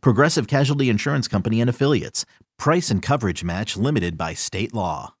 Progressive 0.00 0.46
Casualty 0.46 0.88
Insurance 0.88 1.28
Company 1.28 1.60
and 1.60 1.70
Affiliates. 1.70 2.24
Price 2.58 2.90
and 2.90 3.02
coverage 3.02 3.44
match 3.44 3.76
limited 3.76 4.16
by 4.16 4.34
state 4.34 4.74
law. 4.74 5.14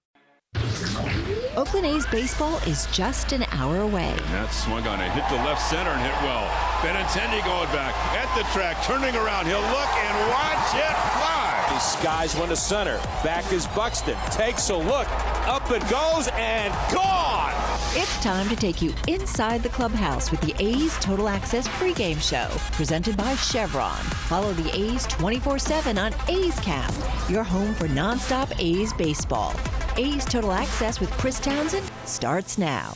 Oakland 1.56 1.86
A's 1.86 2.06
baseball 2.06 2.58
is 2.66 2.86
just 2.92 3.32
an 3.32 3.44
hour 3.50 3.80
away. 3.80 4.10
And 4.10 4.34
that 4.34 4.52
swung 4.52 4.86
on 4.86 5.00
it, 5.00 5.10
hit 5.12 5.24
the 5.30 5.42
left 5.46 5.62
center 5.62 5.90
and 5.90 6.02
hit 6.02 6.14
well. 6.22 6.46
Benintendi 6.82 7.44
going 7.44 7.70
back 7.70 7.94
at 8.14 8.26
the 8.36 8.42
track, 8.52 8.82
turning 8.84 9.14
around. 9.14 9.46
He'll 9.46 9.60
look 9.60 9.92
and 10.02 10.30
watch 10.30 10.74
it 10.74 10.94
fly. 11.14 11.66
He 11.72 11.80
skies 11.80 12.36
one 12.36 12.48
to 12.48 12.56
center. 12.56 12.98
Back 13.22 13.52
is 13.52 13.66
Buxton. 13.68 14.16
Takes 14.30 14.68
a 14.70 14.76
look. 14.76 15.08
Up 15.46 15.70
it 15.70 15.82
goes 15.88 16.28
and 16.34 16.74
gone. 16.92 17.63
It's 17.96 18.20
time 18.24 18.48
to 18.48 18.56
take 18.56 18.82
you 18.82 18.92
inside 19.06 19.62
the 19.62 19.68
clubhouse 19.68 20.32
with 20.32 20.40
the 20.40 20.52
A's 20.58 20.98
Total 20.98 21.28
Access 21.28 21.68
pregame 21.68 22.20
show, 22.20 22.48
presented 22.72 23.16
by 23.16 23.36
Chevron. 23.36 24.02
Follow 24.26 24.52
the 24.52 24.76
A's 24.76 25.06
24 25.06 25.60
7 25.60 25.96
on 25.96 26.12
A's 26.26 26.58
Cast, 26.58 27.30
your 27.30 27.44
home 27.44 27.72
for 27.72 27.86
nonstop 27.86 28.52
A's 28.58 28.92
baseball. 28.94 29.54
A's 29.96 30.24
Total 30.24 30.50
Access 30.50 30.98
with 30.98 31.08
Chris 31.12 31.38
Townsend 31.38 31.88
starts 32.04 32.58
now. 32.58 32.94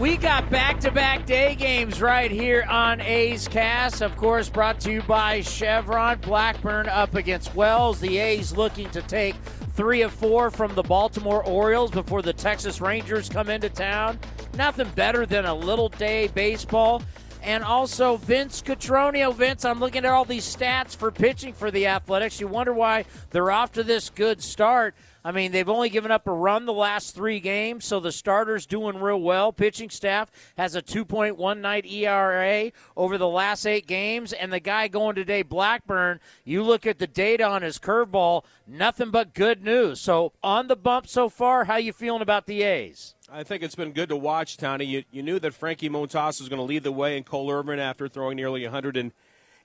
We 0.00 0.16
got 0.16 0.48
back 0.48 0.80
to 0.80 0.90
back 0.90 1.26
day 1.26 1.54
games 1.54 2.00
right 2.00 2.30
here 2.30 2.64
on 2.70 3.02
A's 3.02 3.46
Cast. 3.46 4.00
Of 4.00 4.16
course, 4.16 4.48
brought 4.48 4.80
to 4.80 4.90
you 4.90 5.02
by 5.02 5.42
Chevron. 5.42 6.18
Blackburn 6.20 6.88
up 6.88 7.14
against 7.14 7.54
Wells. 7.54 8.00
The 8.00 8.16
A's 8.16 8.56
looking 8.56 8.88
to 8.92 9.02
take 9.02 9.36
three 9.74 10.02
of 10.02 10.12
four 10.12 10.50
from 10.50 10.74
the 10.74 10.82
Baltimore 10.82 11.44
Orioles 11.44 11.90
before 11.90 12.22
the 12.22 12.32
Texas 12.32 12.80
Rangers 12.80 13.28
come 13.28 13.50
into 13.50 13.68
town. 13.68 14.18
Nothing 14.56 14.88
better 14.90 15.26
than 15.26 15.44
a 15.44 15.54
little 15.54 15.88
day 15.88 16.28
baseball. 16.28 17.02
And 17.42 17.62
also 17.62 18.16
Vince 18.16 18.62
Cotroneo. 18.62 19.34
Vince, 19.34 19.66
I'm 19.66 19.78
looking 19.78 20.06
at 20.06 20.10
all 20.10 20.24
these 20.24 20.44
stats 20.44 20.96
for 20.96 21.10
pitching 21.10 21.52
for 21.52 21.70
the 21.70 21.86
Athletics. 21.88 22.40
You 22.40 22.48
wonder 22.48 22.72
why 22.72 23.04
they're 23.30 23.50
off 23.50 23.72
to 23.72 23.82
this 23.82 24.08
good 24.08 24.42
start. 24.42 24.94
I 25.26 25.32
mean, 25.32 25.52
they've 25.52 25.68
only 25.68 25.88
given 25.88 26.10
up 26.10 26.26
a 26.26 26.32
run 26.32 26.66
the 26.66 26.72
last 26.74 27.14
three 27.14 27.40
games, 27.40 27.86
so 27.86 27.98
the 27.98 28.12
starter's 28.12 28.66
doing 28.66 29.00
real 29.00 29.22
well. 29.22 29.54
Pitching 29.54 29.88
staff 29.88 30.30
has 30.58 30.74
a 30.74 30.82
2.19 30.82 31.90
ERA 31.90 32.70
over 32.94 33.16
the 33.16 33.28
last 33.28 33.64
eight 33.66 33.86
games, 33.86 34.34
and 34.34 34.52
the 34.52 34.60
guy 34.60 34.86
going 34.86 35.14
today, 35.14 35.42
Blackburn, 35.42 36.20
you 36.44 36.62
look 36.62 36.86
at 36.86 36.98
the 36.98 37.06
data 37.06 37.42
on 37.42 37.62
his 37.62 37.78
curveball, 37.78 38.44
nothing 38.66 39.10
but 39.10 39.32
good 39.32 39.64
news. 39.64 39.98
So 39.98 40.32
on 40.42 40.68
the 40.68 40.76
bump 40.76 41.08
so 41.08 41.30
far, 41.30 41.64
how 41.64 41.76
you 41.76 41.94
feeling 41.94 42.20
about 42.20 42.44
the 42.44 42.62
A's? 42.62 43.14
I 43.32 43.44
think 43.44 43.62
it's 43.62 43.74
been 43.74 43.92
good 43.92 44.10
to 44.10 44.16
watch, 44.16 44.58
Tony. 44.58 44.84
You, 44.84 45.04
you 45.10 45.22
knew 45.22 45.38
that 45.38 45.54
Frankie 45.54 45.88
Montas 45.88 46.38
was 46.38 46.50
going 46.50 46.58
to 46.58 46.64
lead 46.64 46.82
the 46.82 46.92
way, 46.92 47.16
and 47.16 47.24
Cole 47.24 47.50
Irvin, 47.50 47.78
after 47.78 48.08
throwing 48.08 48.36
nearly 48.36 48.62
100 48.64 48.98
and 48.98 49.12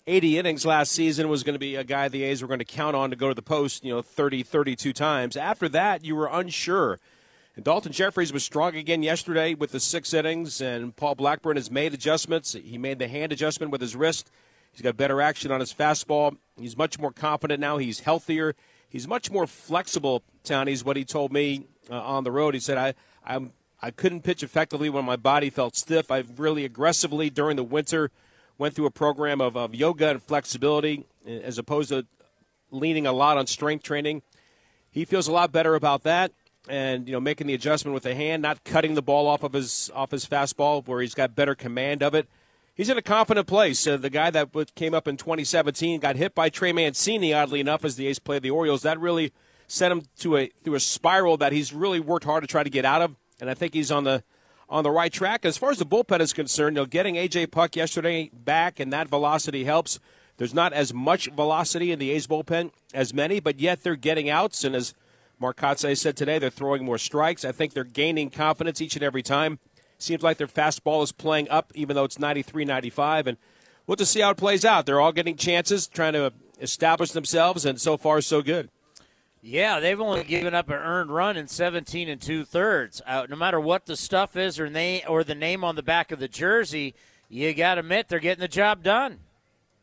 80 0.07 0.39
innings 0.39 0.65
last 0.65 0.91
season 0.91 1.29
was 1.29 1.43
going 1.43 1.53
to 1.53 1.59
be 1.59 1.75
a 1.75 1.83
guy 1.83 2.07
the 2.07 2.23
A's 2.23 2.41
were 2.41 2.47
going 2.47 2.59
to 2.59 2.65
count 2.65 2.95
on 2.95 3.09
to 3.09 3.15
go 3.15 3.29
to 3.29 3.35
the 3.35 3.41
post, 3.41 3.83
you 3.83 3.93
know, 3.93 4.01
30, 4.01 4.43
32 4.43 4.93
times. 4.93 5.37
After 5.37 5.69
that, 5.69 6.03
you 6.03 6.15
were 6.15 6.29
unsure. 6.31 6.99
And 7.55 7.65
Daulton 7.65 7.91
Jefferies 7.91 8.31
was 8.31 8.43
strong 8.43 8.75
again 8.75 9.03
yesterday 9.03 9.53
with 9.53 9.71
the 9.71 9.79
six 9.79 10.13
innings, 10.13 10.61
and 10.61 10.95
Paul 10.95 11.15
Blackburn 11.15 11.57
has 11.57 11.69
made 11.69 11.93
adjustments. 11.93 12.53
He 12.53 12.77
made 12.77 12.99
the 12.99 13.07
hand 13.07 13.31
adjustment 13.31 13.71
with 13.71 13.81
his 13.81 13.95
wrist. 13.95 14.31
He's 14.71 14.81
got 14.81 14.97
better 14.97 15.21
action 15.21 15.51
on 15.51 15.59
his 15.59 15.73
fastball. 15.73 16.37
He's 16.57 16.77
much 16.77 16.99
more 16.99 17.11
confident 17.11 17.59
now. 17.59 17.77
He's 17.77 18.01
healthier. 18.01 18.55
He's 18.87 19.07
much 19.07 19.29
more 19.29 19.45
flexible, 19.45 20.23
Townie's 20.43 20.83
what 20.83 20.97
he 20.97 21.05
told 21.05 21.31
me 21.31 21.67
uh, 21.89 21.99
on 21.99 22.23
the 22.23 22.31
road. 22.31 22.53
He 22.53 22.59
said, 22.59 22.77
I, 22.77 22.93
I'm, 23.23 23.51
I 23.81 23.91
couldn't 23.91 24.21
pitch 24.21 24.41
effectively 24.41 24.89
when 24.89 25.05
my 25.05 25.15
body 25.15 25.49
felt 25.49 25.75
stiff. 25.75 26.09
I 26.09 26.23
really 26.37 26.65
aggressively 26.65 27.29
during 27.29 27.55
the 27.55 27.63
winter– 27.63 28.09
went 28.59 28.75
through 28.75 28.85
a 28.85 28.91
program 28.91 29.41
of, 29.41 29.57
of 29.57 29.73
yoga 29.73 30.09
and 30.11 30.21
flexibility 30.21 31.05
as 31.25 31.57
opposed 31.57 31.89
to 31.89 32.05
leaning 32.69 33.07
a 33.07 33.11
lot 33.11 33.37
on 33.37 33.47
strength 33.47 33.83
training. 33.83 34.21
He 34.91 35.05
feels 35.05 35.27
a 35.27 35.31
lot 35.31 35.51
better 35.51 35.73
about 35.73 36.03
that 36.03 36.31
and 36.67 37.07
you 37.07 37.13
know 37.13 37.19
making 37.19 37.47
the 37.47 37.53
adjustment 37.55 37.93
with 37.93 38.03
the 38.03 38.13
hand, 38.13 38.43
not 38.43 38.63
cutting 38.63 38.93
the 38.93 39.01
ball 39.01 39.27
off 39.27 39.43
of 39.43 39.53
his 39.53 39.89
off 39.95 40.11
his 40.11 40.25
fastball 40.25 40.85
where 40.85 41.01
he's 41.01 41.15
got 41.15 41.33
better 41.35 41.55
command 41.55 42.03
of 42.03 42.13
it. 42.13 42.27
He's 42.75 42.89
in 42.89 42.97
a 42.97 43.01
confident 43.01 43.47
place. 43.47 43.85
Uh, 43.85 43.97
the 43.97 44.09
guy 44.09 44.29
that 44.29 44.51
came 44.75 44.93
up 44.93 45.07
in 45.07 45.17
2017 45.17 45.99
got 45.99 46.15
hit 46.15 46.33
by 46.33 46.49
Trey 46.49 46.71
Mancini, 46.71 47.33
oddly 47.33 47.59
enough, 47.59 47.83
as 47.83 47.95
the 47.95 48.07
A's 48.07 48.19
played 48.19 48.41
the 48.41 48.51
Orioles. 48.51 48.83
That 48.83 48.99
really 48.99 49.33
sent 49.67 49.91
him 49.91 50.03
to 50.19 50.37
a 50.37 50.47
through 50.63 50.75
a 50.75 50.79
spiral 50.79 51.37
that 51.37 51.53
he's 51.53 51.73
really 51.73 51.99
worked 51.99 52.25
hard 52.25 52.43
to 52.43 52.47
try 52.47 52.63
to 52.63 52.69
get 52.69 52.85
out 52.85 53.01
of, 53.01 53.15
and 53.39 53.49
I 53.49 53.53
think 53.53 53.73
he's 53.73 53.91
on 53.91 54.03
the 54.03 54.23
on 54.69 54.83
the 54.83 54.91
right 54.91 55.11
track. 55.11 55.45
As 55.45 55.57
far 55.57 55.71
as 55.71 55.79
the 55.79 55.85
bullpen 55.85 56.19
is 56.19 56.31
concerned, 56.31 56.77
you 56.77 56.83
know, 56.83 56.85
getting 56.85 57.15
AJ 57.15 57.51
Puk 57.51 57.75
yesterday 57.75 58.29
back 58.33 58.79
and 58.79 58.93
that 58.93 59.07
velocity 59.07 59.63
helps. 59.63 59.99
There's 60.37 60.53
not 60.53 60.71
as 60.71 60.93
much 60.93 61.29
velocity 61.31 61.91
in 61.91 61.99
the 61.99 62.11
A's 62.11 62.27
bullpen 62.27 62.71
as 62.93 63.13
many, 63.13 63.39
but 63.39 63.59
yet 63.59 63.83
they're 63.83 63.95
getting 63.95 64.29
outs. 64.29 64.63
And 64.63 64.75
as 64.75 64.93
Mark 65.39 65.57
Kotsay 65.57 65.97
said 65.97 66.15
today, 66.15 66.39
they're 66.39 66.49
throwing 66.49 66.85
more 66.85 66.97
strikes. 66.97 67.43
I 67.43 67.51
think 67.51 67.73
they're 67.73 67.83
gaining 67.83 68.29
confidence 68.29 68.79
each 68.79 68.95
and 68.95 69.03
every 69.03 69.23
time. 69.23 69.59
Seems 69.97 70.23
like 70.23 70.37
their 70.37 70.47
fastball 70.47 71.03
is 71.03 71.11
playing 71.11 71.49
up, 71.49 71.73
even 71.75 71.95
though 71.95 72.05
it's 72.05 72.19
93 72.19 72.63
95. 72.63 73.27
And 73.27 73.37
we'll 73.85 73.97
just 73.97 74.13
see 74.13 74.21
how 74.21 74.29
it 74.29 74.37
plays 74.37 74.63
out. 74.63 74.85
They're 74.85 75.01
all 75.01 75.11
getting 75.11 75.35
chances, 75.35 75.87
trying 75.87 76.13
to 76.13 76.31
establish 76.61 77.11
themselves, 77.11 77.65
and 77.65 77.81
so 77.81 77.97
far, 77.97 78.21
so 78.21 78.41
good. 78.41 78.69
Yeah, 79.41 79.79
they've 79.79 79.99
only 79.99 80.23
given 80.23 80.53
up 80.53 80.69
an 80.69 80.75
earned 80.75 81.11
run 81.11 81.37
in 81.37 81.47
17 81.47 82.09
and 82.09 82.21
two 82.21 82.43
thirds. 82.43 83.01
Uh, 83.05 83.25
no 83.29 83.37
matter 83.37 83.59
what 83.59 83.85
the 83.85 83.95
stuff 83.95 84.35
is 84.35 84.59
or 84.59 84.69
name 84.69 85.03
or 85.07 85.23
the 85.23 85.35
name 85.35 85.63
on 85.63 85.75
the 85.75 85.83
back 85.83 86.11
of 86.11 86.19
the 86.19 86.27
jersey, 86.27 86.93
you 87.29 87.53
got 87.53 87.75
to 87.75 87.79
admit 87.79 88.09
they're 88.09 88.19
getting 88.19 88.41
the 88.41 88.49
job 88.49 88.83
done. 88.83 89.19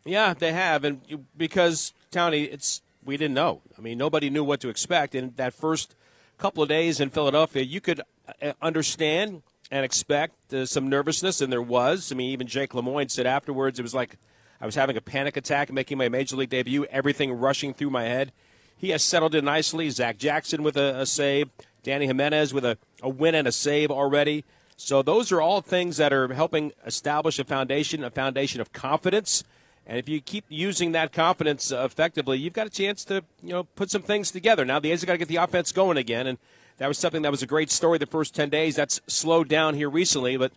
Yeah, 0.04 0.34
they 0.34 0.52
have, 0.52 0.84
and 0.84 1.00
because 1.36 1.92
Tony, 2.10 2.44
it's 2.44 2.82
we 3.04 3.16
didn't 3.16 3.34
know. 3.34 3.62
I 3.76 3.80
mean, 3.80 3.98
nobody 3.98 4.30
knew 4.30 4.44
what 4.44 4.60
to 4.60 4.68
expect 4.68 5.14
in 5.14 5.32
that 5.36 5.54
first 5.54 5.96
couple 6.38 6.62
of 6.62 6.68
days 6.68 7.00
in 7.00 7.10
Philadelphia. 7.10 7.62
You 7.62 7.80
could 7.80 8.02
uh, 8.42 8.52
understand 8.60 9.42
and 9.70 9.84
expect 9.84 10.52
uh, 10.52 10.66
some 10.66 10.88
nervousness, 10.88 11.40
and 11.40 11.52
there 11.52 11.62
was. 11.62 12.12
I 12.12 12.14
mean, 12.14 12.30
even 12.30 12.46
Jake 12.46 12.74
Lemoyne 12.74 13.08
said 13.08 13.26
afterwards, 13.26 13.78
it 13.78 13.82
was 13.82 13.94
like 13.94 14.16
I 14.60 14.66
was 14.66 14.74
having 14.74 14.96
a 14.96 15.00
panic 15.00 15.36
attack 15.36 15.72
making 15.72 15.98
my 15.98 16.08
major 16.08 16.36
league 16.36 16.50
debut. 16.50 16.84
Everything 16.84 17.32
rushing 17.32 17.74
through 17.74 17.90
my 17.90 18.04
head. 18.04 18.32
He 18.76 18.90
has 18.90 19.02
settled 19.02 19.34
in 19.34 19.44
nicely. 19.44 19.90
Zach 19.90 20.18
Jackson 20.18 20.62
with 20.62 20.76
a, 20.76 21.00
a 21.00 21.06
save. 21.06 21.50
Danny 21.82 22.06
Jimenez 22.06 22.52
with 22.52 22.64
a, 22.64 22.78
a 23.00 23.08
win 23.08 23.34
and 23.34 23.46
a 23.46 23.52
save 23.52 23.90
already. 23.90 24.44
So 24.76 25.02
those 25.02 25.32
are 25.32 25.40
all 25.40 25.60
things 25.60 25.96
that 25.96 26.12
are 26.12 26.34
helping 26.34 26.72
establish 26.84 27.38
a 27.38 27.44
foundation, 27.44 28.04
a 28.04 28.10
foundation 28.10 28.60
of 28.60 28.72
confidence. 28.72 29.44
And 29.86 29.98
if 29.98 30.08
you 30.08 30.20
keep 30.20 30.44
using 30.48 30.92
that 30.92 31.12
confidence 31.12 31.70
uh, 31.72 31.84
effectively, 31.84 32.38
you've 32.38 32.52
got 32.52 32.66
a 32.66 32.70
chance 32.70 33.04
to 33.06 33.24
you 33.42 33.50
know 33.50 33.64
put 33.64 33.90
some 33.90 34.02
things 34.02 34.30
together. 34.30 34.64
Now 34.64 34.80
the 34.80 34.90
A's 34.90 35.00
have 35.00 35.06
got 35.06 35.12
to 35.12 35.18
get 35.18 35.28
the 35.28 35.36
offense 35.36 35.70
going 35.70 35.96
again, 35.96 36.26
and 36.26 36.38
that 36.78 36.88
was 36.88 36.98
something 36.98 37.22
that 37.22 37.30
was 37.30 37.42
a 37.42 37.46
great 37.46 37.70
story 37.70 37.98
the 37.98 38.06
first 38.06 38.34
ten 38.34 38.50
days. 38.50 38.74
That's 38.74 39.00
slowed 39.06 39.48
down 39.48 39.74
here 39.74 39.88
recently, 39.88 40.36
but 40.36 40.52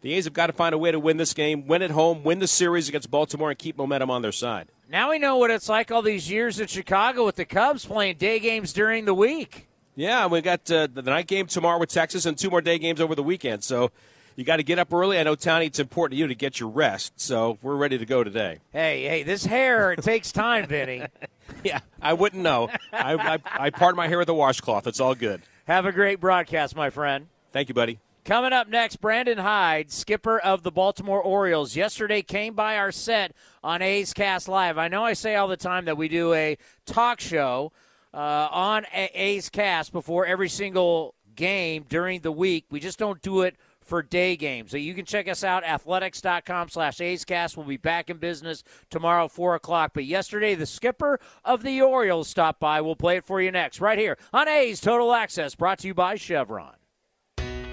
the 0.00 0.14
A's 0.14 0.24
have 0.24 0.32
got 0.32 0.46
to 0.46 0.52
find 0.52 0.74
a 0.74 0.78
way 0.78 0.90
to 0.90 0.98
win 0.98 1.16
this 1.16 1.34
game, 1.34 1.66
win 1.66 1.82
at 1.82 1.90
home, 1.90 2.22
win 2.22 2.38
the 2.38 2.46
series 2.46 2.88
against 2.88 3.10
Baltimore, 3.10 3.50
and 3.50 3.58
keep 3.58 3.76
momentum 3.76 4.10
on 4.10 4.22
their 4.22 4.32
side. 4.32 4.68
Now 4.88 5.10
we 5.10 5.18
know 5.18 5.36
what 5.36 5.50
it's 5.50 5.68
like 5.68 5.90
all 5.90 6.02
these 6.02 6.30
years 6.30 6.60
in 6.60 6.66
Chicago 6.66 7.26
with 7.26 7.36
the 7.36 7.44
Cubs 7.44 7.84
playing 7.84 8.16
day 8.16 8.38
games 8.38 8.72
during 8.72 9.04
the 9.04 9.14
week. 9.14 9.68
Yeah, 9.96 10.26
we 10.26 10.40
got 10.40 10.70
uh, 10.70 10.86
the 10.92 11.02
night 11.02 11.26
game 11.26 11.46
tomorrow 11.46 11.78
with 11.78 11.90
Texas 11.90 12.24
and 12.24 12.38
two 12.38 12.50
more 12.50 12.60
day 12.60 12.78
games 12.78 13.00
over 13.00 13.14
the 13.16 13.22
weekend. 13.22 13.64
So 13.64 13.90
you 14.36 14.44
got 14.44 14.58
to 14.58 14.62
get 14.62 14.78
up 14.78 14.92
early. 14.92 15.18
I 15.18 15.24
know, 15.24 15.34
Tony, 15.34 15.66
it's 15.66 15.80
important 15.80 16.12
to 16.12 16.18
you 16.18 16.28
to 16.28 16.34
get 16.36 16.60
your 16.60 16.68
rest. 16.68 17.20
So 17.20 17.58
we're 17.60 17.74
ready 17.74 17.98
to 17.98 18.06
go 18.06 18.22
today. 18.22 18.60
Hey, 18.72 19.02
hey, 19.02 19.24
this 19.24 19.44
hair, 19.44 19.92
it 19.92 20.02
takes 20.04 20.30
time, 20.30 20.68
Vinny. 20.68 21.04
yeah, 21.64 21.80
I 22.00 22.12
wouldn't 22.12 22.44
know. 22.44 22.68
I, 22.92 23.14
I, 23.14 23.38
I 23.44 23.70
part 23.70 23.96
my 23.96 24.06
hair 24.06 24.18
with 24.18 24.28
a 24.28 24.34
washcloth. 24.34 24.86
It's 24.86 25.00
all 25.00 25.16
good. 25.16 25.42
Have 25.66 25.84
a 25.84 25.92
great 25.92 26.20
broadcast, 26.20 26.76
my 26.76 26.90
friend. 26.90 27.26
Thank 27.52 27.68
you, 27.68 27.74
buddy. 27.74 27.98
Coming 28.28 28.52
up 28.52 28.68
next, 28.68 28.96
Brandon 28.96 29.38
Hyde, 29.38 29.90
skipper 29.90 30.38
of 30.38 30.62
the 30.62 30.70
Baltimore 30.70 31.22
Orioles. 31.22 31.74
Yesterday 31.74 32.20
came 32.20 32.52
by 32.52 32.76
our 32.76 32.92
set 32.92 33.32
on 33.64 33.80
A's 33.80 34.12
Cast 34.12 34.48
Live. 34.48 34.76
I 34.76 34.88
know 34.88 35.02
I 35.02 35.14
say 35.14 35.34
all 35.36 35.48
the 35.48 35.56
time 35.56 35.86
that 35.86 35.96
we 35.96 36.08
do 36.08 36.34
a 36.34 36.58
talk 36.84 37.20
show 37.20 37.72
uh, 38.12 38.48
on 38.50 38.84
A's 38.92 39.48
Cast 39.48 39.94
before 39.94 40.26
every 40.26 40.50
single 40.50 41.14
game 41.36 41.86
during 41.88 42.20
the 42.20 42.30
week. 42.30 42.66
We 42.70 42.80
just 42.80 42.98
don't 42.98 43.22
do 43.22 43.40
it 43.40 43.56
for 43.80 44.02
day 44.02 44.36
games. 44.36 44.72
So 44.72 44.76
you 44.76 44.92
can 44.92 45.06
check 45.06 45.26
us 45.26 45.42
out, 45.42 45.64
athletics.com 45.64 46.68
slash 46.68 46.98
A'scast. 46.98 47.56
We'll 47.56 47.64
be 47.64 47.78
back 47.78 48.10
in 48.10 48.18
business 48.18 48.62
tomorrow, 48.90 49.28
4 49.28 49.54
o'clock. 49.54 49.92
But 49.94 50.04
yesterday, 50.04 50.54
the 50.54 50.66
skipper 50.66 51.18
of 51.46 51.62
the 51.62 51.80
Orioles 51.80 52.28
stopped 52.28 52.60
by. 52.60 52.82
We'll 52.82 52.94
play 52.94 53.16
it 53.16 53.24
for 53.24 53.40
you 53.40 53.50
next, 53.50 53.80
right 53.80 53.98
here 53.98 54.18
on 54.34 54.48
A's 54.48 54.82
Total 54.82 55.14
Access, 55.14 55.54
brought 55.54 55.78
to 55.78 55.86
you 55.86 55.94
by 55.94 56.16
Chevron. 56.16 56.77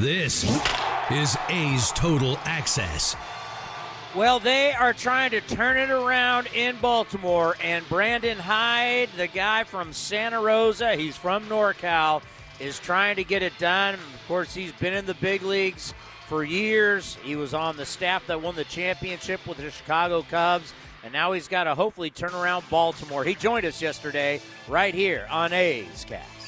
This 0.00 0.44
is 1.10 1.36
A's 1.50 1.92
Total 1.92 2.38
Access. 2.46 3.14
Well, 4.14 4.40
they 4.40 4.72
are 4.72 4.94
trying 4.94 5.30
to 5.32 5.42
turn 5.42 5.76
it 5.76 5.90
around 5.90 6.48
in 6.54 6.76
Baltimore, 6.78 7.54
and 7.62 7.86
Brandon 7.86 8.38
Hyde, 8.38 9.10
the 9.18 9.26
guy 9.26 9.64
from 9.64 9.92
Santa 9.92 10.40
Rosa, 10.40 10.96
he's 10.96 11.18
from 11.18 11.44
NorCal, 11.50 12.22
is 12.58 12.78
trying 12.78 13.16
to 13.16 13.24
get 13.24 13.42
it 13.42 13.52
done. 13.58 13.92
Of 13.92 14.26
course, 14.26 14.54
he's 14.54 14.72
been 14.72 14.94
in 14.94 15.04
the 15.04 15.12
big 15.12 15.42
leagues 15.42 15.92
for 16.28 16.44
years. 16.44 17.18
He 17.22 17.36
was 17.36 17.52
on 17.52 17.76
the 17.76 17.84
staff 17.84 18.26
that 18.28 18.40
won 18.40 18.54
the 18.54 18.64
championship 18.64 19.46
with 19.46 19.58
the 19.58 19.70
Chicago 19.70 20.22
Cubs, 20.22 20.72
and 21.04 21.12
now 21.12 21.32
he's 21.32 21.46
got 21.46 21.64
to 21.64 21.74
hopefully 21.74 22.08
turn 22.08 22.32
around 22.32 22.64
Baltimore. 22.70 23.22
He 23.22 23.34
joined 23.34 23.66
us 23.66 23.82
yesterday 23.82 24.40
right 24.66 24.94
here 24.94 25.26
on 25.30 25.52
A's 25.52 26.06
Cast. 26.08 26.39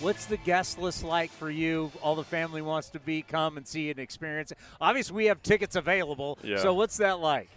What's 0.00 0.26
the 0.26 0.36
guest 0.36 0.78
list 0.78 1.02
like 1.02 1.30
for 1.30 1.50
you? 1.50 1.90
All 2.02 2.14
the 2.14 2.22
family 2.22 2.62
wants 2.62 2.88
to 2.90 3.00
be, 3.00 3.22
come 3.22 3.56
and 3.56 3.66
see 3.66 3.90
and 3.90 3.98
experience 3.98 4.52
it. 4.52 4.58
Obviously, 4.80 5.16
we 5.16 5.24
have 5.26 5.42
tickets 5.42 5.74
available. 5.74 6.38
Yeah. 6.44 6.58
So 6.58 6.72
what's 6.72 6.98
that 6.98 7.18
like? 7.18 7.48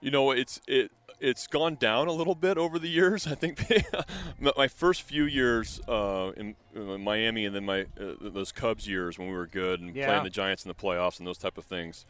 You 0.00 0.10
know, 0.10 0.32
it's 0.32 0.60
it 0.66 0.90
it's 1.20 1.46
gone 1.46 1.76
down 1.76 2.08
a 2.08 2.12
little 2.12 2.34
bit 2.34 2.58
over 2.58 2.80
the 2.80 2.88
years. 2.88 3.26
I 3.28 3.36
think 3.36 3.64
my 4.56 4.66
first 4.66 5.02
few 5.02 5.24
years 5.24 5.80
uh, 5.88 6.32
in, 6.36 6.56
in, 6.74 7.02
Miami, 7.02 7.44
and 7.44 7.54
then 7.54 7.64
my 7.64 7.82
uh, 8.00 8.14
those 8.20 8.50
Cubs 8.50 8.88
years 8.88 9.16
when 9.16 9.28
we 9.28 9.34
were 9.34 9.46
good 9.46 9.80
and 9.80 9.94
Yeah. 9.94 10.06
playing 10.06 10.24
the 10.24 10.30
Giants 10.30 10.64
in 10.64 10.68
the 10.68 10.74
playoffs 10.74 11.18
and 11.18 11.28
those 11.28 11.38
type 11.38 11.58
of 11.58 11.64
things, 11.64 12.06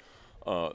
uh, 0.47 0.71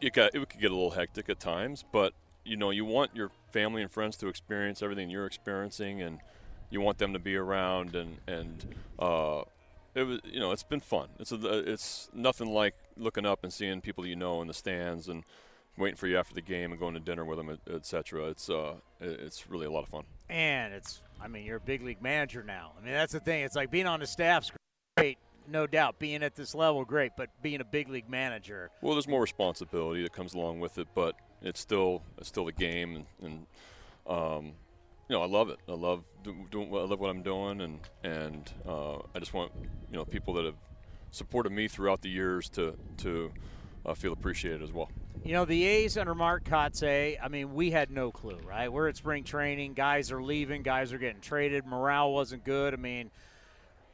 it 0.00 0.14
got 0.14 0.34
it 0.34 0.48
could 0.48 0.60
get 0.60 0.70
a 0.70 0.74
little 0.74 0.92
hectic 0.92 1.28
at 1.28 1.38
times. 1.38 1.84
But 1.92 2.14
you 2.44 2.56
know, 2.56 2.70
you 2.70 2.86
want 2.86 3.14
your 3.14 3.30
family 3.50 3.82
and 3.82 3.90
friends 3.90 4.16
to 4.18 4.28
experience 4.28 4.82
everything 4.82 5.10
you're 5.10 5.26
experiencing, 5.26 6.00
and 6.00 6.20
you 6.72 6.80
want 6.80 6.98
them 6.98 7.12
to 7.12 7.18
be 7.18 7.36
around 7.36 7.94
and 7.94 8.16
and 8.26 8.74
uh, 8.98 9.42
it 9.94 10.04
was 10.04 10.20
you 10.24 10.40
know 10.40 10.50
it's 10.50 10.62
been 10.64 10.80
fun. 10.80 11.08
It's 11.20 11.30
a, 11.30 11.70
it's 11.70 12.08
nothing 12.14 12.48
like 12.48 12.74
looking 12.96 13.26
up 13.26 13.44
and 13.44 13.52
seeing 13.52 13.80
people 13.80 14.06
you 14.06 14.16
know 14.16 14.40
in 14.40 14.48
the 14.48 14.54
stands 14.54 15.08
and 15.08 15.22
waiting 15.76 15.96
for 15.96 16.06
you 16.06 16.18
after 16.18 16.34
the 16.34 16.42
game 16.42 16.70
and 16.70 16.80
going 16.80 16.94
to 16.94 17.00
dinner 17.00 17.24
with 17.24 17.38
them, 17.38 17.58
etc. 17.70 18.28
It's 18.28 18.48
uh 18.48 18.74
it's 19.00 19.48
really 19.48 19.66
a 19.66 19.70
lot 19.70 19.82
of 19.82 19.88
fun. 19.88 20.04
And 20.28 20.72
it's, 20.72 21.02
I 21.20 21.28
mean, 21.28 21.44
you're 21.44 21.58
a 21.58 21.60
big 21.60 21.82
league 21.82 22.00
manager 22.00 22.42
now. 22.42 22.72
I 22.80 22.84
mean, 22.84 22.94
that's 22.94 23.12
the 23.12 23.20
thing. 23.20 23.44
It's 23.44 23.56
like 23.56 23.70
being 23.70 23.86
on 23.86 24.00
the 24.00 24.06
staff's 24.06 24.50
great, 24.96 25.18
no 25.46 25.66
doubt. 25.66 25.98
Being 25.98 26.22
at 26.22 26.34
this 26.34 26.54
level, 26.54 26.84
great. 26.84 27.12
But 27.16 27.28
being 27.42 27.60
a 27.60 27.64
big 27.64 27.88
league 27.88 28.08
manager, 28.08 28.70
Well, 28.80 28.94
there's 28.94 29.08
more 29.08 29.20
responsibility 29.20 30.02
that 30.02 30.12
comes 30.12 30.32
along 30.32 30.60
with 30.60 30.78
it, 30.78 30.88
but 30.94 31.16
it's 31.42 31.60
still 31.60 32.02
it's 32.16 32.28
still 32.28 32.48
a 32.48 32.52
game, 32.52 33.04
and, 33.20 33.46
and 34.06 34.16
um, 34.16 34.52
know 35.12 35.22
I 35.22 35.26
love 35.26 35.48
it. 35.48 35.58
I 35.68 35.72
love 35.72 36.04
doing 36.24 36.68
I 36.72 36.76
love 36.78 36.98
what 36.98 37.10
I'm 37.10 37.22
doing, 37.22 37.60
and 37.60 37.80
and 38.02 38.52
uh, 38.66 38.96
I 39.14 39.18
just 39.18 39.32
want 39.32 39.52
you 39.90 39.96
know 39.96 40.04
people 40.04 40.34
that 40.34 40.44
have 40.44 40.56
supported 41.10 41.52
me 41.52 41.68
throughout 41.68 42.02
the 42.02 42.08
years 42.08 42.48
to 42.50 42.74
to 42.98 43.30
uh, 43.86 43.94
feel 43.94 44.12
appreciated 44.12 44.62
as 44.62 44.72
well. 44.72 44.90
You 45.24 45.34
know, 45.34 45.44
the 45.44 45.64
A's 45.64 45.96
under 45.96 46.16
Mark 46.16 46.44
Kotsay, 46.44 47.16
I 47.22 47.28
mean, 47.28 47.54
we 47.54 47.70
had 47.70 47.92
no 47.92 48.10
clue, 48.10 48.40
right? 48.44 48.72
We're 48.72 48.88
at 48.88 48.96
spring 48.96 49.22
training. 49.22 49.74
Guys 49.74 50.10
are 50.10 50.20
leaving. 50.20 50.62
Guys 50.62 50.92
are 50.92 50.98
getting 50.98 51.20
traded. 51.20 51.64
Morale 51.64 52.12
wasn't 52.12 52.44
good. 52.44 52.74
I 52.74 52.76
mean, 52.76 53.12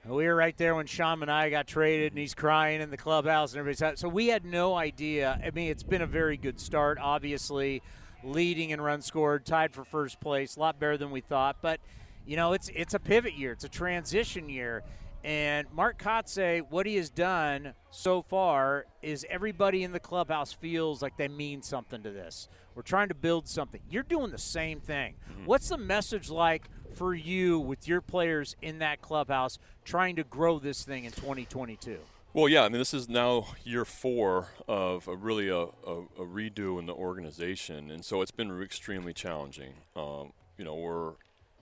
we 0.07 0.27
were 0.27 0.35
right 0.35 0.57
there 0.57 0.75
when 0.75 0.87
Sean 0.87 1.21
Manaea 1.21 1.51
got 1.51 1.67
traded 1.67 2.13
and 2.13 2.19
he's 2.19 2.35
crying 2.35 2.81
in 2.81 2.91
the 2.91 2.97
clubhouse 2.97 3.53
and 3.53 3.61
everybody's 3.61 4.01
so 4.01 4.09
we 4.09 4.29
had 4.29 4.47
no 4.47 4.75
idea. 4.75 5.39
I 5.45 5.51
mean, 5.51 5.71
it's 5.71 5.83
been 5.83 6.01
a 6.01 6.07
very 6.07 6.39
good 6.39 6.59
start, 6.59 6.99
obviously, 6.99 7.83
leading 8.23 8.71
in 8.71 8.81
runs 8.81 9.07
scored, 9.07 9.45
tied 9.47 9.73
for 9.73 9.85
first 9.85 10.21
place, 10.21 10.57
a 10.57 10.61
lot 10.61 10.79
better 10.79 10.97
than 10.97 11.11
we 11.11 11.21
thought. 11.21 11.57
But, 11.63 11.81
you 12.27 12.37
know, 12.37 12.53
it's 12.53 12.71
it's 12.75 12.95
a 12.95 12.99
pivot 12.99 13.35
year, 13.35 13.53
it's 13.53 13.65
a 13.65 13.69
transition 13.69 14.49
year. 14.49 14.83
And 15.25 15.67
Mark 15.73 16.01
Kotsay, 16.01 16.63
what 16.71 16.87
he 16.87 16.97
has 16.97 17.11
done 17.11 17.75
so 17.91 18.23
far 18.23 18.87
is 19.03 19.27
everybody 19.29 19.83
in 19.83 19.93
the 19.93 20.01
clubhouse 20.01 20.53
feels 20.53 21.03
like 21.03 21.17
they 21.17 21.29
mean 21.29 21.61
something 21.63 22.03
to 22.03 22.11
this. 22.11 22.49
We're 22.75 22.83
trying 22.83 23.09
to 23.09 23.15
build 23.15 23.49
something. 23.49 23.81
You're 23.91 24.05
doing 24.05 24.31
the 24.31 24.39
same 24.39 24.79
thing. 24.81 25.17
Mm-hmm. 25.31 25.47
What's 25.47 25.69
the 25.71 25.77
message 25.77 26.31
like 26.31 26.69
for 26.95 27.15
you 27.15 27.59
with 27.59 27.89
your 27.89 28.01
players 28.01 28.55
in 28.63 28.79
that 28.79 29.03
clubhouse 29.03 29.59
trying 29.85 30.17
to 30.17 30.25
grow 30.25 30.61
this 30.61 30.85
thing 30.85 31.05
in 31.05 31.11
2022? 31.11 31.99
Well, 32.35 32.47
yeah, 32.47 32.65
I 32.65 32.69
mean, 32.69 32.79
this 32.79 32.93
is 32.93 33.09
now 33.09 33.47
year 33.65 33.87
four 33.87 34.49
of 34.69 35.09
a 35.09 35.17
really 35.17 35.49
a, 35.49 35.61
a, 35.61 36.03
a 36.19 36.27
redo 36.27 36.79
in 36.79 36.85
the 36.85 36.93
organization, 36.93 37.91
and 37.91 38.05
so 38.05 38.21
it's 38.21 38.31
been 38.31 38.61
extremely 38.61 39.15
challenging. 39.15 39.73
Um, 39.97 40.33
you 40.59 40.65
know, 40.65 40.75
we're 40.75 41.13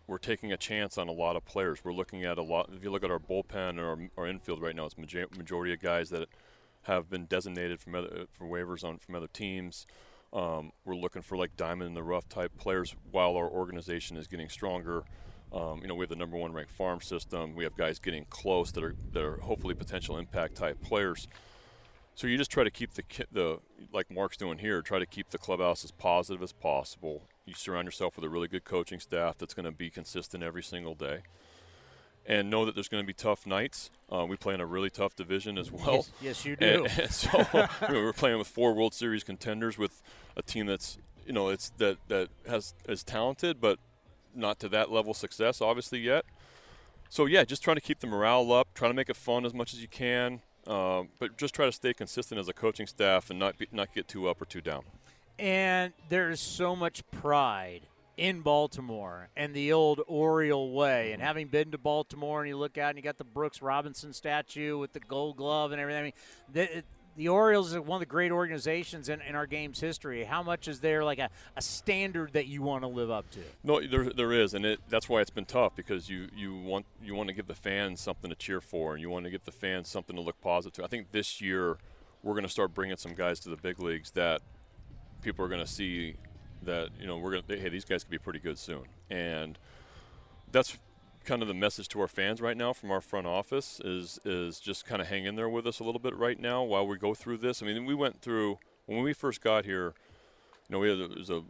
we're 0.09 0.19
taking 0.19 0.53
a 0.53 0.57
chance 0.57 0.99
on 0.99 1.09
a 1.09 1.13
lot 1.13 1.37
of 1.37 1.45
players. 1.45 1.85
We're 1.85 1.93
looking 1.93 2.25
at 2.25 2.37
a 2.37 2.43
lot. 2.43 2.71
If 2.77 2.83
you 2.83 2.91
look 2.91 3.05
at 3.05 3.13
our 3.13 3.21
bullpen 3.21 3.71
and 3.71 3.81
our, 3.81 3.99
our 4.19 4.27
infield 4.27 4.61
right 4.61 4.75
now, 4.75 4.87
it's 4.87 4.99
majority 4.99 5.73
of 5.73 5.81
guys 5.81 6.11
that 6.11 6.29
have 6.83 7.09
been 7.09 7.27
designated 7.27 7.81
from 7.81 7.95
other 7.95 8.27
for 8.33 8.47
waivers 8.47 8.83
on 8.83 8.99
from 8.99 9.15
other 9.15 9.29
teams. 9.29 9.87
Um, 10.33 10.73
we're 10.85 10.97
looking 10.97 11.23
for 11.23 11.37
like 11.37 11.57
diamond 11.57 11.89
in 11.89 11.95
the 11.95 12.03
rough 12.03 12.29
type 12.29 12.57
players 12.59 12.97
while 13.13 13.37
our 13.37 13.49
organization 13.49 14.17
is 14.17 14.27
getting 14.27 14.49
stronger. 14.49 15.05
Um, 15.53 15.81
you 15.81 15.89
know, 15.89 15.95
we 15.95 16.03
have 16.03 16.11
the 16.11 16.17
number 16.17 16.37
one 16.37 16.53
ranked 16.53 16.73
farm 16.73 17.01
system. 17.01 17.55
We 17.55 17.65
have 17.65 17.77
guys 17.77 17.99
getting 17.99 18.27
close 18.29 18.73
that 18.73 18.85
are 18.85 18.95
that 19.13 19.23
are 19.23 19.37
hopefully 19.39 19.75
potential 19.75 20.19
impact 20.19 20.57
type 20.57 20.83
players. 20.83 21.29
So 22.15 22.27
you 22.27 22.39
just 22.39 22.51
try 22.51 22.65
to 22.65 22.71
keep 22.71 22.95
the 22.95 23.03
the 23.31 23.59
like 23.93 24.11
Mark's 24.11 24.37
doing 24.37 24.59
here, 24.59 24.83
try 24.83 24.99
to 24.99 25.07
keep 25.07 25.31
the 25.31 25.39
clubhouse 25.39 25.85
as 25.85 25.91
positive 25.91 26.43
as 26.43 26.53
possible. 26.53 27.23
You 27.45 27.55
surround 27.55 27.87
yourself 27.87 28.17
with 28.17 28.25
a 28.25 28.29
really 28.29 28.49
good 28.49 28.65
coaching 28.65 29.01
staff 29.01 29.39
that's 29.39 29.55
going 29.55 29.67
to 29.67 29.73
be 29.73 29.91
consistent 29.91 30.43
every 30.43 30.63
single 30.63 30.95
day 30.95 31.23
and 32.29 32.51
know 32.51 32.65
that 32.65 32.75
there's 32.75 32.89
going 32.89 33.03
to 33.03 33.07
be 33.07 33.13
tough 33.13 33.47
nights. 33.47 33.91
Uh, 34.13 34.27
we 34.27 34.37
play 34.37 34.55
in 34.55 34.61
a 34.61 34.67
really 34.67 34.91
tough 34.91 35.15
division 35.15 35.59
as 35.59 35.71
well. 35.71 35.95
Yes, 35.95 36.13
yes 36.21 36.45
you 36.45 36.57
do. 36.57 36.85
And, 36.85 36.87
and 37.01 37.11
so 37.11 37.39
you 37.55 37.95
know, 37.95 38.03
we're 38.03 38.13
playing 38.13 38.39
with 38.39 38.49
four 38.49 38.75
World 38.75 38.95
Series 38.95 39.25
contenders 39.25 39.79
with 39.79 40.03
a 40.37 40.43
team 40.43 40.67
that's 40.67 40.99
you 41.25 41.33
know 41.33 41.49
it's 41.49 41.71
that 41.79 41.99
that 42.09 42.29
has 42.49 42.75
is 42.89 43.03
talented, 43.03 43.61
but 43.61 43.79
not 44.37 44.59
to 44.61 44.69
that 44.69 44.91
level 44.91 45.13
of 45.13 45.17
success 45.17 45.61
obviously 45.61 45.99
yet. 45.99 46.25
So 47.09 47.27
yeah, 47.27 47.45
just 47.45 47.63
trying 47.63 47.77
to 47.77 47.81
keep 47.81 48.01
the 48.01 48.07
morale 48.07 48.53
up, 48.53 48.69
trying 48.75 48.91
to 48.91 48.95
make 48.95 49.09
it 49.09 49.17
fun 49.17 49.45
as 49.47 49.55
much 49.55 49.73
as 49.73 49.81
you 49.81 49.89
can, 49.89 50.41
uh, 50.67 51.05
but 51.19 51.37
just 51.37 51.55
try 51.55 51.67
to 51.67 51.73
stay 51.73 51.95
consistent 51.95 52.39
as 52.39 52.49
a 52.49 52.53
coaching 52.53 52.87
staff 52.87 53.31
and 53.31 53.39
not 53.39 53.59
be, 53.59 53.69
not 53.73 53.95
get 53.95 54.09
too 54.09 54.29
up 54.29 54.43
or 54.43 54.45
too 54.45 54.61
down. 54.61 54.83
And 55.39 55.93
there's 56.09 56.41
so 56.41 56.75
much 56.75 57.09
pride 57.11 57.83
in 58.17 58.41
Baltimore 58.41 59.29
and 59.37 59.55
the 59.55 59.73
old 59.73 60.01
Oriole 60.07 60.73
way. 60.73 61.13
And 61.13 61.23
having 61.23 61.49
been 61.49 61.71
to 61.73 61.79
Baltimore 61.79 62.41
and 62.41 62.49
you 62.49 62.57
look 62.57 62.79
out 62.79 62.91
and 62.91 62.99
you 62.99 63.03
got 63.03 63.19
the 63.19 63.25
Brooks 63.25 63.61
Robinson 63.61 64.13
statue 64.13 64.79
with 64.79 64.93
the 64.93 65.01
gold 65.01 65.37
glove 65.37 65.73
and 65.73 65.81
everything. 65.81 66.01
I 66.01 66.63
mean, 66.65 66.83
the, 67.17 67.29
Orioles 67.29 67.75
are 67.75 67.83
one 67.83 67.97
of 67.97 68.01
the 68.01 68.07
great 68.07 68.33
organizations 68.33 69.09
in, 69.09 69.21
in 69.23 69.35
our 69.35 69.47
game's 69.47 69.81
history. 69.81 70.25
How 70.25 70.43
much 70.43 70.69
is 70.69 70.81
there 70.81 71.05
like 71.05 71.19
a, 71.19 71.31
a 71.57 71.63
standard 71.63 72.33
that 72.33 72.47
you 72.47 72.63
want 72.63 72.83
to 72.83 72.89
live 72.89 73.11
up 73.11 73.31
to? 73.31 73.41
No, 73.65 73.81
there, 73.87 74.11
there 74.11 74.33
is, 74.33 74.55
and 74.55 74.65
it, 74.65 74.81
that's 74.89 75.09
why 75.09 75.21
it's 75.21 75.31
been 75.31 75.45
tough 75.45 75.75
because 75.77 76.09
you, 76.09 76.29
you 76.35 76.55
want 76.55 76.87
you 77.03 77.15
want 77.15 77.29
to 77.29 77.35
give 77.35 77.47
the 77.47 77.55
fans 77.55 78.01
something 78.01 78.31
to 78.31 78.37
cheer 78.37 78.61
for, 78.61 78.93
and 78.93 79.01
you 79.01 79.11
want 79.11 79.25
to 79.25 79.31
give 79.31 79.45
the 79.45 79.53
fans 79.53 79.89
something 79.89 80.17
to 80.17 80.23
look 80.23 80.41
positive 80.41 80.75
to. 80.75 80.85
I 80.85 80.89
think 80.89 81.13
this 81.13 81.41
year 81.41 81.79
we're 82.23 82.35
going 82.35 82.45
to 82.45 82.51
start 82.51 82.75
bringing 82.75 82.97
some 82.97 83.15
guys 83.15 83.41
to 83.41 83.49
the 83.49 83.57
big 83.57 83.81
leagues 83.81 84.11
that 84.13 84.43
people 85.23 85.45
are 85.45 85.49
going 85.49 85.65
to 85.65 85.71
see 85.71 86.17
that 86.63 86.89
you 86.99 87.07
know 87.07 87.19
we're 87.19 87.33
going 87.33 87.43
to 87.43 87.61
hey 87.61 87.69
these 87.69 87.85
guys 87.85 88.03
could 88.03 88.11
be 88.11 88.19
pretty 88.19 88.41
good 88.41 88.59
soon, 88.59 88.85
and 89.11 89.59
that's 90.53 90.77
kind 91.27 91.43
of 91.43 91.49
the 91.49 91.55
message 91.55 91.89
to 91.89 92.01
our 92.01 92.09
fans 92.09 92.41
right 92.41 92.57
now 92.57 92.73
from 92.73 92.91
our 92.91 93.01
front 93.01 93.27
office 93.27 93.81
is 93.85 94.19
is 94.25 94.61
just 94.61 94.87
kind 94.87 95.03
of 95.03 95.09
hang 95.09 95.27
in 95.27 95.37
there 95.37 95.49
with 95.49 95.67
us 95.67 95.81
a 95.81 95.85
little 95.85 95.99
bit 95.99 96.17
right 96.17 96.41
now 96.41 96.63
while 96.63 96.87
we 96.87 96.97
go 96.97 97.13
through 97.13 97.37
this. 97.39 97.63
I 97.63 97.67
mean, 97.67 97.85
we 97.85 97.95
went 97.95 98.23
through 98.23 98.59
when 98.87 99.03
we 99.03 99.13
first 99.13 99.41
got 99.43 99.65
here. 99.65 99.93
You 100.69 100.73
know, 100.73 100.79
we 100.79 100.89
had 100.89 100.99
a, 100.99 101.09
was 101.09 101.31
a 101.31 101.43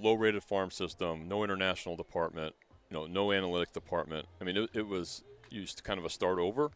low-rated 0.00 0.42
farm 0.42 0.70
system, 0.70 1.28
no 1.28 1.44
international 1.44 1.96
department, 1.96 2.54
you 2.90 2.96
know, 2.96 3.06
no 3.06 3.32
analytic 3.32 3.72
department. 3.72 4.26
I 4.40 4.44
mean, 4.44 4.56
it, 4.56 4.70
it 4.72 4.86
was 4.86 5.22
used 5.50 5.84
kind 5.84 5.98
of 5.98 6.04
a 6.04 6.10
start 6.10 6.38
over, 6.38 6.70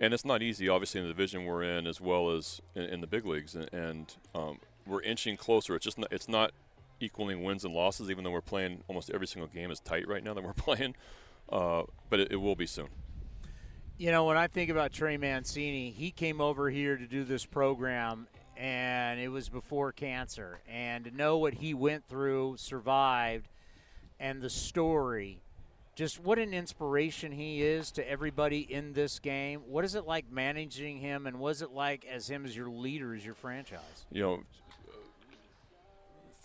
and 0.00 0.12
it's 0.12 0.24
not 0.24 0.42
easy, 0.42 0.68
obviously, 0.68 1.00
in 1.00 1.06
the 1.06 1.12
division 1.12 1.44
we're 1.44 1.62
in 1.62 1.86
as 1.86 2.00
well 2.00 2.30
as 2.30 2.60
in, 2.74 2.84
in 2.84 3.00
the 3.00 3.06
big 3.06 3.24
leagues, 3.24 3.54
and, 3.54 3.72
and 3.72 4.16
um, 4.34 4.58
we're 4.86 5.02
inching 5.02 5.36
closer. 5.36 5.74
It's 5.76 5.84
just 5.84 5.98
not, 5.98 6.12
it's 6.12 6.28
not 6.28 6.52
equaling 7.00 7.42
wins 7.42 7.64
and 7.64 7.74
losses, 7.74 8.10
even 8.10 8.24
though 8.24 8.30
we're 8.30 8.40
playing 8.40 8.82
almost 8.88 9.10
every 9.10 9.26
single 9.26 9.48
game 9.48 9.70
is 9.70 9.80
tight 9.80 10.06
right 10.08 10.22
now 10.22 10.34
that 10.34 10.44
we're 10.44 10.52
playing. 10.54 10.94
Uh, 11.50 11.82
but 12.10 12.20
it, 12.20 12.32
it, 12.32 12.36
will 12.36 12.56
be 12.56 12.66
soon. 12.66 12.88
You 13.96 14.10
know, 14.12 14.26
when 14.26 14.36
I 14.36 14.46
think 14.46 14.70
about 14.70 14.92
Trey 14.92 15.16
Mancini, 15.16 15.90
he 15.90 16.10
came 16.10 16.40
over 16.40 16.70
here 16.70 16.96
to 16.96 17.06
do 17.06 17.24
this 17.24 17.44
program, 17.44 18.26
and 18.56 19.18
it 19.18 19.28
was 19.28 19.48
before 19.48 19.92
cancer. 19.92 20.60
And 20.68 21.04
to 21.04 21.10
know 21.10 21.38
what 21.38 21.54
he 21.54 21.74
went 21.74 22.06
through, 22.06 22.56
survived, 22.58 23.48
and 24.20 24.42
the 24.42 24.50
story 24.50 25.40
just 25.98 26.20
what 26.20 26.38
an 26.38 26.54
inspiration 26.54 27.32
he 27.32 27.60
is 27.60 27.90
to 27.90 28.08
everybody 28.08 28.60
in 28.60 28.92
this 28.92 29.18
game. 29.18 29.62
What 29.66 29.84
is 29.84 29.96
it 29.96 30.06
like 30.06 30.30
managing 30.30 30.98
him, 30.98 31.26
and 31.26 31.40
was 31.40 31.60
it 31.60 31.72
like 31.72 32.06
as 32.08 32.30
him 32.30 32.44
as 32.44 32.56
your 32.56 32.70
leader, 32.70 33.16
as 33.16 33.26
your 33.26 33.34
franchise? 33.34 34.06
You 34.12 34.22
know, 34.22 34.42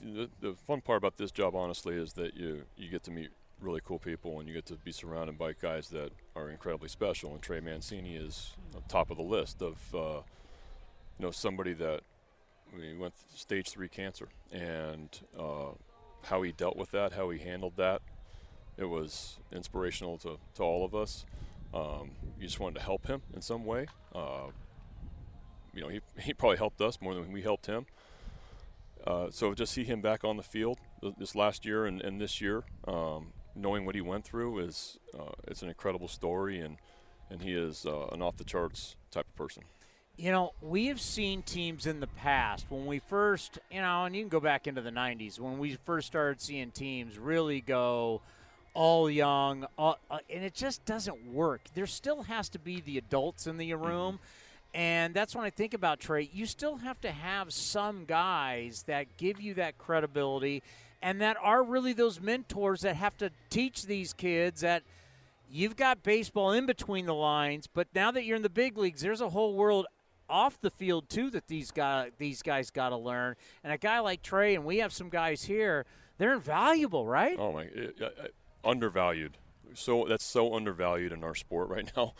the, 0.01 0.27
the 0.41 0.55
fun 0.65 0.81
part 0.81 0.97
about 0.97 1.17
this 1.17 1.29
job, 1.29 1.53
honestly, 1.55 1.93
is 1.93 2.13
that 2.13 2.35
you 2.35 2.63
you 2.75 2.89
get 2.89 3.03
to 3.03 3.11
meet 3.11 3.29
really 3.63 3.81
cool 3.83 3.99
people 3.99 4.39
and 4.39 4.47
you 4.47 4.53
get 4.53 4.65
to 4.65 4.75
be 4.75 4.91
surrounded 4.91 5.37
by 5.37 5.53
guys 5.53 5.89
that 5.89 6.11
are 6.35 6.49
incredibly 6.49 6.89
special. 6.89 7.31
And 7.33 7.41
Trey 7.41 7.59
Mancini 7.59 8.15
is 8.15 8.53
top 8.87 9.09
of 9.09 9.17
the 9.17 9.23
list 9.23 9.61
of 9.61 9.77
uh, 9.95 10.21
you 11.17 11.25
know 11.25 11.31
somebody 11.31 11.73
that 11.73 12.01
we 12.75 12.95
went 12.95 13.13
stage 13.33 13.69
three 13.69 13.87
cancer 13.87 14.27
and 14.51 15.19
uh, 15.37 15.71
how 16.23 16.41
he 16.41 16.51
dealt 16.51 16.75
with 16.75 16.91
that, 16.91 17.13
how 17.13 17.29
he 17.29 17.39
handled 17.39 17.73
that. 17.77 18.01
It 18.77 18.85
was 18.85 19.37
inspirational 19.51 20.17
to, 20.19 20.39
to 20.55 20.63
all 20.63 20.83
of 20.83 20.95
us. 20.95 21.25
Um, 21.73 22.11
you 22.39 22.47
just 22.47 22.59
wanted 22.59 22.79
to 22.79 22.85
help 22.85 23.07
him 23.07 23.21
in 23.33 23.41
some 23.41 23.65
way. 23.65 23.87
Uh, 24.13 24.47
you 25.73 25.81
know, 25.81 25.89
he, 25.89 26.01
he 26.19 26.33
probably 26.33 26.57
helped 26.57 26.81
us 26.81 26.99
more 27.01 27.13
than 27.13 27.31
we 27.31 27.41
helped 27.41 27.65
him. 27.67 27.85
Uh, 29.05 29.27
so 29.29 29.53
just 29.53 29.73
see 29.73 29.83
him 29.83 30.01
back 30.01 30.23
on 30.23 30.37
the 30.37 30.43
field 30.43 30.79
this 31.17 31.35
last 31.35 31.65
year 31.65 31.85
and, 31.85 32.01
and 32.01 32.21
this 32.21 32.39
year, 32.39 32.63
um, 32.87 33.33
knowing 33.55 33.85
what 33.85 33.95
he 33.95 34.01
went 34.01 34.25
through 34.25 34.59
is 34.59 34.97
uh, 35.17 35.31
it's 35.47 35.61
an 35.61 35.69
incredible 35.69 36.07
story, 36.07 36.59
and 36.59 36.77
and 37.29 37.41
he 37.41 37.53
is 37.53 37.85
uh, 37.85 38.07
an 38.11 38.21
off 38.21 38.37
the 38.37 38.43
charts 38.43 38.95
type 39.11 39.25
of 39.27 39.35
person. 39.35 39.63
You 40.15 40.31
know, 40.31 40.53
we 40.61 40.87
have 40.87 41.01
seen 41.01 41.41
teams 41.41 41.87
in 41.87 41.99
the 41.99 42.07
past 42.07 42.67
when 42.69 42.85
we 42.85 42.99
first, 42.99 43.57
you 43.71 43.81
know, 43.81 44.05
and 44.05 44.15
you 44.15 44.21
can 44.21 44.29
go 44.29 44.39
back 44.39 44.67
into 44.67 44.81
the 44.81 44.91
'90s 44.91 45.39
when 45.39 45.57
we 45.57 45.77
first 45.85 46.07
started 46.07 46.41
seeing 46.41 46.71
teams 46.71 47.17
really 47.17 47.61
go 47.61 48.21
all 48.75 49.09
young, 49.09 49.67
all, 49.77 49.97
uh, 50.09 50.19
and 50.29 50.43
it 50.43 50.53
just 50.53 50.83
doesn't 50.85 51.33
work. 51.33 51.61
There 51.73 51.87
still 51.87 52.23
has 52.23 52.49
to 52.49 52.59
be 52.59 52.81
the 52.81 52.97
adults 52.97 53.47
in 53.47 53.57
the 53.57 53.73
room. 53.73 54.15
Mm-hmm 54.15 54.39
and 54.73 55.13
that's 55.13 55.35
when 55.35 55.45
I 55.45 55.51
think 55.51 55.73
about 55.73 55.99
Trey. 55.99 56.29
You 56.33 56.45
still 56.45 56.77
have 56.77 56.99
to 57.01 57.11
have 57.11 57.53
some 57.53 58.05
guys 58.05 58.83
that 58.87 59.17
give 59.17 59.39
you 59.39 59.53
that 59.55 59.77
credibility 59.77 60.63
and 61.03 61.19
that 61.21 61.35
are 61.41 61.61
really 61.61 61.91
those 61.91 62.21
mentors 62.21 62.81
that 62.81 62.95
have 62.95 63.15
to 63.17 63.29
teach 63.49 63.85
these 63.85 64.13
kids 64.13 64.61
that 64.61 64.83
you've 65.49 65.75
got 65.75 66.01
baseball 66.01 66.53
in 66.53 66.65
between 66.65 67.05
the 67.05 67.13
lines, 67.13 67.67
but 67.67 67.87
now 67.93 68.09
that 68.09 68.23
you're 68.23 68.37
in 68.37 68.41
the 68.41 68.49
big 68.49 68.77
leagues, 68.77 69.01
there's 69.01 69.19
a 69.19 69.29
whole 69.29 69.53
world 69.53 69.85
off 70.29 70.59
the 70.61 70.71
field 70.71 71.09
too 71.09 71.29
that 71.29 71.47
these 71.47 71.69
guys 71.71 72.09
these 72.17 72.41
guys 72.41 72.71
got 72.71 72.89
to 72.89 72.97
learn. 72.97 73.35
And 73.63 73.73
a 73.73 73.77
guy 73.77 73.99
like 73.99 74.23
Trey, 74.23 74.55
and 74.55 74.63
we 74.63 74.77
have 74.77 74.93
some 74.93 75.09
guys 75.09 75.43
here, 75.43 75.85
they're 76.17 76.33
invaluable, 76.33 77.05
right? 77.05 77.35
Oh 77.37 77.51
my, 77.51 77.67
uh, 78.01 78.09
undervalued. 78.63 79.37
So 79.75 80.05
that's 80.07 80.23
so 80.23 80.55
undervalued 80.55 81.11
in 81.11 81.21
our 81.23 81.35
sport 81.35 81.67
right 81.67 81.91
now, 81.97 82.13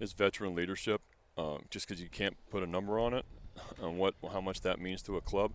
is 0.00 0.14
veteran 0.14 0.54
leadership 0.54 1.02
um, 1.36 1.64
just 1.68 1.86
because 1.86 2.02
you 2.02 2.08
can't 2.08 2.38
put 2.50 2.62
a 2.62 2.66
number 2.66 2.98
on 2.98 3.12
it, 3.12 3.26
on 3.82 3.98
what 3.98 4.14
how 4.32 4.40
much 4.40 4.62
that 4.62 4.80
means 4.80 5.02
to 5.02 5.18
a 5.18 5.20
club. 5.20 5.52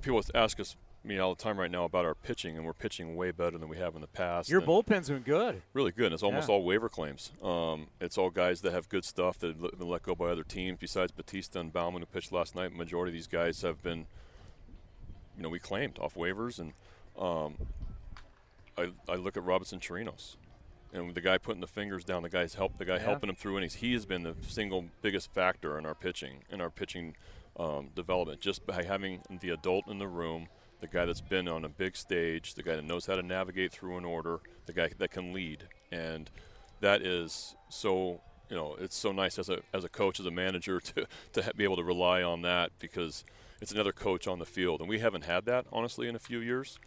People 0.00 0.22
ask 0.34 0.60
us 0.60 0.76
me 1.04 1.18
all 1.18 1.34
the 1.34 1.42
time 1.42 1.58
right 1.58 1.70
now 1.70 1.84
about 1.84 2.04
our 2.04 2.14
pitching, 2.14 2.56
and 2.56 2.64
we're 2.64 2.72
pitching 2.72 3.16
way 3.16 3.30
better 3.30 3.58
than 3.58 3.68
we 3.68 3.76
have 3.78 3.94
in 3.94 4.00
the 4.00 4.06
past. 4.06 4.48
Your 4.48 4.60
bullpen's 4.60 5.08
been 5.08 5.22
good, 5.22 5.62
really 5.72 5.90
good. 5.90 6.06
And 6.06 6.14
it's 6.14 6.22
almost 6.22 6.48
yeah. 6.48 6.54
all 6.54 6.64
waiver 6.64 6.88
claims. 6.88 7.32
Um, 7.42 7.88
it's 8.00 8.16
all 8.16 8.30
guys 8.30 8.60
that 8.62 8.72
have 8.72 8.88
good 8.88 9.04
stuff 9.04 9.38
that 9.40 9.48
have 9.48 9.78
been 9.78 9.88
let 9.88 10.02
go 10.02 10.14
by 10.14 10.26
other 10.26 10.44
teams. 10.44 10.78
Besides 10.80 11.12
Bautista 11.12 11.60
and 11.60 11.72
Baumann, 11.72 12.02
who 12.02 12.06
pitched 12.06 12.32
last 12.32 12.54
night, 12.54 12.74
majority 12.74 13.10
of 13.10 13.14
these 13.14 13.26
guys 13.26 13.62
have 13.62 13.82
been, 13.82 14.06
you 15.36 15.42
know, 15.42 15.48
we 15.48 15.58
claimed 15.58 15.98
off 15.98 16.14
waivers. 16.14 16.58
And 16.58 16.72
um, 17.18 17.56
I, 18.78 18.92
I 19.08 19.16
look 19.16 19.36
at 19.36 19.44
Robinson 19.44 19.80
Chirinos 19.80 20.36
and 20.92 21.14
the 21.14 21.20
guy 21.20 21.38
putting 21.38 21.60
the 21.60 21.66
fingers 21.66 22.04
down, 22.04 22.22
the 22.22 22.28
guy's 22.28 22.54
help, 22.54 22.78
the 22.78 22.84
guy 22.84 22.96
yeah. 22.96 23.02
helping 23.02 23.30
him 23.30 23.36
through 23.36 23.56
innings. 23.58 23.74
He 23.76 23.92
has 23.94 24.04
been 24.04 24.22
the 24.22 24.34
single 24.46 24.86
biggest 25.00 25.32
factor 25.32 25.78
in 25.78 25.86
our 25.86 25.94
pitching, 25.94 26.44
in 26.50 26.60
our 26.60 26.70
pitching 26.70 27.16
um, 27.58 27.90
development. 27.94 28.40
Just 28.40 28.66
by 28.66 28.82
having 28.82 29.22
the 29.40 29.50
adult 29.50 29.88
in 29.88 29.98
the 29.98 30.08
room, 30.08 30.48
the 30.82 30.88
guy 30.88 31.06
that's 31.06 31.22
been 31.22 31.48
on 31.48 31.64
a 31.64 31.68
big 31.68 31.96
stage, 31.96 32.54
the 32.54 32.62
guy 32.62 32.76
that 32.76 32.84
knows 32.84 33.06
how 33.06 33.14
to 33.14 33.22
navigate 33.22 33.72
through 33.72 33.96
an 33.96 34.04
order, 34.04 34.40
the 34.66 34.72
guy 34.74 34.90
that 34.98 35.10
can 35.10 35.32
lead, 35.32 35.64
and 35.90 36.30
that 36.80 37.00
is 37.00 37.54
so. 37.70 38.20
You 38.50 38.58
know, 38.58 38.76
it's 38.78 38.96
so 38.96 39.12
nice 39.12 39.38
as 39.38 39.48
a 39.48 39.60
as 39.72 39.82
a 39.84 39.88
coach, 39.88 40.20
as 40.20 40.26
a 40.26 40.30
manager, 40.30 40.80
to 40.94 41.06
to 41.32 41.52
be 41.56 41.64
able 41.64 41.76
to 41.76 41.84
rely 41.84 42.22
on 42.22 42.42
that 42.42 42.72
because 42.78 43.24
it's 43.62 43.72
another 43.72 43.92
coach 43.92 44.26
on 44.26 44.38
the 44.38 44.44
field, 44.44 44.80
and 44.80 44.90
we 44.90 44.98
haven't 44.98 45.24
had 45.24 45.46
that 45.46 45.64
honestly 45.72 46.06
in 46.06 46.16
a 46.16 46.18
few 46.18 46.40
years. 46.40 46.78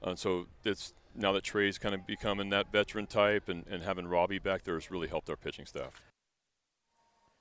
And 0.00 0.16
so 0.16 0.46
it's 0.64 0.94
now 1.16 1.32
that 1.32 1.42
Trey's 1.42 1.78
kind 1.78 1.94
of 1.94 2.06
becoming 2.06 2.50
that 2.50 2.70
veteran 2.70 3.06
type 3.06 3.48
and, 3.48 3.66
and 3.68 3.82
having 3.82 4.06
Robbie 4.06 4.38
back 4.38 4.62
there 4.62 4.74
has 4.74 4.92
really 4.92 5.08
helped 5.08 5.28
our 5.28 5.36
pitching 5.36 5.66
staff. 5.66 6.00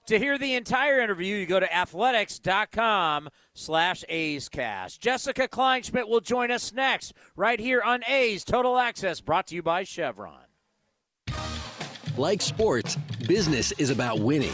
To 0.08 0.18
hear 0.18 0.38
the 0.38 0.56
entire 0.56 1.02
interview, 1.02 1.36
you 1.36 1.46
go 1.46 1.60
to 1.60 1.76
athletics.com 1.76 3.28
slash 3.54 4.06
A's 4.08 4.48
Cast. 4.48 5.02
Jessica 5.02 5.50
Kleinschmidt 5.50 6.08
will 6.08 6.22
join 6.22 6.50
us 6.50 6.72
next, 6.72 7.14
right 7.36 7.60
here 7.60 7.82
on 7.82 8.06
A's 8.08 8.46
Total 8.46 8.78
Access, 8.78 9.20
brought 9.20 9.48
to 9.48 9.56
you 9.56 9.62
by 9.62 9.84
Chevron. 9.84 10.40
Like 12.16 12.42
sports, 12.42 12.96
business 13.28 13.74
is 13.74 13.90
about 13.90 14.20
winning. 14.22 14.54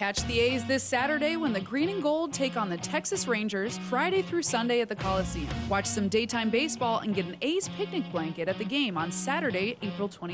Catch 0.00 0.24
the 0.24 0.40
A's 0.40 0.64
this 0.64 0.82
Saturday 0.82 1.36
when 1.36 1.52
the 1.52 1.60
Green 1.60 1.90
and 1.90 2.02
Gold 2.02 2.32
take 2.32 2.56
on 2.56 2.70
the 2.70 2.78
Texas 2.78 3.28
Rangers 3.28 3.76
Friday 3.76 4.22
through 4.22 4.42
Sunday 4.44 4.80
at 4.80 4.88
the 4.88 4.96
Coliseum. 4.96 5.46
Watch 5.68 5.84
some 5.84 6.08
daytime 6.08 6.48
baseball 6.48 7.00
and 7.00 7.14
get 7.14 7.26
an 7.26 7.36
A's 7.42 7.68
picnic 7.76 8.10
blanket 8.10 8.48
at 8.48 8.56
the 8.56 8.64
game 8.64 8.96
on 8.96 9.12
Saturday, 9.12 9.76
April 9.82 10.08
23rd. 10.08 10.32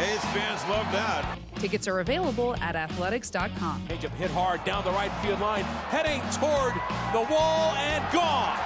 A's 0.00 0.24
fans 0.34 0.60
love 0.68 0.90
that. 0.90 1.38
Tickets 1.54 1.86
are 1.86 2.00
available 2.00 2.56
at 2.56 2.74
athletics.com. 2.74 3.86
Changeup 3.86 4.10
hit 4.16 4.32
hard 4.32 4.64
down 4.64 4.82
the 4.82 4.90
right 4.90 5.12
field 5.22 5.38
line, 5.38 5.62
heading 5.62 6.20
toward 6.32 6.74
the 7.12 7.32
wall 7.32 7.76
and 7.76 8.12
gone. 8.12 8.58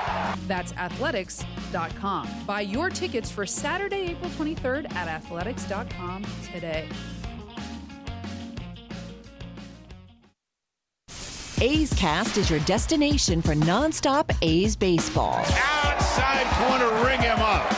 That's 0.48 0.72
athletics.com. 0.72 2.28
Buy 2.46 2.62
your 2.62 2.88
tickets 2.88 3.30
for 3.30 3.44
Saturday, 3.44 4.12
April 4.12 4.30
23rd 4.30 4.90
at 4.94 5.06
athletics.com 5.06 6.24
today. 6.50 6.88
A's 11.62 11.92
Cast 11.92 12.38
is 12.38 12.48
your 12.48 12.60
destination 12.60 13.42
for 13.42 13.52
nonstop 13.54 14.34
A's 14.40 14.74
baseball. 14.74 15.36
Outside 15.36 16.46
corner, 16.56 16.88
ring 17.04 17.20
him 17.20 17.38
up. 17.38 17.70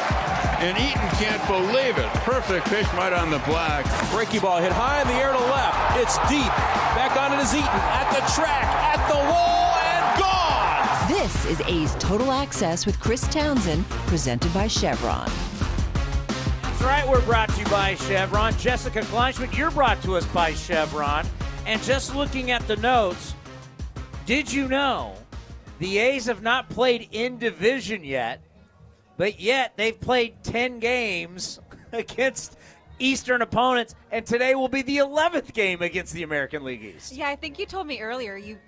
And 0.60 0.78
Eaton 0.78 1.08
can't 1.18 1.44
believe 1.48 1.98
it. 1.98 2.06
Perfect 2.22 2.66
pitch 2.66 2.86
right 2.92 3.12
on 3.12 3.32
the 3.32 3.40
black. 3.40 3.84
Breaky 4.12 4.40
ball 4.40 4.60
hit 4.60 4.70
high 4.70 5.02
in 5.02 5.08
the 5.08 5.14
air 5.14 5.32
to 5.32 5.38
left. 5.38 5.98
It's 5.98 6.16
deep. 6.30 6.46
Back 6.94 7.16
on 7.16 7.36
it 7.36 7.42
is 7.42 7.52
Eaton 7.52 7.66
at 7.66 8.08
the 8.12 8.20
track, 8.32 8.62
at 8.62 9.08
the 9.08 9.18
wall, 9.32 9.74
and 9.90 10.20
gone. 10.20 11.18
This 11.18 11.44
is 11.46 11.60
A's 11.66 11.96
Total 12.00 12.30
Access 12.30 12.86
with 12.86 13.00
Chris 13.00 13.26
Townsend, 13.28 13.84
presented 14.06 14.54
by 14.54 14.68
Chevron. 14.68 15.28
That's 16.62 16.82
right, 16.82 17.08
we're 17.08 17.20
brought 17.22 17.48
to 17.48 17.58
you 17.58 17.66
by 17.66 17.96
Chevron. 17.96 18.56
Jessica 18.58 19.00
Kleinschmidt, 19.00 19.56
you're 19.56 19.72
brought 19.72 20.00
to 20.04 20.14
us 20.14 20.26
by 20.26 20.54
Chevron. 20.54 21.26
And 21.66 21.82
just 21.82 22.14
looking 22.14 22.52
at 22.52 22.64
the 22.68 22.76
notes, 22.76 23.31
did 24.26 24.52
you 24.52 24.68
know 24.68 25.14
the 25.78 25.98
A's 25.98 26.26
have 26.26 26.42
not 26.42 26.68
played 26.68 27.08
in 27.12 27.38
division 27.38 28.04
yet, 28.04 28.42
but 29.16 29.40
yet 29.40 29.72
they've 29.76 29.98
played 29.98 30.42
10 30.42 30.78
games 30.78 31.60
against 31.92 32.56
Eastern 32.98 33.42
opponents, 33.42 33.94
and 34.10 34.24
today 34.24 34.54
will 34.54 34.68
be 34.68 34.82
the 34.82 34.98
11th 34.98 35.52
game 35.52 35.82
against 35.82 36.12
the 36.12 36.22
American 36.22 36.64
League 36.64 36.84
East. 36.84 37.12
Yeah, 37.12 37.28
I 37.28 37.36
think 37.36 37.58
you 37.58 37.66
told 37.66 37.86
me 37.86 38.00
earlier 38.00 38.36
you 38.36 38.58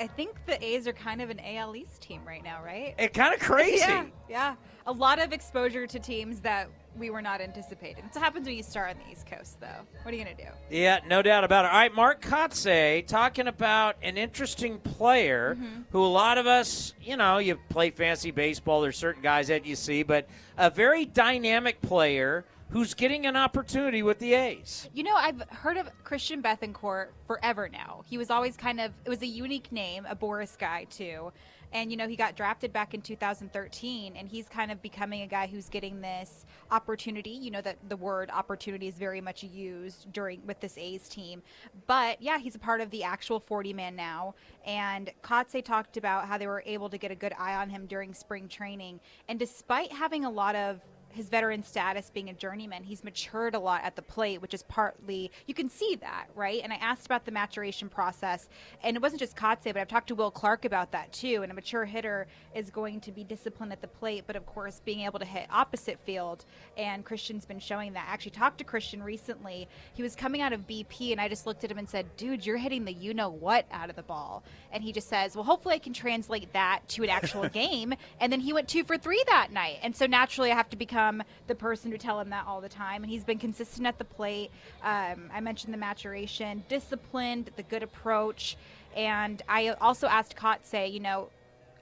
I 0.00 0.06
think 0.06 0.46
the 0.46 0.62
A's 0.64 0.86
are 0.86 0.92
kind 0.92 1.20
of 1.20 1.30
an 1.30 1.40
AL 1.40 1.76
East 1.76 2.00
team 2.00 2.22
right 2.26 2.42
now, 2.42 2.62
right? 2.64 2.94
It's 2.98 3.16
kind 3.16 3.34
of 3.34 3.40
crazy. 3.40 3.78
yeah, 3.78 4.06
yeah. 4.28 4.54
A 4.86 4.92
lot 4.92 5.20
of 5.20 5.32
exposure 5.32 5.86
to 5.86 5.98
teams 5.98 6.40
that 6.40 6.68
we 6.96 7.10
were 7.10 7.22
not 7.22 7.40
anticipating. 7.40 8.04
What 8.04 8.22
happens 8.22 8.46
when 8.46 8.56
you 8.56 8.62
start 8.62 8.90
on 8.90 8.96
the 9.04 9.10
East 9.12 9.26
Coast, 9.26 9.60
though. 9.60 9.66
What 10.02 10.12
are 10.12 10.16
you 10.16 10.24
going 10.24 10.36
to 10.36 10.42
do? 10.42 10.48
Yeah, 10.70 11.00
no 11.06 11.22
doubt 11.22 11.44
about 11.44 11.64
it. 11.64 11.68
All 11.68 11.78
right, 11.78 11.94
Mark 11.94 12.22
Kotsay 12.22 13.06
talking 13.06 13.46
about 13.46 13.96
an 14.02 14.16
interesting 14.16 14.78
player 14.78 15.56
Mm-hmm. 15.58 15.82
who 15.90 16.04
a 16.04 16.06
lot 16.06 16.38
of 16.38 16.46
us, 16.46 16.94
you 17.02 17.16
know, 17.16 17.38
you 17.38 17.58
play 17.68 17.90
fancy 17.90 18.30
baseball, 18.30 18.80
there's 18.80 18.96
certain 18.96 19.22
guys 19.22 19.48
that 19.48 19.64
you 19.66 19.76
see, 19.76 20.02
but 20.02 20.26
a 20.56 20.70
very 20.70 21.04
dynamic 21.04 21.80
player 21.80 22.44
who's 22.70 22.94
getting 22.94 23.26
an 23.26 23.36
opportunity 23.36 24.02
with 24.02 24.18
the 24.18 24.32
A's. 24.34 24.88
You 24.94 25.02
know, 25.02 25.14
I've 25.14 25.42
heard 25.50 25.76
of 25.76 25.88
Christian 26.04 26.42
Bethancourt 26.42 27.08
forever 27.26 27.68
now. 27.68 28.02
He 28.08 28.16
was 28.16 28.30
always 28.30 28.56
kind 28.56 28.80
of, 28.80 28.92
it 29.04 29.10
was 29.10 29.20
a 29.20 29.26
unique 29.26 29.70
name, 29.72 30.06
a 30.08 30.16
Boras 30.16 30.56
guy, 30.58 30.84
too. 30.84 31.32
And, 31.72 31.90
you 31.90 31.96
know, 31.96 32.06
he 32.06 32.16
got 32.16 32.36
drafted 32.36 32.72
back 32.72 32.94
in 32.94 33.00
2013, 33.00 34.16
and 34.16 34.28
he's 34.28 34.48
kind 34.48 34.70
of 34.70 34.82
becoming 34.82 35.22
a 35.22 35.26
guy 35.26 35.46
who's 35.46 35.68
getting 35.68 36.00
this 36.00 36.44
opportunity. 36.70 37.30
You 37.30 37.50
know, 37.50 37.60
that 37.62 37.78
the 37.88 37.96
word 37.96 38.30
opportunity 38.30 38.88
is 38.88 38.94
very 38.94 39.20
much 39.20 39.42
used 39.42 40.12
during 40.12 40.44
with 40.46 40.60
this 40.60 40.76
A's 40.76 41.08
team. 41.08 41.42
But, 41.86 42.20
yeah, 42.20 42.38
he's 42.38 42.54
a 42.54 42.58
part 42.58 42.80
of 42.80 42.90
the 42.90 43.04
actual 43.04 43.40
40 43.40 43.72
man 43.72 43.96
now. 43.96 44.34
And 44.66 45.10
Kotsay 45.22 45.64
talked 45.64 45.96
about 45.96 46.26
how 46.26 46.38
they 46.38 46.46
were 46.46 46.62
able 46.66 46.90
to 46.90 46.98
get 46.98 47.10
a 47.10 47.16
good 47.16 47.34
eye 47.38 47.54
on 47.54 47.70
him 47.70 47.86
during 47.86 48.14
spring 48.14 48.48
training. 48.48 49.00
And 49.28 49.38
despite 49.38 49.92
having 49.92 50.24
a 50.24 50.30
lot 50.30 50.54
of 50.54 50.80
his 51.12 51.28
veteran 51.28 51.62
status 51.62 52.10
being 52.12 52.30
a 52.30 52.32
journeyman, 52.32 52.82
he's 52.82 53.04
matured 53.04 53.54
a 53.54 53.58
lot 53.58 53.82
at 53.84 53.96
the 53.96 54.02
plate, 54.02 54.40
which 54.40 54.54
is 54.54 54.62
partly 54.64 55.30
you 55.46 55.54
can 55.54 55.68
see 55.68 55.96
that, 55.96 56.26
right? 56.34 56.60
And 56.62 56.72
I 56.72 56.76
asked 56.76 57.06
about 57.06 57.24
the 57.24 57.30
maturation 57.30 57.88
process, 57.88 58.48
and 58.82 58.96
it 58.96 59.02
wasn't 59.02 59.20
just 59.20 59.36
Kotsay, 59.36 59.72
but 59.72 59.78
I've 59.78 59.88
talked 59.88 60.08
to 60.08 60.14
Will 60.14 60.30
Clark 60.30 60.64
about 60.64 60.92
that 60.92 61.12
too. 61.12 61.40
And 61.42 61.52
a 61.52 61.54
mature 61.54 61.84
hitter 61.84 62.26
is 62.54 62.70
going 62.70 63.00
to 63.00 63.12
be 63.12 63.24
disciplined 63.24 63.72
at 63.72 63.80
the 63.80 63.88
plate, 63.88 64.24
but 64.26 64.36
of 64.36 64.46
course 64.46 64.80
being 64.84 65.00
able 65.00 65.18
to 65.18 65.24
hit 65.24 65.46
opposite 65.50 65.98
field. 66.00 66.44
And 66.76 67.04
Christian's 67.04 67.44
been 67.44 67.58
showing 67.58 67.92
that. 67.94 68.06
I 68.08 68.12
actually 68.12 68.32
talked 68.32 68.58
to 68.58 68.64
Christian 68.64 69.02
recently. 69.02 69.68
He 69.94 70.02
was 70.02 70.16
coming 70.16 70.40
out 70.40 70.52
of 70.52 70.66
BP, 70.66 71.12
and 71.12 71.20
I 71.20 71.28
just 71.28 71.46
looked 71.46 71.64
at 71.64 71.70
him 71.70 71.78
and 71.78 71.88
said, 71.88 72.16
"Dude, 72.16 72.46
you're 72.46 72.56
hitting 72.56 72.84
the 72.84 72.92
you 72.92 73.14
know 73.14 73.30
what 73.30 73.66
out 73.70 73.90
of 73.90 73.96
the 73.96 74.02
ball." 74.02 74.42
And 74.72 74.82
he 74.82 74.92
just 74.92 75.08
says, 75.08 75.34
"Well, 75.34 75.44
hopefully 75.44 75.74
I 75.74 75.78
can 75.78 75.92
translate 75.92 76.52
that 76.52 76.80
to 76.88 77.02
an 77.02 77.10
actual 77.10 77.48
game." 77.48 77.94
And 78.20 78.32
then 78.32 78.40
he 78.40 78.52
went 78.52 78.68
two 78.68 78.84
for 78.84 78.96
three 78.96 79.22
that 79.28 79.52
night, 79.52 79.78
and 79.82 79.94
so 79.94 80.06
naturally 80.06 80.52
I 80.52 80.54
have 80.54 80.70
to 80.70 80.76
become 80.76 81.01
the 81.46 81.54
person 81.54 81.90
to 81.90 81.98
tell 81.98 82.20
him 82.20 82.30
that 82.30 82.46
all 82.46 82.60
the 82.60 82.68
time. 82.68 83.02
And 83.02 83.10
he's 83.10 83.24
been 83.24 83.38
consistent 83.38 83.86
at 83.86 83.98
the 83.98 84.04
plate. 84.04 84.50
Um, 84.82 85.30
I 85.32 85.40
mentioned 85.40 85.72
the 85.72 85.78
maturation, 85.78 86.64
disciplined, 86.68 87.50
the 87.56 87.62
good 87.62 87.82
approach. 87.82 88.56
And 88.96 89.42
I 89.48 89.68
also 89.80 90.06
asked 90.06 90.36
Kotsay, 90.36 90.92
you 90.92 91.00
know, 91.00 91.28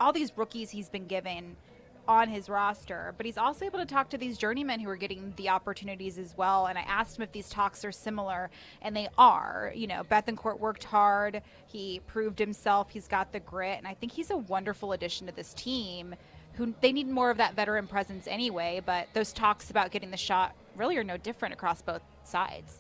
all 0.01 0.13
these 0.13 0.37
rookies 0.37 0.71
he's 0.71 0.89
been 0.89 1.07
given 1.07 1.57
on 2.09 2.29
his 2.29 2.49
roster, 2.49 3.15
but 3.17 3.25
he's 3.25 3.39
also 3.39 3.65
able 3.65 3.79
to 3.79 3.87
talk 3.87 4.11
to 4.11 4.19
these 4.19 4.37
journeymen 4.37 4.81
who 4.81 4.89
are 4.89 4.97
getting 4.97 5.33
the 5.37 5.49
opportunities 5.49 6.19
as 6.19 6.37
well. 6.37 6.67
And 6.67 6.77
I 6.77 6.83
asked 6.83 7.19
him 7.19 7.23
if 7.23 7.31
these 7.31 7.49
talks 7.49 7.85
are 7.85 7.93
similar, 7.93 8.51
and 8.83 8.97
they 8.97 9.09
are. 9.17 9.73
You 9.77 9.87
know, 9.87 10.03
Bethancourt 10.11 10.59
worked 10.59 10.85
hard, 10.85 11.43
he 11.67 12.01
proved 12.09 12.39
himself, 12.39 12.91
he's 12.91 13.07
got 13.07 13.33
the 13.33 13.41
grit, 13.41 13.79
and 13.79 13.87
I 13.87 13.95
think 13.95 14.13
he's 14.13 14.31
a 14.31 14.37
wonderful 14.37 14.93
addition 14.93 15.29
to 15.29 15.33
this 15.33 15.55
team. 15.55 16.17
Who 16.55 16.75
they 16.81 16.93
need 16.93 17.09
more 17.09 17.31
of 17.31 17.39
that 17.39 17.55
veteran 17.55 17.87
presence 17.87 18.27
anyway, 18.27 18.83
but 18.85 19.09
those 19.15 19.33
talks 19.33 19.71
about 19.71 19.91
getting 19.91 20.11
the 20.11 20.17
shot 20.17 20.55
really 20.77 20.97
are 20.97 21.05
no 21.05 21.17
different 21.17 21.55
across 21.55 21.83
both 21.83 22.03
sides. 22.25 22.79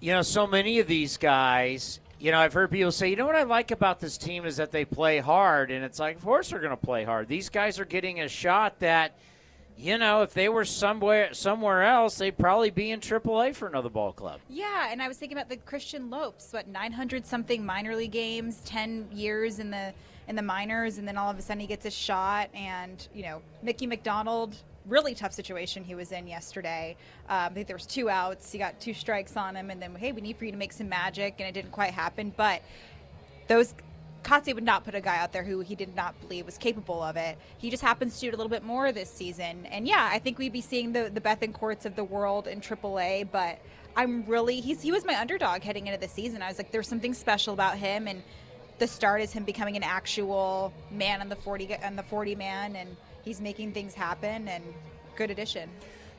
You 0.00 0.12
know, 0.12 0.22
so 0.22 0.46
many 0.46 0.78
of 0.80 0.86
these 0.86 1.16
guys, 1.16 2.00
you 2.18 2.30
know, 2.30 2.38
I've 2.38 2.52
heard 2.52 2.70
people 2.70 2.92
say, 2.92 3.08
you 3.08 3.16
know 3.16 3.26
what 3.26 3.36
I 3.36 3.44
like 3.44 3.70
about 3.70 4.00
this 4.00 4.18
team 4.18 4.44
is 4.44 4.56
that 4.58 4.70
they 4.70 4.84
play 4.84 5.18
hard. 5.18 5.70
And 5.70 5.84
it's 5.84 5.98
like, 5.98 6.16
of 6.16 6.24
course 6.24 6.50
they're 6.50 6.60
going 6.60 6.70
to 6.70 6.76
play 6.76 7.04
hard. 7.04 7.28
These 7.28 7.48
guys 7.48 7.78
are 7.78 7.84
getting 7.84 8.20
a 8.20 8.28
shot 8.28 8.78
that, 8.80 9.16
you 9.76 9.98
know, 9.98 10.22
if 10.22 10.34
they 10.34 10.48
were 10.48 10.64
somewhere 10.64 11.34
somewhere 11.34 11.82
else, 11.82 12.16
they'd 12.18 12.36
probably 12.38 12.70
be 12.70 12.90
in 12.90 13.00
AAA 13.00 13.54
for 13.54 13.66
another 13.66 13.88
ball 13.88 14.12
club. 14.12 14.40
Yeah, 14.48 14.88
and 14.90 15.02
I 15.02 15.08
was 15.08 15.16
thinking 15.16 15.36
about 15.36 15.48
the 15.48 15.56
Christian 15.56 16.10
Lopes, 16.10 16.52
what 16.52 16.68
900 16.68 17.26
something 17.26 17.64
minor 17.64 17.96
league 17.96 18.12
games, 18.12 18.60
10 18.64 19.08
years 19.12 19.58
in 19.58 19.70
the 19.70 19.92
in 20.28 20.36
the 20.36 20.42
minors, 20.42 20.98
and 20.98 21.06
then 21.06 21.16
all 21.16 21.30
of 21.30 21.38
a 21.38 21.42
sudden 21.42 21.60
he 21.60 21.66
gets 21.66 21.86
a 21.86 21.90
shot, 21.90 22.48
and 22.54 23.06
you 23.14 23.22
know 23.22 23.42
Mickey 23.62 23.86
McDonald 23.86 24.56
really 24.86 25.14
tough 25.14 25.32
situation 25.32 25.82
he 25.82 25.94
was 25.94 26.12
in 26.12 26.26
yesterday. 26.26 26.96
Um, 27.28 27.38
I 27.38 27.48
think 27.50 27.66
there 27.66 27.76
was 27.76 27.86
two 27.86 28.10
outs. 28.10 28.52
He 28.52 28.58
got 28.58 28.78
two 28.80 28.94
strikes 28.94 29.36
on 29.36 29.56
him, 29.56 29.70
and 29.70 29.80
then 29.80 29.94
hey, 29.94 30.12
we 30.12 30.20
need 30.20 30.36
for 30.36 30.44
you 30.44 30.52
to 30.52 30.58
make 30.58 30.72
some 30.72 30.88
magic, 30.88 31.36
and 31.38 31.48
it 31.48 31.52
didn't 31.52 31.72
quite 31.72 31.92
happen. 31.92 32.32
But 32.36 32.62
those 33.48 33.74
Kotsay 34.22 34.54
would 34.54 34.64
not 34.64 34.84
put 34.84 34.94
a 34.94 35.00
guy 35.00 35.18
out 35.18 35.32
there 35.32 35.44
who 35.44 35.60
he 35.60 35.74
did 35.74 35.94
not 35.94 36.18
believe 36.20 36.46
was 36.46 36.56
capable 36.56 37.02
of 37.02 37.16
it. 37.16 37.36
He 37.58 37.70
just 37.70 37.82
happens 37.82 38.14
to 38.14 38.20
do 38.22 38.28
it 38.28 38.34
a 38.34 38.36
little 38.36 38.50
bit 38.50 38.64
more 38.64 38.90
this 38.90 39.10
season. 39.10 39.66
And 39.66 39.86
yeah, 39.86 40.08
I 40.10 40.18
think 40.18 40.38
we'd 40.38 40.52
be 40.52 40.62
seeing 40.62 40.92
the 40.92 41.10
the 41.12 41.20
Bethancourts 41.20 41.84
of 41.84 41.94
the 41.94 42.04
world 42.04 42.46
in 42.48 42.60
AAA, 42.60 43.28
but 43.30 43.58
I'm 43.96 44.24
really 44.26 44.60
he's 44.60 44.80
he 44.80 44.92
was 44.92 45.04
my 45.04 45.18
underdog 45.18 45.62
heading 45.62 45.86
into 45.86 46.00
the 46.00 46.08
season. 46.08 46.42
I 46.42 46.48
was 46.48 46.58
like, 46.58 46.72
there's 46.72 46.88
something 46.88 47.14
special 47.14 47.54
about 47.54 47.76
him, 47.78 48.08
and 48.08 48.22
the 48.78 48.86
start 48.86 49.20
is 49.20 49.32
him 49.32 49.44
becoming 49.44 49.76
an 49.76 49.82
actual 49.82 50.72
man 50.90 51.20
on 51.20 51.28
the 51.28 51.36
40 51.36 51.76
on 51.84 51.96
the 51.96 52.02
40 52.02 52.34
man, 52.34 52.76
and 52.76 52.96
he's 53.24 53.40
making 53.40 53.72
things 53.72 53.94
happen. 53.94 54.48
And 54.48 54.64
good 55.16 55.30
addition. 55.30 55.70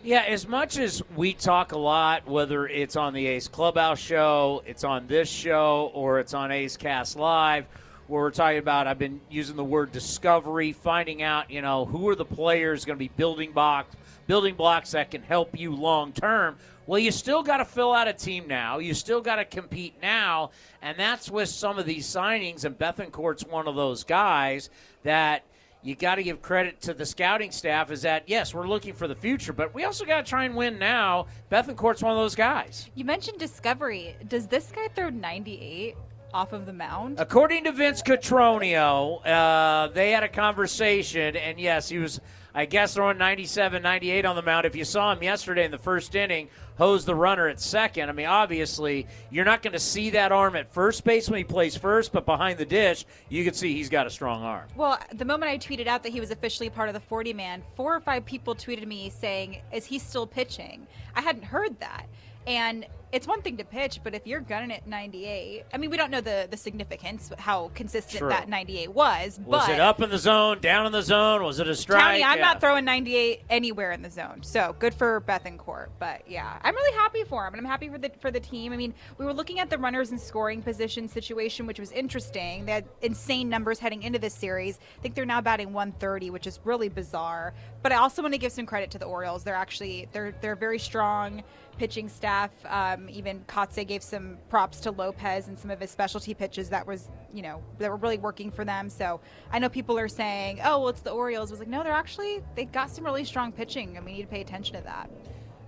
Yeah, 0.04 0.22
as 0.22 0.48
much 0.48 0.78
as 0.78 1.02
we 1.16 1.34
talk 1.34 1.72
a 1.72 1.78
lot, 1.78 2.28
whether 2.28 2.68
it's 2.68 2.96
on 2.96 3.14
the 3.14 3.26
A's 3.26 3.48
Clubhouse 3.48 4.00
show, 4.00 4.62
it's 4.68 4.84
on 4.84 5.08
this 5.08 5.28
show, 5.28 5.90
or 5.96 6.20
it's 6.20 6.36
on 6.36 6.52
A's 6.52 6.78
Cast 6.78 7.16
Live, 7.16 7.66
where 8.08 8.22
we're 8.22 8.30
talking 8.30 8.60
about, 8.60 8.86
I've 8.86 9.00
been 9.00 9.20
using 9.32 9.56
the 9.56 9.64
word 9.64 9.92
discovery, 9.92 10.74
finding 10.74 11.24
out, 11.24 11.50
you 11.50 11.64
know, 11.64 11.86
who 11.86 12.08
are 12.10 12.16
the 12.16 12.24
players 12.24 12.86
going 12.86 12.98
to 12.98 13.00
be 13.00 13.12
building 13.18 13.52
blocks, 13.52 13.96
building 14.28 14.56
blocks 14.56 14.92
that 14.92 15.12
can 15.12 15.22
help 15.24 15.58
you 15.58 15.74
long 15.74 16.14
term. 16.14 16.58
Well, 16.88 17.00
you 17.00 17.12
still 17.12 17.42
got 17.42 17.58
to 17.58 17.66
fill 17.66 17.94
out 17.94 18.08
a 18.08 18.14
team 18.14 18.48
now. 18.48 18.78
You 18.78 18.94
still 18.94 19.22
got 19.22 19.38
to 19.38 19.46
compete 19.46 19.96
now, 20.02 20.52
and 20.82 20.98
that's 21.00 21.32
with 21.32 21.50
some 21.50 21.80
of 21.80 21.86
these 21.86 22.06
signings. 22.06 22.64
And 22.64 22.78
Bethancourt's 22.78 23.46
one 23.46 23.68
of 23.68 23.76
those 23.76 24.04
guys 24.04 24.70
that 25.04 25.44
you 25.82 25.96
got 25.96 26.16
to 26.16 26.24
give 26.24 26.42
credit 26.42 26.82
to 26.82 26.94
the 26.94 27.06
scouting 27.06 27.52
staff. 27.52 27.90
Is 27.90 28.04
that 28.04 28.28
yes, 28.28 28.54
we're 28.54 28.68
looking 28.68 28.94
for 28.94 29.08
the 29.08 29.16
future, 29.16 29.54
but 29.54 29.74
we 29.74 29.84
also 29.84 30.06
got 30.06 30.26
to 30.26 30.30
try 30.30 30.44
and 30.44 30.56
win 30.56 30.78
now. 30.78 31.28
Bethancourt's 31.52 32.04
one 32.04 32.12
of 32.12 32.18
those 32.18 32.36
guys. 32.36 32.90
You 32.94 33.06
mentioned 33.06 33.40
discovery. 33.40 34.16
Does 34.28 34.48
this 34.48 34.72
guy 34.72 34.88
throw 34.90 35.10
98? 35.10 35.96
Off 36.34 36.52
of 36.52 36.66
the 36.66 36.74
mound? 36.74 37.18
According 37.18 37.64
to 37.64 37.72
Vince 37.72 38.02
Cotroneo, 38.02 39.26
uh, 39.26 39.88
they 39.94 40.12
had 40.12 40.22
a 40.24 40.28
conversation, 40.28 41.38
and 41.38 41.58
yes, 41.58 41.88
he 41.88 41.98
was 41.98 42.20
I 42.58 42.64
guess 42.64 42.94
throwing 42.94 43.18
97, 43.18 43.84
98 43.84 44.24
on 44.24 44.38
the 44.38 44.42
mound. 44.42 44.66
If 44.66 44.78
you 44.78 44.86
saw 44.86 45.12
him 45.12 45.22
yesterday 45.22 45.66
in 45.66 45.72
the 45.72 45.78
first 45.78 46.16
inning, 46.16 46.48
hose 46.78 47.04
the 47.04 47.14
runner 47.14 47.50
at 47.50 47.60
second. 47.60 48.08
I 48.08 48.14
mean, 48.14 48.28
obviously, 48.28 49.08
you're 49.30 49.44
not 49.44 49.62
going 49.62 49.74
to 49.74 49.80
see 49.80 50.12
that 50.12 50.32
arm 50.32 50.56
at 50.56 50.74
first 50.74 51.04
base 51.04 51.30
when 51.30 51.38
he 51.38 51.44
plays 51.44 51.76
first, 51.76 52.14
but 52.14 52.26
behind 52.26 52.58
the 52.58 52.66
dish, 52.66 53.06
you 53.28 53.44
can 53.44 53.54
see 53.54 53.74
he's 53.74 53.90
got 53.90 54.08
a 54.08 54.10
strong 54.10 54.42
arm. 54.42 54.68
Well, 54.78 54.98
the 55.14 55.26
moment 55.26 55.52
I 55.52 55.58
tweeted 55.58 55.88
out 55.88 56.02
that 56.04 56.14
he 56.14 56.22
was 56.22 56.32
officially 56.32 56.70
part 56.70 56.88
of 56.88 56.94
the 56.94 57.02
40 57.02 57.34
man, 57.34 57.62
four 57.76 57.94
or 57.94 58.00
five 58.00 58.24
people 58.24 58.56
tweeted 58.56 58.88
me 58.88 59.10
saying, 59.10 59.62
Is 59.74 59.84
he 59.86 60.00
still 60.00 60.26
pitching? 60.26 60.88
I 61.14 61.20
hadn't 61.20 61.44
heard 61.44 61.78
that. 61.82 62.08
And 62.48 62.86
it's 63.16 63.28
one 63.28 63.42
thing 63.42 63.56
to 63.56 63.64
pitch, 63.64 64.02
but 64.04 64.14
if 64.14 64.28
you're 64.28 64.42
gunning 64.42 64.74
at 64.74 64.86
98, 64.88 65.64
I 65.74 65.78
mean, 65.78 65.90
we 65.90 65.96
don't 65.96 66.12
know 66.12 66.20
the 66.20 66.50
the 66.52 66.58
significance, 66.58 67.32
how 67.38 67.72
consistent 67.74 68.20
True. 68.20 68.30
that 68.30 68.50
98 68.50 68.94
was. 68.94 69.40
Was 69.46 69.70
it 69.70 69.80
up 69.80 70.02
in 70.02 70.10
the 70.10 70.18
zone, 70.18 70.60
down 70.60 70.86
in 70.86 70.92
the 70.92 71.02
zone? 71.02 71.42
Was 71.42 71.62
it 71.62 71.68
a 71.70 71.76
strike? 71.76 72.02
Townie, 72.02 72.26
I'm 72.26 72.40
yeah. 72.40 72.44
not 72.44 72.60
throwing 72.60 72.84
98 72.84 73.44
anywhere 73.50 73.94
in 73.94 74.02
the 74.02 74.10
zone. 74.10 74.40
So 74.42 74.76
good 74.80 74.94
for 74.94 75.22
Bethancourt. 75.22 75.88
But 75.98 76.30
yeah, 76.30 76.60
I'm 76.62 76.76
really 76.76 76.98
happy 76.98 77.24
for 77.24 77.48
him, 77.48 77.54
and 77.54 77.66
I'm 77.66 77.72
happy 77.72 77.88
for 77.88 77.98
the 77.98 78.12
for 78.20 78.32
the 78.32 78.40
team. 78.42 78.74
I 78.74 78.78
mean, 78.78 78.94
we 79.18 79.24
were 79.24 79.34
looking 79.34 79.62
at 79.62 79.70
the 79.70 79.78
runners 79.78 80.12
in 80.12 80.18
scoring 80.18 80.62
position 80.62 81.08
situation, 81.08 81.66
which 81.66 81.80
was 81.80 81.94
interesting. 81.94 82.66
They 82.66 82.74
had 82.74 82.86
insane 83.02 83.48
numbers 83.48 83.80
heading 83.80 84.04
into 84.04 84.20
this 84.20 84.34
series. 84.34 84.78
I 85.00 85.02
think 85.02 85.16
they're 85.16 85.26
now 85.26 85.40
batting 85.40 85.72
130, 85.72 86.32
which 86.32 86.48
is 86.48 86.60
really 86.66 86.90
bizarre. 86.90 87.54
But 87.86 87.92
I 87.92 87.98
also 87.98 88.24
want 88.24 88.34
to 88.34 88.40
give 88.40 88.52
some 88.52 88.66
credit 88.66 88.90
to 88.90 88.98
the 88.98 89.06
Orioles. 89.06 89.44
They're 89.44 89.54
actually 89.54 90.08
they're 90.12 90.34
they're 90.42 90.56
very 90.56 90.80
strong 90.80 91.44
pitching 91.78 92.10
staff. 92.10 92.50
Um, 92.66 93.08
even 93.12 93.42
Kotsay 93.42 93.86
gave 93.86 94.02
some 94.02 94.40
props 94.50 94.80
to 94.80 94.92
Lopez 94.92 95.50
and 95.50 95.60
some 95.60 95.70
of 95.70 95.80
his 95.80 95.92
specialty 95.92 96.34
pitches 96.34 96.68
that 96.70 96.88
was, 96.88 97.12
you 97.32 97.44
know, 97.44 97.62
that 97.78 97.92
were 97.92 97.98
really 97.98 98.18
working 98.18 98.50
for 98.50 98.66
them. 98.66 98.90
So 98.90 99.22
I 99.52 99.60
know 99.60 99.70
people 99.70 100.00
are 100.00 100.08
saying, 100.08 100.62
"Oh, 100.64 100.80
well, 100.80 100.90
it's 100.90 101.02
the 101.02 101.12
Orioles." 101.12 101.52
I 101.52 101.54
was 101.54 101.60
like, 101.60 101.70
no, 101.70 101.84
they're 101.84 101.94
actually 101.94 102.42
they 102.56 102.66
got 102.66 102.90
some 102.90 103.06
really 103.06 103.24
strong 103.24 103.52
pitching, 103.52 103.98
and 103.98 104.04
we 104.04 104.14
need 104.14 104.24
to 104.24 104.30
pay 104.30 104.42
attention 104.42 104.76
to 104.78 104.82
that. 104.82 105.12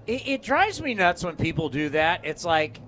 It, 0.07 0.27
it 0.27 0.41
drives 0.41 0.81
me 0.81 0.95
nuts 0.95 1.23
when 1.23 1.35
people 1.35 1.69
do 1.69 1.89
that. 1.89 2.21
It's 2.25 2.43
like 2.43 2.81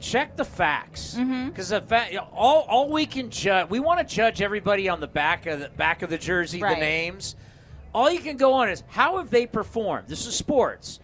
check 0.00 0.34
the 0.34 0.46
facts 0.46 1.14
because 1.14 1.20
mm-hmm. 1.20 1.74
the 1.74 1.80
fact 1.82 2.16
all 2.32 2.64
all 2.70 2.88
we 2.88 3.04
can 3.04 3.28
judge 3.28 3.68
we 3.68 3.80
want 3.80 4.00
to 4.00 4.14
judge 4.14 4.40
everybody 4.40 4.88
on 4.88 4.98
the 4.98 5.06
back 5.06 5.44
of 5.44 5.60
the 5.60 5.68
back 5.68 6.00
of 6.00 6.08
the 6.08 6.18
jersey 6.18 6.60
right. 6.60 6.74
the 6.74 6.80
names 6.80 7.36
all 7.94 8.10
you 8.10 8.20
can 8.20 8.36
go 8.36 8.54
on 8.54 8.68
is 8.68 8.82
how 8.88 9.18
have 9.18 9.30
they 9.30 9.46
performed 9.46 10.08
this 10.08 10.26
is 10.26 10.34
sports 10.34 11.00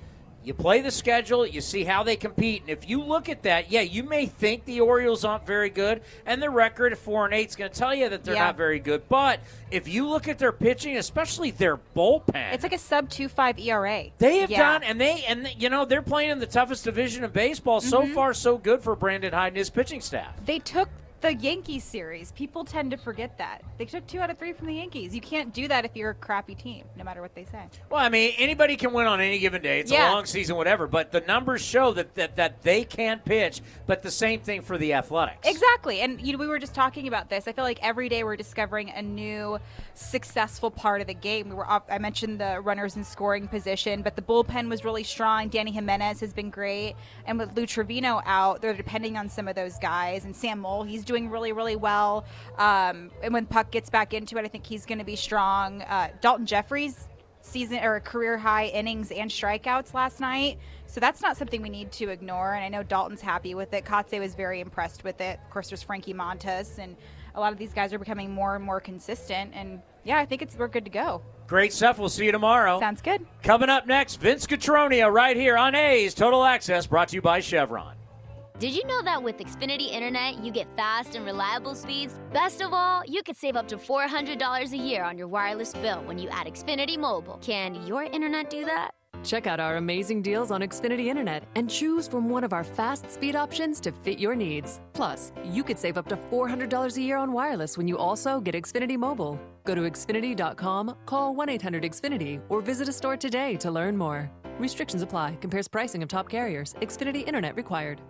you 0.48 0.55
play 0.55 0.81
the 0.81 0.90
schedule, 0.90 1.46
you 1.46 1.61
see 1.61 1.85
how 1.85 2.03
they 2.03 2.16
compete, 2.16 2.62
and 2.62 2.70
if 2.70 2.88
you 2.88 3.03
look 3.03 3.29
at 3.29 3.42
that, 3.42 3.70
yeah, 3.70 3.83
you 3.83 4.03
may 4.03 4.24
think 4.24 4.64
the 4.64 4.81
Orioles 4.81 5.22
aren't 5.22 5.46
very 5.46 5.68
good, 5.68 6.01
and 6.24 6.40
the 6.40 6.48
record 6.48 6.94
of 6.94 6.98
four 6.98 7.27
and 7.27 7.35
eight 7.35 7.51
is 7.51 7.55
going 7.55 7.70
to 7.70 7.79
tell 7.79 7.94
you 7.94 8.09
that 8.09 8.24
they're 8.24 8.35
yeah. 8.35 8.46
not 8.46 8.57
very 8.57 8.79
good. 8.79 9.07
But 9.11 9.40
if 9.70 9.88
you 9.88 10.09
look 10.09 10.27
at 10.27 10.38
their 10.38 10.53
pitching, 10.53 10.96
especially 10.96 11.51
their 11.51 11.77
bullpen, 11.77 12.55
it's 12.55 12.62
like 12.62 12.72
a 12.72 12.79
sub 12.79 13.11
two 13.11 13.29
five 13.29 13.59
ERA. 13.59 14.07
They 14.16 14.38
have 14.38 14.51
yeah. 14.51 14.59
done, 14.59 14.85
and 14.85 14.98
they 14.98 15.22
and 15.29 15.53
you 15.59 15.68
know 15.68 15.85
they're 15.85 16.01
playing 16.01 16.31
in 16.31 16.38
the 16.38 16.46
toughest 16.46 16.85
division 16.85 17.24
of 17.24 17.35
baseball. 17.35 17.81
Mm-hmm. 17.81 17.90
So 17.90 18.07
far, 18.07 18.33
so 18.33 18.57
good 18.57 18.81
for 18.81 18.96
Brandon 18.96 19.35
Hyde 19.35 19.48
and 19.48 19.57
his 19.59 19.68
pitching 19.68 20.01
staff. 20.01 20.35
They 20.46 20.61
took 20.61 20.88
the 21.20 21.35
Yankees 21.35 21.85
series. 21.85 22.33
People 22.33 22.64
tend 22.64 22.90
to 22.90 22.96
forget 22.96 23.37
that. 23.38 23.62
They 23.76 23.85
took 23.85 24.07
two 24.07 24.20
out 24.20 24.31
of 24.31 24.38
three 24.38 24.52
from 24.52 24.66
the 24.66 24.74
Yankees. 24.74 25.14
You 25.14 25.20
can't 25.20 25.52
do 25.52 25.68
that 25.68 25.85
if 25.85 25.96
you're 25.96 26.11
a 26.11 26.14
crappy 26.14 26.54
team, 26.54 26.85
no 26.96 27.04
matter 27.04 27.20
what 27.20 27.35
they 27.35 27.44
say. 27.44 27.64
Well, 27.90 28.00
I 28.00 28.09
mean, 28.09 28.35
anybody 28.38 28.76
can 28.76 28.92
win 28.92 29.07
on 29.07 29.20
any 29.20 29.38
given 29.38 29.62
day. 29.62 29.81
It's 29.81 29.90
yeah. 29.90 30.11
a 30.11 30.12
long 30.12 30.26
season, 30.26 30.57
whatever. 30.57 30.87
But 30.87 31.12
the 31.12 31.20
numbers 31.20 31.62
show 31.62 31.92
that, 31.94 32.14
that 32.14 32.37
that 32.37 32.62
they 32.62 32.85
can't 32.85 33.24
pitch. 33.24 33.61
But 33.87 34.02
the 34.02 34.11
same 34.11 34.40
thing 34.40 34.62
for 34.62 34.78
the 34.78 34.94
Athletics. 34.94 35.48
Exactly. 35.48 36.00
And 36.00 36.20
you 36.20 36.33
know, 36.33 36.38
we 36.38 36.46
were 36.46 36.59
just 36.59 36.74
talking 36.74 37.09
about 37.09 37.31
this. 37.31 37.48
I 37.48 37.52
feel 37.52 37.64
like 37.64 37.78
every 37.83 38.09
day 38.09 38.24
we're 38.24 38.37
discovering 38.37 38.90
a 38.90 39.02
new 39.02 39.59
successful 39.94 40.70
part 40.70 41.00
of 41.00 41.07
the 41.07 41.14
game. 41.14 41.48
We 41.48 41.54
were 41.54 41.66
I 41.68 41.98
mentioned 41.98 42.40
the 42.40 42.61
runners 42.61 42.96
in 42.96 43.04
scoring 43.04 43.48
position, 43.48 44.02
but 44.02 44.16
the 44.16 44.22
bullpen 44.22 44.68
was 44.68 44.85
really 44.85 45.04
strong. 45.04 45.48
Danny 45.48 45.72
Jimenez 45.72 46.20
has 46.20 46.33
been 46.33 46.50
great, 46.50 46.94
and 47.26 47.38
with 47.38 47.57
Lou 47.57 47.66
Trivino 47.66 48.22
out, 48.24 48.61
they're 48.61 48.74
depending 48.74 49.16
on 49.16 49.28
some 49.28 49.48
of 49.48 49.54
those 49.54 49.78
guys. 49.78 50.24
And 50.24 50.35
Sam 50.35 50.61
Moll, 50.61 50.85
he's 50.85 51.04
doing 51.09 51.29
really, 51.29 51.51
really 51.51 51.75
well. 51.75 52.25
Um, 52.59 53.11
and 53.23 53.35
when 53.35 53.47
Puk 53.47 53.73
gets 53.73 53.90
back 53.90 54.14
into 54.14 54.38
it, 54.38 54.44
I 54.44 54.49
think 54.49 54.64
he's 54.64 54.87
going 54.87 54.99
to 54.99 55.05
be 55.05 55.16
strong. 55.16 55.83
Uh, 55.83 56.11
Daulton 56.23 56.44
Jefferies 56.44 57.09
season 57.40 57.79
or 57.83 58.01
career 58.01 58.37
high 58.37 58.66
innings 58.66 59.11
and 59.11 59.31
strikeouts 59.31 59.94
last 59.94 60.21
night. 60.21 60.59
So 60.87 61.01
that's 61.01 61.21
not 61.21 61.37
something 61.37 61.62
we 61.62 61.68
need 61.68 61.90
to 61.92 62.09
ignore. 62.11 62.55
And 62.55 62.64
I 62.64 62.68
know 62.68 62.85
Daulton's 62.85 63.21
happy 63.21 63.55
with 63.55 63.73
it. 63.75 63.85
Kotsay 63.85 64.21
was 64.21 64.35
very 64.35 64.61
impressed 64.61 65.05
with 65.05 65.21
it. 65.21 65.40
Of 65.44 65.51
course, 65.51 65.71
there's 65.71 65.83
Frankie 65.83 66.14
Montas, 66.14 66.79
and 66.79 66.97
a 67.35 67.40
lot 67.40 67.53
of 67.53 67.59
these 67.59 67.73
guys 67.73 67.92
are 67.92 67.99
becoming 67.99 68.31
more 68.31 68.55
and 68.55 68.64
more 68.64 68.81
consistent. 68.81 69.53
And 69.55 69.81
yeah, 70.05 70.18
I 70.18 70.27
think 70.27 70.42
it's 70.42 70.57
we're 70.57 70.68
good 70.68 70.85
to 70.85 70.90
go. 70.90 71.23
Great 71.47 71.73
stuff. 71.73 71.99
We'll 71.99 72.09
see 72.09 72.27
you 72.27 72.33
tomorrow. 72.33 72.79
Sounds 72.81 73.01
good. 73.01 73.27
Coming 73.42 73.71
up 73.71 73.87
next, 73.87 74.16
Vince 74.16 74.47
Cotroneo 74.47 75.11
right 75.12 75.37
here 75.37 75.57
on 75.57 75.75
A's 75.75 76.14
Total 76.14 76.44
Access, 76.44 76.87
brought 76.87 77.09
to 77.09 77.16
you 77.16 77.23
by 77.23 77.40
Chevron. 77.40 77.97
Did 78.59 78.75
you 78.75 78.85
know 78.87 79.03
that 79.03 79.23
with 79.23 79.38
Xfinity 79.38 79.92
Internet, 79.92 80.42
you 80.42 80.51
get 80.51 80.66
fast 80.77 81.14
and 81.14 81.25
reliable 81.25 81.77
speeds? 81.77 82.18
Best 82.33 82.61
of 82.61 82.73
all, 82.73 83.05
you 83.07 83.23
could 83.23 83.37
save 83.37 83.55
up 83.55 83.68
to 83.68 83.77
$400 83.77 84.73
a 84.73 84.77
year 84.77 85.05
on 85.05 85.16
your 85.16 85.29
wireless 85.29 85.73
bill 85.75 86.03
when 86.07 86.18
you 86.18 86.29
add 86.31 86.49
Xfinity 86.49 86.99
Mobile. 86.99 87.38
Can 87.40 87.87
your 87.87 88.03
internet 88.03 88.51
do 88.51 88.64
that? 88.64 88.90
Check 89.23 89.47
out 89.47 89.61
our 89.61 89.77
amazing 89.77 90.23
deals 90.23 90.51
on 90.51 90.61
Xfinity 90.62 91.07
Internet 91.07 91.44
and 91.55 91.71
choose 91.71 92.09
from 92.09 92.29
one 92.29 92.42
of 92.42 92.53
our 92.53 92.64
fast 92.64 93.09
speed 93.12 93.37
options 93.37 93.81
to 93.81 93.92
fit 93.92 94.18
your 94.18 94.35
needs. 94.35 94.81
Plus, 94.92 95.31
you 95.44 95.62
could 95.62 95.79
save 95.79 95.97
up 95.97 96.09
to 96.09 96.16
$400 96.16 96.97
a 96.97 97.01
year 97.01 97.16
on 97.16 97.31
wireless 97.31 97.79
when 97.79 97.87
you 97.87 97.97
also 97.97 98.40
get 98.40 98.57
Xfinity 98.57 98.99
Mobile. 98.99 99.38
Go 99.66 99.77
to 99.77 99.83
Xfinity.com, 99.83 100.97
call 101.07 101.33
1 101.33 101.49
800 101.49 101.85
Xfinity, 101.85 102.40
or 102.49 102.61
visit 102.61 102.88
a 102.88 102.92
store 102.92 103.16
today 103.16 103.55
to 103.59 103.71
learn 103.71 103.97
more. 103.97 104.29
Restrictions 104.59 105.03
apply. 105.03 105.37
Compares 105.40 105.68
pricing 105.68 106.03
of 106.03 106.09
top 106.09 106.29
carriers. 106.29 106.75
Xfinity 106.81 107.25
Internet 107.25 107.55
required. 107.55 108.01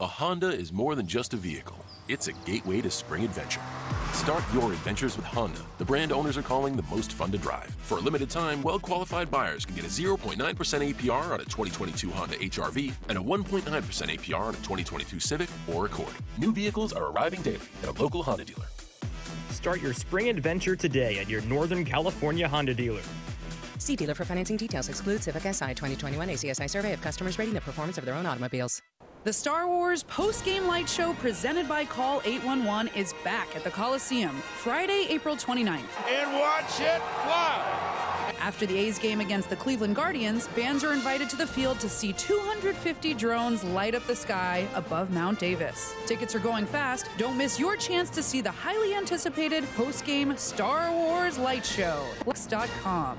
A 0.00 0.06
Honda 0.06 0.48
is 0.48 0.72
more 0.72 0.94
than 0.94 1.06
just 1.06 1.34
a 1.34 1.36
vehicle, 1.36 1.76
it's 2.08 2.26
a 2.26 2.32
gateway 2.32 2.80
to 2.80 2.90
spring 2.90 3.22
adventure. 3.22 3.60
Start 4.14 4.42
your 4.54 4.72
adventures 4.72 5.14
with 5.14 5.26
Honda, 5.26 5.60
the 5.76 5.84
brand 5.84 6.10
owners 6.10 6.38
are 6.38 6.42
calling 6.42 6.74
the 6.74 6.84
most 6.84 7.12
fun 7.12 7.30
to 7.32 7.36
drive. 7.36 7.68
For 7.82 7.98
a 7.98 8.00
limited 8.00 8.30
time, 8.30 8.62
well 8.62 8.78
qualified 8.78 9.30
buyers 9.30 9.66
can 9.66 9.76
get 9.76 9.84
a 9.84 9.88
0.9% 9.88 10.36
APR 10.38 11.32
on 11.34 11.40
a 11.42 11.44
2022 11.44 12.08
Honda 12.12 12.36
HRV 12.36 12.94
and 13.10 13.18
a 13.18 13.20
1.9% 13.20 13.62
APR 13.62 14.40
on 14.40 14.54
a 14.54 14.56
2022 14.56 15.20
Civic 15.20 15.50
or 15.70 15.84
Accord. 15.84 16.14
New 16.38 16.50
vehicles 16.50 16.94
are 16.94 17.12
arriving 17.12 17.42
daily 17.42 17.60
at 17.82 17.90
a 17.90 18.02
local 18.02 18.22
Honda 18.22 18.46
dealer. 18.46 18.68
Start 19.50 19.82
your 19.82 19.92
spring 19.92 20.30
adventure 20.30 20.76
today 20.76 21.18
at 21.18 21.28
your 21.28 21.42
Northern 21.42 21.84
California 21.84 22.48
Honda 22.48 22.72
dealer. 22.72 23.02
See 23.76 23.96
dealer 23.96 24.14
for 24.14 24.24
financing 24.24 24.56
details. 24.56 24.88
Exclude 24.88 25.22
Civic 25.22 25.42
Si 25.42 25.74
2021 25.74 26.28
ACSI 26.30 26.70
survey 26.70 26.94
of 26.94 27.02
customers 27.02 27.38
rating 27.38 27.52
the 27.52 27.60
performance 27.60 27.98
of 27.98 28.06
their 28.06 28.14
own 28.14 28.24
automobiles. 28.24 28.80
The 29.22 29.32
Star 29.34 29.68
Wars 29.68 30.02
post 30.04 30.46
game 30.46 30.66
light 30.66 30.88
show 30.88 31.12
presented 31.12 31.68
by 31.68 31.84
Call 31.84 32.22
811 32.24 32.90
is 32.96 33.12
back 33.22 33.54
at 33.54 33.62
the 33.64 33.70
Coliseum 33.70 34.34
Friday, 34.62 35.08
April 35.10 35.36
29th. 35.36 35.82
And 36.08 36.32
watch 36.32 36.80
it 36.80 37.02
fly. 37.02 38.32
After 38.40 38.64
the 38.64 38.78
A's 38.78 38.98
game 38.98 39.20
against 39.20 39.50
the 39.50 39.56
Cleveland 39.56 39.94
Guardians, 39.94 40.46
fans 40.46 40.82
are 40.84 40.94
invited 40.94 41.28
to 41.30 41.36
the 41.36 41.46
field 41.46 41.78
to 41.80 41.88
see 41.90 42.14
250 42.14 43.12
drones 43.12 43.62
light 43.62 43.94
up 43.94 44.06
the 44.06 44.16
sky 44.16 44.66
above 44.74 45.10
Mount 45.10 45.38
Davis. 45.38 45.92
Tickets 46.06 46.34
are 46.34 46.38
going 46.38 46.64
fast. 46.64 47.10
Don't 47.18 47.36
miss 47.36 47.60
your 47.60 47.76
chance 47.76 48.08
to 48.08 48.22
see 48.22 48.40
the 48.40 48.50
highly 48.50 48.94
anticipated 48.94 49.64
post-game 49.76 50.34
Star 50.38 50.90
Wars 50.92 51.36
light 51.36 51.66
show. 51.66 52.06
Flex.com. 52.24 53.18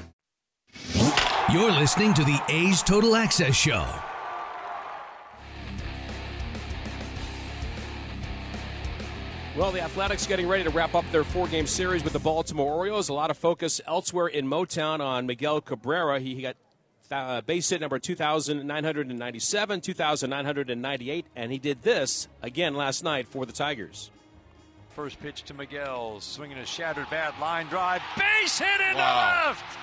You're 1.51 1.71
listening 1.71 2.13
to 2.13 2.23
the 2.23 2.39
A's 2.47 2.81
Total 2.81 3.15
Access 3.15 3.55
Show. 3.55 3.85
Well, 9.57 9.71
the 9.71 9.81
Athletics 9.81 10.25
getting 10.25 10.47
ready 10.47 10.63
to 10.63 10.69
wrap 10.69 10.95
up 10.95 11.03
their 11.11 11.25
four-game 11.25 11.67
series 11.67 12.03
with 12.05 12.13
the 12.13 12.19
Baltimore 12.19 12.73
Orioles. 12.73 13.09
A 13.09 13.13
lot 13.13 13.29
of 13.29 13.37
focus 13.37 13.81
elsewhere 13.85 14.27
in 14.27 14.47
Motown 14.47 15.01
on 15.01 15.25
Miguel 15.25 15.59
Cabrera. 15.59 16.21
He 16.21 16.41
got 16.41 16.55
uh, 17.11 17.41
base 17.41 17.69
hit 17.69 17.81
number 17.81 17.99
2,997, 17.99 19.81
2,998, 19.81 21.25
and 21.35 21.51
he 21.51 21.57
did 21.57 21.83
this 21.83 22.29
again 22.41 22.75
last 22.75 23.03
night 23.03 23.27
for 23.27 23.45
the 23.45 23.51
Tigers. 23.51 24.09
First 24.95 25.19
pitch 25.19 25.43
to 25.43 25.53
Miguel, 25.53 26.21
swinging 26.21 26.57
a 26.57 26.65
shattered 26.65 27.09
bat, 27.09 27.33
line 27.41 27.67
drive, 27.67 28.01
base 28.17 28.57
hit 28.57 28.79
into 28.79 28.95
Wow. 28.95 29.47
left. 29.49 29.77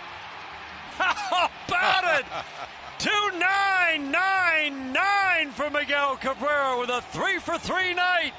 How 0.98 1.48
about 1.66 2.20
it? 2.20 2.26
2999 2.98 5.50
for 5.52 5.70
Miguel 5.70 6.16
Cabrera 6.16 6.80
with 6.80 6.90
a 6.90 7.00
three 7.00 7.38
for 7.38 7.56
three 7.56 7.94
night. 7.94 8.32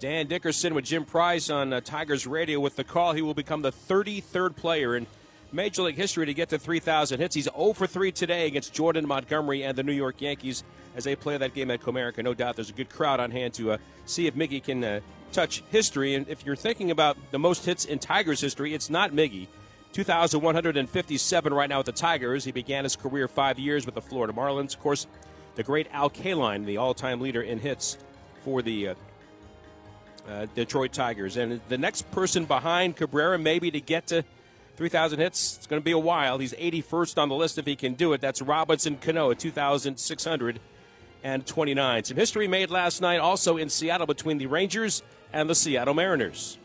Dan 0.00 0.26
Dickerson 0.26 0.74
with 0.74 0.84
Jim 0.84 1.06
Price 1.06 1.48
on 1.48 1.72
uh, 1.72 1.80
Tigers 1.80 2.26
Radio 2.26 2.60
with 2.60 2.76
the 2.76 2.84
call. 2.84 3.14
He 3.14 3.22
will 3.22 3.32
become 3.32 3.62
the 3.62 3.72
33rd 3.72 4.54
player 4.56 4.94
in 4.96 5.06
Major 5.50 5.80
League 5.82 5.96
history 5.96 6.26
to 6.26 6.34
get 6.34 6.50
to 6.50 6.58
3,000 6.58 7.20
hits. 7.20 7.34
He's 7.34 7.44
0 7.44 7.72
for 7.72 7.86
3 7.86 8.12
today 8.12 8.46
against 8.46 8.74
Jordan 8.74 9.06
Montgomery 9.06 9.62
and 9.62 9.78
the 9.78 9.82
New 9.82 9.92
York 9.92 10.20
Yankees 10.20 10.62
as 10.94 11.04
they 11.04 11.16
play 11.16 11.38
that 11.38 11.54
game 11.54 11.70
at 11.70 11.80
Comerica. 11.80 12.22
No 12.22 12.34
doubt 12.34 12.56
there's 12.56 12.68
a 12.70 12.74
good 12.74 12.90
crowd 12.90 13.18
on 13.20 13.30
hand 13.30 13.54
to 13.54 13.72
uh, 13.72 13.78
see 14.04 14.26
if 14.26 14.34
Miggy 14.34 14.62
can 14.62 14.84
uh, 14.84 15.00
touch 15.32 15.62
history. 15.70 16.16
And 16.16 16.28
if 16.28 16.44
you're 16.44 16.56
thinking 16.56 16.90
about 16.90 17.16
the 17.30 17.38
most 17.38 17.64
hits 17.64 17.86
in 17.86 17.98
Tigers 17.98 18.42
history, 18.42 18.74
it's 18.74 18.90
not 18.90 19.12
Miggy. 19.12 19.46
2,157 19.92 21.52
right 21.52 21.68
now 21.68 21.78
with 21.78 21.86
the 21.86 21.92
Tigers. 21.92 22.44
He 22.44 22.52
began 22.52 22.84
his 22.84 22.94
career 22.96 23.28
five 23.28 23.58
years 23.58 23.84
with 23.84 23.94
the 23.94 24.00
Florida 24.00 24.32
Marlins. 24.32 24.74
Of 24.74 24.80
course, 24.80 25.06
the 25.54 25.62
great 25.62 25.86
Al 25.92 26.08
Kaline, 26.08 26.64
the 26.64 26.78
all-time 26.78 27.20
leader 27.20 27.42
in 27.42 27.58
hits 27.58 27.98
for 28.42 28.62
the 28.62 28.88
uh, 28.88 28.94
uh, 30.28 30.46
Detroit 30.54 30.92
Tigers. 30.92 31.36
And 31.36 31.60
the 31.68 31.76
next 31.76 32.10
person 32.10 32.46
behind 32.46 32.96
Cabrera, 32.96 33.38
maybe 33.38 33.70
to 33.70 33.80
get 33.80 34.06
to 34.08 34.24
3,000 34.76 35.18
hits, 35.18 35.58
it's 35.58 35.66
going 35.66 35.80
to 35.80 35.84
be 35.84 35.92
a 35.92 35.98
while. 35.98 36.38
He's 36.38 36.54
81st 36.54 37.18
on 37.18 37.28
the 37.28 37.34
list 37.34 37.58
if 37.58 37.66
he 37.66 37.76
can 37.76 37.92
do 37.94 38.14
it. 38.14 38.22
That's 38.22 38.40
Robinson 38.40 38.96
Cano 38.96 39.30
at 39.30 39.38
2,629. 39.38 42.04
Some 42.04 42.16
history 42.16 42.48
made 42.48 42.70
last 42.70 43.02
night 43.02 43.20
also 43.20 43.58
in 43.58 43.68
Seattle 43.68 44.06
between 44.06 44.38
the 44.38 44.46
Rangers 44.46 45.02
and 45.32 45.50
the 45.50 45.54
Seattle 45.54 45.94
Mariners. 45.94 46.58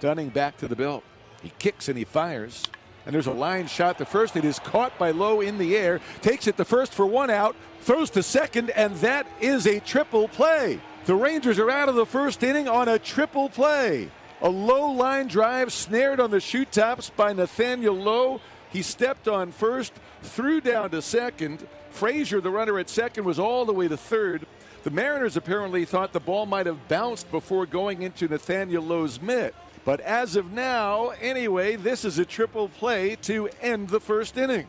Dunning 0.00 0.28
back 0.28 0.56
to 0.58 0.68
the 0.68 0.76
belt. 0.76 1.02
He 1.42 1.52
kicks 1.58 1.88
and 1.88 1.96
he 1.96 2.04
fires. 2.04 2.64
And 3.06 3.14
there's 3.14 3.26
a 3.26 3.32
line 3.32 3.68
shot 3.68 3.98
to 3.98 4.04
first. 4.04 4.36
It 4.36 4.44
is 4.44 4.58
caught 4.58 4.98
by 4.98 5.12
Lowe 5.12 5.40
in 5.40 5.56
the 5.58 5.76
air. 5.76 6.00
Takes 6.20 6.46
it 6.46 6.56
to 6.58 6.64
first 6.64 6.92
for 6.92 7.06
one 7.06 7.30
out. 7.30 7.56
Throws 7.80 8.10
to 8.10 8.22
second, 8.22 8.70
and 8.70 8.94
that 8.96 9.26
is 9.40 9.66
a 9.66 9.80
triple 9.80 10.28
play. 10.28 10.80
The 11.06 11.14
Rangers 11.14 11.58
are 11.58 11.70
out 11.70 11.88
of 11.88 11.94
the 11.94 12.04
first 12.04 12.42
inning 12.42 12.68
on 12.68 12.86
a 12.86 12.98
triple 12.98 13.48
play. 13.48 14.10
A 14.42 14.48
low 14.48 14.90
line 14.90 15.26
drive 15.26 15.72
snared 15.72 16.20
on 16.20 16.30
the 16.30 16.38
shoot 16.38 16.70
tops 16.70 17.10
by 17.10 17.32
Nathaniel 17.32 17.94
Lowe. 17.94 18.40
He 18.70 18.82
stepped 18.82 19.26
on 19.26 19.52
first, 19.52 19.94
threw 20.22 20.60
down 20.60 20.90
to 20.90 21.00
second. 21.00 21.66
Frazier, 21.90 22.40
the 22.40 22.50
runner 22.50 22.78
at 22.78 22.90
second, 22.90 23.24
was 23.24 23.38
all 23.38 23.64
the 23.64 23.72
way 23.72 23.88
to 23.88 23.96
third. 23.96 24.46
The 24.84 24.90
Mariners 24.90 25.36
apparently 25.36 25.84
thought 25.84 26.12
the 26.12 26.20
ball 26.20 26.46
might 26.46 26.66
have 26.66 26.88
bounced 26.88 27.30
before 27.30 27.64
going 27.66 28.02
into 28.02 28.28
Nathaniel 28.28 28.84
Lowe's 28.84 29.20
mitt. 29.20 29.54
But 29.88 30.02
as 30.02 30.36
of 30.36 30.52
now, 30.52 31.14
anyway, 31.18 31.76
this 31.76 32.04
is 32.04 32.18
a 32.18 32.26
triple 32.26 32.68
play 32.68 33.16
to 33.22 33.48
end 33.62 33.88
the 33.88 34.00
first 34.00 34.36
inning. 34.36 34.66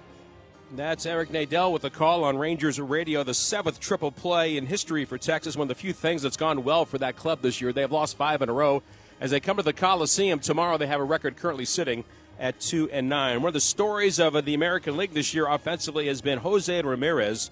That's 0.73 1.05
Eric 1.05 1.27
Nadel 1.31 1.73
with 1.73 1.83
a 1.83 1.89
call 1.89 2.23
on 2.23 2.37
Rangers 2.37 2.79
Radio, 2.79 3.25
the 3.25 3.33
seventh 3.33 3.81
triple 3.81 4.13
play 4.13 4.55
in 4.55 4.65
history 4.65 5.03
for 5.03 5.17
Texas. 5.17 5.57
One 5.57 5.65
of 5.65 5.67
the 5.67 5.75
few 5.75 5.91
things 5.91 6.21
that's 6.21 6.37
gone 6.37 6.63
well 6.63 6.85
for 6.85 6.99
that 6.99 7.17
club 7.17 7.41
this 7.41 7.59
year. 7.59 7.73
They 7.73 7.81
have 7.81 7.91
lost 7.91 8.15
five 8.15 8.41
in 8.41 8.47
a 8.47 8.53
row. 8.53 8.81
As 9.19 9.31
they 9.31 9.41
come 9.41 9.57
to 9.57 9.61
the 9.61 9.73
Coliseum 9.73 10.39
tomorrow, 10.39 10.77
they 10.77 10.87
have 10.87 11.01
a 11.01 11.03
record 11.03 11.35
currently 11.35 11.65
sitting 11.65 12.05
at 12.39 12.61
two 12.61 12.89
and 12.89 13.09
nine. 13.09 13.41
One 13.41 13.49
of 13.49 13.53
the 13.53 13.59
stories 13.59 14.19
of 14.19 14.37
uh, 14.37 14.39
the 14.39 14.53
American 14.53 14.95
League 14.95 15.13
this 15.13 15.33
year 15.33 15.47
offensively 15.49 16.07
has 16.07 16.21
been 16.21 16.39
Jose 16.39 16.81
Ramirez. 16.81 17.51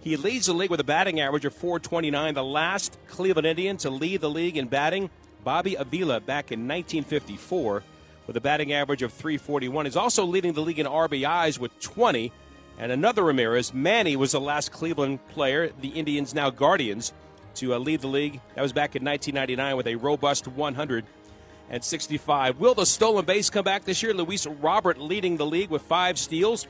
He 0.00 0.18
leads 0.18 0.48
the 0.48 0.52
league 0.52 0.68
with 0.68 0.80
a 0.80 0.84
batting 0.84 1.18
average 1.18 1.46
of 1.46 1.54
429. 1.54 2.34
The 2.34 2.44
last 2.44 2.98
Cleveland 3.08 3.46
Indian 3.46 3.78
to 3.78 3.88
lead 3.88 4.20
the 4.20 4.28
league 4.28 4.58
in 4.58 4.68
batting, 4.68 5.08
Bobby 5.46 5.76
Avila, 5.76 6.18
back 6.18 6.50
in 6.50 6.66
1954, 6.66 7.84
with 8.26 8.36
a 8.36 8.40
batting 8.40 8.72
average 8.72 9.02
of 9.02 9.12
341. 9.12 9.86
He's 9.86 9.94
also 9.94 10.24
leading 10.24 10.54
the 10.54 10.60
league 10.60 10.80
in 10.80 10.86
RBIs 10.86 11.60
with 11.60 11.78
20. 11.78 12.32
And 12.80 12.90
another 12.90 13.22
Ramirez, 13.22 13.72
Manny, 13.72 14.16
was 14.16 14.32
the 14.32 14.40
last 14.40 14.72
Cleveland 14.72 15.24
player, 15.28 15.70
the 15.80 15.90
Indians 15.90 16.34
now 16.34 16.50
Guardians, 16.50 17.12
to 17.54 17.74
uh, 17.74 17.78
lead 17.78 18.00
the 18.00 18.08
league. 18.08 18.40
That 18.56 18.62
was 18.62 18.72
back 18.72 18.96
in 18.96 19.04
1999 19.04 19.76
with 19.76 19.86
a 19.86 19.94
robust 19.94 20.48
165. 20.48 22.58
Will 22.58 22.74
the 22.74 22.84
stolen 22.84 23.24
base 23.24 23.48
come 23.48 23.64
back 23.64 23.84
this 23.84 24.02
year? 24.02 24.12
Luis 24.12 24.48
Robert 24.48 24.98
leading 24.98 25.36
the 25.36 25.46
league 25.46 25.70
with 25.70 25.82
five 25.82 26.18
steals 26.18 26.66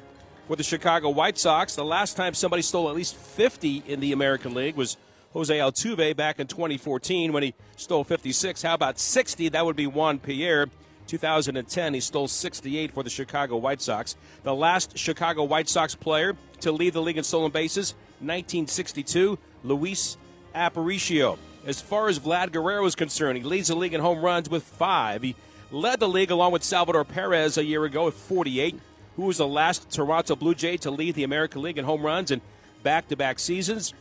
for 0.46 0.56
the 0.56 0.62
Chicago 0.62 1.08
White 1.08 1.38
Sox. 1.38 1.76
The 1.76 1.82
last 1.82 2.14
time 2.14 2.34
somebody 2.34 2.60
stole 2.60 2.90
at 2.90 2.94
least 2.94 3.16
50 3.16 3.84
in 3.86 4.00
the 4.00 4.12
American 4.12 4.52
League 4.52 4.76
was 4.76 4.98
Jose 5.36 5.58
Altuve 5.58 6.16
back 6.16 6.40
in 6.40 6.46
2014 6.46 7.30
when 7.30 7.42
he 7.42 7.52
stole 7.76 8.04
56. 8.04 8.62
How 8.62 8.72
about 8.72 8.98
60? 8.98 9.50
That 9.50 9.66
would 9.66 9.76
be 9.76 9.86
Juan 9.86 10.18
Pierre. 10.18 10.66
2010, 11.08 11.92
he 11.92 12.00
stole 12.00 12.26
68 12.26 12.90
for 12.90 13.02
the 13.02 13.10
Chicago 13.10 13.58
White 13.58 13.82
Sox. 13.82 14.16
The 14.44 14.54
last 14.54 14.96
Chicago 14.96 15.44
White 15.44 15.68
Sox 15.68 15.94
player 15.94 16.34
to 16.60 16.72
lead 16.72 16.94
the 16.94 17.02
league 17.02 17.18
in 17.18 17.22
stolen 17.22 17.52
bases, 17.52 17.92
1962, 18.20 19.38
Luis 19.62 20.16
Aparicio. 20.54 21.36
As 21.66 21.82
far 21.82 22.08
as 22.08 22.18
Vlad 22.18 22.50
Guerrero 22.50 22.86
is 22.86 22.94
concerned, 22.94 23.36
he 23.36 23.44
leads 23.44 23.68
the 23.68 23.76
league 23.76 23.92
in 23.92 24.00
home 24.00 24.24
runs 24.24 24.48
with 24.48 24.62
five. 24.62 25.22
He 25.22 25.36
led 25.70 26.00
the 26.00 26.08
league 26.08 26.30
along 26.30 26.52
with 26.52 26.64
Salvador 26.64 27.04
Perez 27.04 27.58
a 27.58 27.64
year 27.64 27.84
ago 27.84 28.08
at 28.08 28.14
48, 28.14 28.80
who 29.16 29.24
was 29.24 29.36
the 29.36 29.46
last 29.46 29.90
Toronto 29.90 30.34
Blue 30.34 30.54
Jay 30.54 30.78
to 30.78 30.90
lead 30.90 31.14
the 31.14 31.24
American 31.24 31.60
League 31.60 31.76
in 31.76 31.84
home 31.84 32.06
runs 32.06 32.30
in 32.30 32.40
back 32.82 33.08
to 33.08 33.16
back 33.16 33.38
seasons. 33.38 33.92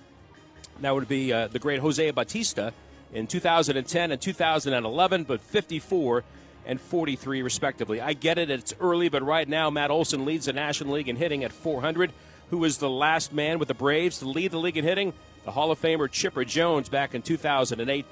That 0.81 0.93
would 0.93 1.07
be 1.07 1.31
uh, 1.31 1.47
the 1.47 1.59
great 1.59 1.79
Jose 1.79 2.11
Bautista 2.11 2.73
in 3.13 3.27
2010 3.27 4.11
and 4.11 4.21
2011, 4.21 5.23
but 5.23 5.41
54 5.41 6.23
and 6.65 6.81
43 6.81 7.41
respectively. 7.41 8.01
I 8.01 8.13
get 8.13 8.37
it, 8.37 8.49
it's 8.49 8.73
early, 8.79 9.09
but 9.09 9.23
right 9.23 9.47
now 9.47 9.69
Matt 9.69 9.91
Olson 9.91 10.25
leads 10.25 10.47
the 10.47 10.53
National 10.53 10.95
League 10.95 11.07
in 11.07 11.15
hitting 11.15 11.43
at 11.43 11.51
400. 11.51 12.11
Who 12.49 12.57
was 12.59 12.77
the 12.77 12.89
last 12.89 13.33
man 13.33 13.57
with 13.57 13.67
the 13.67 13.73
Braves 13.73 14.19
to 14.19 14.25
lead 14.25 14.51
the 14.51 14.57
league 14.57 14.77
in 14.77 14.83
hitting? 14.83 15.13
The 15.45 15.51
Hall 15.51 15.71
of 15.71 15.79
Famer 15.79 16.09
Chipper 16.11 16.43
Jones 16.43 16.89
back 16.89 17.15
in 17.15 17.21
2008 17.21 18.05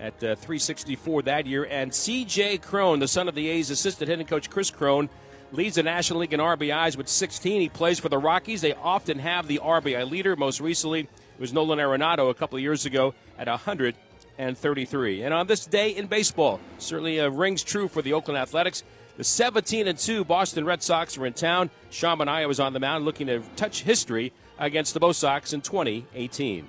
at 0.00 0.14
uh, 0.14 0.34
364 0.36 1.22
that 1.22 1.46
year. 1.46 1.64
And 1.64 1.94
C.J. 1.94 2.58
Cron, 2.58 2.98
the 3.00 3.08
son 3.08 3.28
of 3.28 3.34
the 3.34 3.48
A's 3.48 3.70
assistant 3.70 4.08
hitting 4.08 4.26
coach 4.26 4.50
Chris 4.50 4.70
Cron, 4.70 5.08
leads 5.52 5.76
the 5.76 5.82
National 5.82 6.20
League 6.20 6.32
in 6.32 6.40
RBIs 6.40 6.96
with 6.96 7.08
16. 7.08 7.60
He 7.60 7.68
plays 7.68 8.00
for 8.00 8.08
the 8.08 8.18
Rockies. 8.18 8.60
They 8.60 8.74
often 8.74 9.18
have 9.18 9.46
the 9.46 9.60
RBI 9.62 10.08
leader. 10.10 10.36
Most 10.36 10.60
recently, 10.60 11.08
it 11.36 11.40
was 11.40 11.52
Nolan 11.52 11.78
Arenado 11.78 12.30
a 12.30 12.34
couple 12.34 12.56
of 12.56 12.62
years 12.62 12.86
ago 12.86 13.12
at 13.38 13.46
133. 13.46 15.22
And 15.22 15.34
on 15.34 15.46
this 15.46 15.66
day 15.66 15.90
in 15.90 16.06
baseball, 16.06 16.60
certainly 16.78 17.20
uh, 17.20 17.28
rings 17.28 17.62
true 17.62 17.88
for 17.88 18.00
the 18.00 18.14
Oakland 18.14 18.38
Athletics. 18.38 18.84
The 19.18 19.24
17 19.24 19.86
and 19.86 19.98
2 19.98 20.24
Boston 20.24 20.64
Red 20.64 20.82
Sox 20.82 21.18
were 21.18 21.26
in 21.26 21.34
town. 21.34 21.68
Sean 21.90 22.18
Manaea 22.18 22.48
was 22.48 22.58
on 22.58 22.72
the 22.72 22.80
mound 22.80 23.04
looking 23.04 23.26
to 23.26 23.40
touch 23.54 23.82
history 23.82 24.32
against 24.58 24.94
the 24.94 25.00
Bo 25.00 25.12
Sox 25.12 25.52
in 25.52 25.60
2018. 25.60 26.66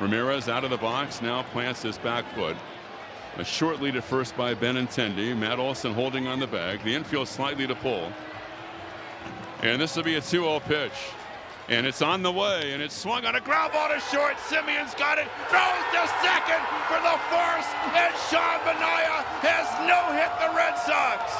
Ramirez 0.00 0.48
out 0.48 0.64
of 0.64 0.70
the 0.70 0.76
box 0.76 1.22
now 1.22 1.44
plants 1.44 1.82
his 1.82 1.98
back 1.98 2.24
foot. 2.34 2.56
A 3.36 3.44
short 3.44 3.80
lead 3.80 3.94
at 3.94 4.02
first 4.02 4.36
by 4.36 4.54
Benintendi. 4.54 5.36
Matt 5.36 5.60
Olson 5.60 5.94
holding 5.94 6.26
on 6.26 6.40
the 6.40 6.48
bag. 6.48 6.82
The 6.82 6.94
infield 6.94 7.28
slightly 7.28 7.66
to 7.68 7.76
pull. 7.76 8.12
And 9.62 9.80
this 9.80 9.94
will 9.94 10.02
be 10.02 10.16
a 10.16 10.20
2 10.20 10.42
0 10.42 10.60
pitch. 10.60 10.92
And 11.70 11.86
it's 11.86 12.02
on 12.02 12.26
the 12.26 12.32
way, 12.32 12.72
and 12.74 12.82
it's 12.82 12.98
swung 12.98 13.24
on 13.24 13.36
a 13.36 13.40
ground 13.40 13.72
ball 13.72 13.86
to 13.94 14.00
short. 14.10 14.34
Semien's 14.50 14.90
got 14.98 15.22
it, 15.22 15.30
throws 15.46 15.86
to 15.94 16.02
second 16.18 16.58
for 16.90 16.98
the 16.98 17.14
force, 17.30 17.70
and 17.94 18.10
Sean 18.26 18.58
Manaea 18.66 19.22
has 19.38 19.70
no 19.86 20.02
hit 20.10 20.34
the 20.42 20.50
Red 20.50 20.74
Sox. 20.82 21.30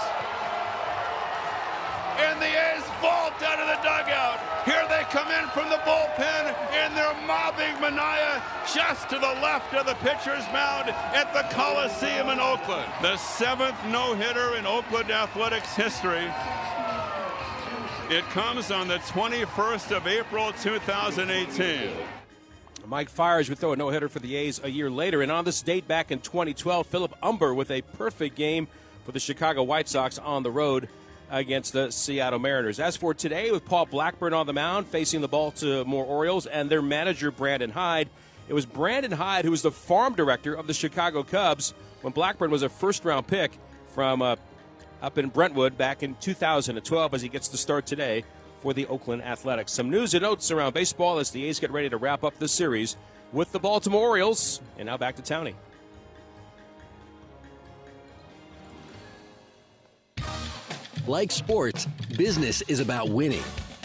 And 2.23 2.38
the 2.38 2.47
A's 2.47 2.87
vault 3.03 3.35
out 3.43 3.59
of 3.59 3.66
the 3.66 3.83
dugout. 3.83 4.38
Here 4.62 4.87
they 4.87 5.03
come 5.11 5.27
in 5.35 5.51
from 5.51 5.66
the 5.69 5.83
bullpen, 5.83 6.55
and 6.79 6.95
they're 6.95 7.27
mobbing 7.27 7.75
Manaea 7.83 8.40
just 8.73 9.11
to 9.11 9.19
the 9.19 9.35
left 9.43 9.75
of 9.75 9.85
the 9.85 9.99
pitcher's 9.99 10.47
mound 10.55 10.90
at 11.11 11.35
the 11.35 11.43
Coliseum 11.53 12.29
in 12.31 12.38
Oakland. 12.38 12.87
The 13.03 13.16
seventh 13.16 13.75
no-hitter 13.90 14.55
in 14.55 14.64
Oakland 14.64 15.11
Athletics 15.11 15.75
history. 15.75 16.31
It 18.11 18.25
comes 18.31 18.73
on 18.73 18.88
the 18.88 18.96
21st 18.96 19.96
of 19.96 20.09
April, 20.09 20.51
2018. 20.55 21.92
Mike 22.85 23.09
Fiers 23.09 23.49
would 23.49 23.59
throw 23.61 23.73
a 23.73 23.77
no-hitter 23.77 24.09
for 24.09 24.18
the 24.18 24.35
A's 24.35 24.61
a 24.64 24.68
year 24.68 24.90
later. 24.90 25.23
And 25.23 25.31
on 25.31 25.44
this 25.44 25.62
date 25.62 25.87
back 25.87 26.11
in 26.11 26.18
2012, 26.18 26.88
Philip 26.88 27.14
Humber 27.23 27.55
with 27.55 27.70
a 27.70 27.83
perfect 27.83 28.35
game 28.35 28.66
for 29.05 29.12
the 29.12 29.20
Chicago 29.20 29.62
White 29.62 29.88
Sox 29.88 30.18
on 30.18 30.42
the 30.42 30.51
road 30.51 30.88
against 31.31 31.73
the 31.73 31.92
Seattle 31.92 32.40
Mariners. 32.40 32.81
As 32.81 32.96
for 32.96 33.14
today, 33.14 33.53
with 33.53 33.64
Paul 33.64 33.87
Blackburn 33.87 34.35
on 34.35 34.49
the 34.49 34.53
mound 34.53 34.88
facing 34.88 35.20
the 35.20 35.29
Baltimore 35.29 36.05
Orioles 36.05 36.46
and 36.46 36.68
their 36.68 36.83
manager, 36.83 37.31
Brandon 37.31 37.70
Hyde, 37.70 38.09
it 38.49 38.55
was 38.55 38.66
Brandon 38.66 39.12
Hyde 39.12 39.44
who 39.44 39.53
was 39.53 39.62
the 39.62 39.70
farm 39.70 40.16
director 40.16 40.53
of 40.53 40.66
the 40.66 40.75
Chicago 40.75 41.23
Cubs 41.23 41.75
when 42.01 42.12
Blackburn 42.12 42.51
was 42.51 42.64
a 42.64 42.68
first-round 42.68 43.29
pick 43.29 43.53
from 43.94 44.20
uh, 44.20 44.35
up 45.03 45.19
in 45.19 45.29
Brentwood 45.29 45.77
back 45.77 46.03
in 46.03 46.15
2012 46.21 47.15
as 47.15 47.23
he 47.23 47.29
gets 47.29 47.49
to 47.49 47.57
start 47.57 47.87
today 47.87 48.25
for 48.61 48.75
the 48.75 48.87
Oakland 48.87 49.23
Athletics. 49.23 49.73
Some 49.73 49.91
news 49.91 50.15
and 50.15 50.23
notes 50.23 50.51
around 50.51 50.75
baseball 50.75 51.19
as 51.19 51.31
the 51.31 51.45
A's 51.47 51.59
get 51.59 51.71
ready 51.71 51.89
to 51.89 51.97
wrap 51.97 52.25
up 52.25 52.39
the 52.39 52.49
series 52.49 52.97
with 53.33 53.51
the 53.53 53.59
Baltimore 53.59 54.09
Orioles. 54.09 54.61
And 54.79 54.87
now 54.87 54.97
back 54.97 55.17
to 55.17 55.23
Townie. 55.23 55.55
Like 61.07 61.33
sports, 61.33 61.87
business 62.17 62.63
is 62.63 62.81
about 62.81 63.09
winning. 63.09 63.43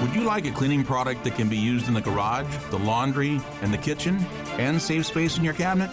Would 0.00 0.14
you 0.14 0.22
like 0.22 0.46
a 0.46 0.52
cleaning 0.52 0.84
product 0.84 1.24
that 1.24 1.34
can 1.34 1.48
be 1.48 1.56
used 1.56 1.88
in 1.88 1.94
the 1.94 2.00
garage, 2.00 2.46
the 2.70 2.78
laundry, 2.78 3.40
and 3.62 3.74
the 3.74 3.78
kitchen, 3.78 4.24
and 4.52 4.80
save 4.80 5.04
space 5.04 5.36
in 5.36 5.42
your 5.42 5.54
cabinet? 5.54 5.90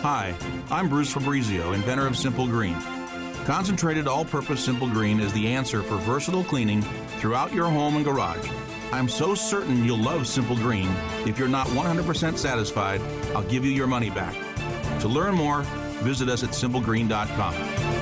Hi, 0.00 0.34
I'm 0.70 0.88
Bruce 0.88 1.12
Fabrizio, 1.12 1.72
inventor 1.72 2.06
of 2.06 2.16
Simple 2.16 2.46
Green. 2.46 2.80
Concentrated 3.44 4.08
all 4.08 4.24
purpose 4.24 4.64
Simple 4.64 4.88
Green 4.88 5.20
is 5.20 5.34
the 5.34 5.48
answer 5.48 5.82
for 5.82 5.96
versatile 5.98 6.44
cleaning 6.44 6.80
throughout 7.18 7.52
your 7.52 7.68
home 7.68 7.96
and 7.96 8.06
garage. 8.06 8.48
I'm 8.90 9.06
so 9.06 9.34
certain 9.34 9.84
you'll 9.84 9.98
love 9.98 10.26
Simple 10.26 10.56
Green. 10.56 10.88
If 11.26 11.38
you're 11.38 11.46
not 11.46 11.66
100% 11.68 12.38
satisfied, 12.38 13.02
I'll 13.34 13.42
give 13.42 13.66
you 13.66 13.72
your 13.72 13.86
money 13.86 14.08
back. 14.08 14.34
To 15.00 15.08
learn 15.08 15.34
more, 15.34 15.60
visit 16.00 16.30
us 16.30 16.42
at 16.42 16.50
simplegreen.com. 16.50 18.01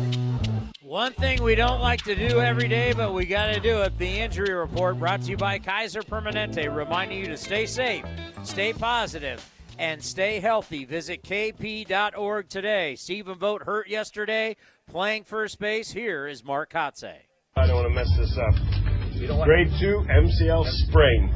One 0.91 1.13
thing 1.13 1.41
we 1.41 1.55
don't 1.55 1.79
like 1.79 2.01
to 2.01 2.15
do 2.15 2.41
every 2.41 2.67
day, 2.67 2.91
but 2.91 3.13
we 3.13 3.25
got 3.25 3.45
to 3.53 3.61
do 3.61 3.79
it. 3.83 3.97
The 3.97 4.05
injury 4.05 4.53
report 4.53 4.99
brought 4.99 5.21
to 5.21 5.29
you 5.29 5.37
by 5.37 5.57
Kaiser 5.57 6.01
Permanente, 6.01 6.67
reminding 6.67 7.17
you 7.17 7.27
to 7.27 7.37
stay 7.37 7.65
safe, 7.65 8.03
stay 8.43 8.73
positive, 8.73 9.41
and 9.79 10.03
stay 10.03 10.41
healthy. 10.41 10.83
Visit 10.83 11.23
kp.org 11.23 12.49
today. 12.49 12.97
Stephen 12.97 13.39
Vogt 13.39 13.63
hurt 13.63 13.87
yesterday, 13.87 14.57
playing 14.89 15.23
first 15.23 15.59
base. 15.61 15.89
Here 15.89 16.27
is 16.27 16.43
Mark 16.43 16.73
Kotsay. 16.73 17.19
I 17.55 17.67
don't 17.67 17.77
want 17.77 17.87
to 17.87 17.95
mess 17.95 18.11
this 18.19 18.37
up. 18.37 19.45
Grade 19.45 19.71
two 19.79 20.03
MCL 20.09 20.65
sprain. 20.89 21.33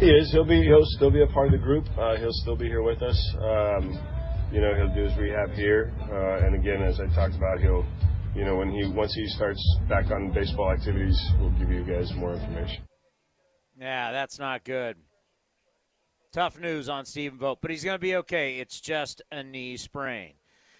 He 0.00 0.10
is. 0.10 0.32
He'll 0.32 0.44
be. 0.44 0.64
He'll 0.64 0.84
still 0.96 1.12
be 1.12 1.22
a 1.22 1.28
part 1.28 1.46
of 1.46 1.52
the 1.52 1.64
group. 1.64 1.86
Uh, 1.96 2.16
he'll 2.16 2.32
still 2.42 2.56
be 2.56 2.66
here 2.66 2.82
with 2.82 3.02
us. 3.02 3.34
Um, 3.38 4.00
you 4.50 4.60
know, 4.60 4.74
he'll 4.74 4.92
do 4.92 5.04
his 5.04 5.16
rehab 5.16 5.52
here, 5.52 5.92
uh, 6.10 6.44
and 6.44 6.56
again, 6.56 6.82
as 6.82 6.98
I 6.98 7.06
talked 7.14 7.36
about, 7.36 7.60
he'll 7.60 7.86
you 8.36 8.44
know, 8.44 8.56
when 8.56 8.70
he 8.70 8.86
once 8.86 9.14
he 9.14 9.26
starts 9.26 9.64
back 9.88 10.10
on 10.10 10.30
baseball 10.30 10.70
activities, 10.70 11.18
we'll 11.40 11.50
give 11.52 11.70
you 11.70 11.82
guys 11.84 12.12
more 12.14 12.34
information. 12.34 12.84
Yeah, 13.80 14.12
that's 14.12 14.38
not 14.38 14.62
good. 14.62 14.96
Tough 16.32 16.60
news 16.60 16.90
on 16.90 17.06
Stephen 17.06 17.38
Vogt, 17.38 17.62
but 17.62 17.70
he's 17.70 17.82
going 17.82 17.94
to 17.94 18.00
be 18.00 18.16
okay. 18.16 18.58
It's 18.58 18.78
just 18.78 19.22
a 19.32 19.42
knee 19.42 19.78
sprain. 19.78 20.34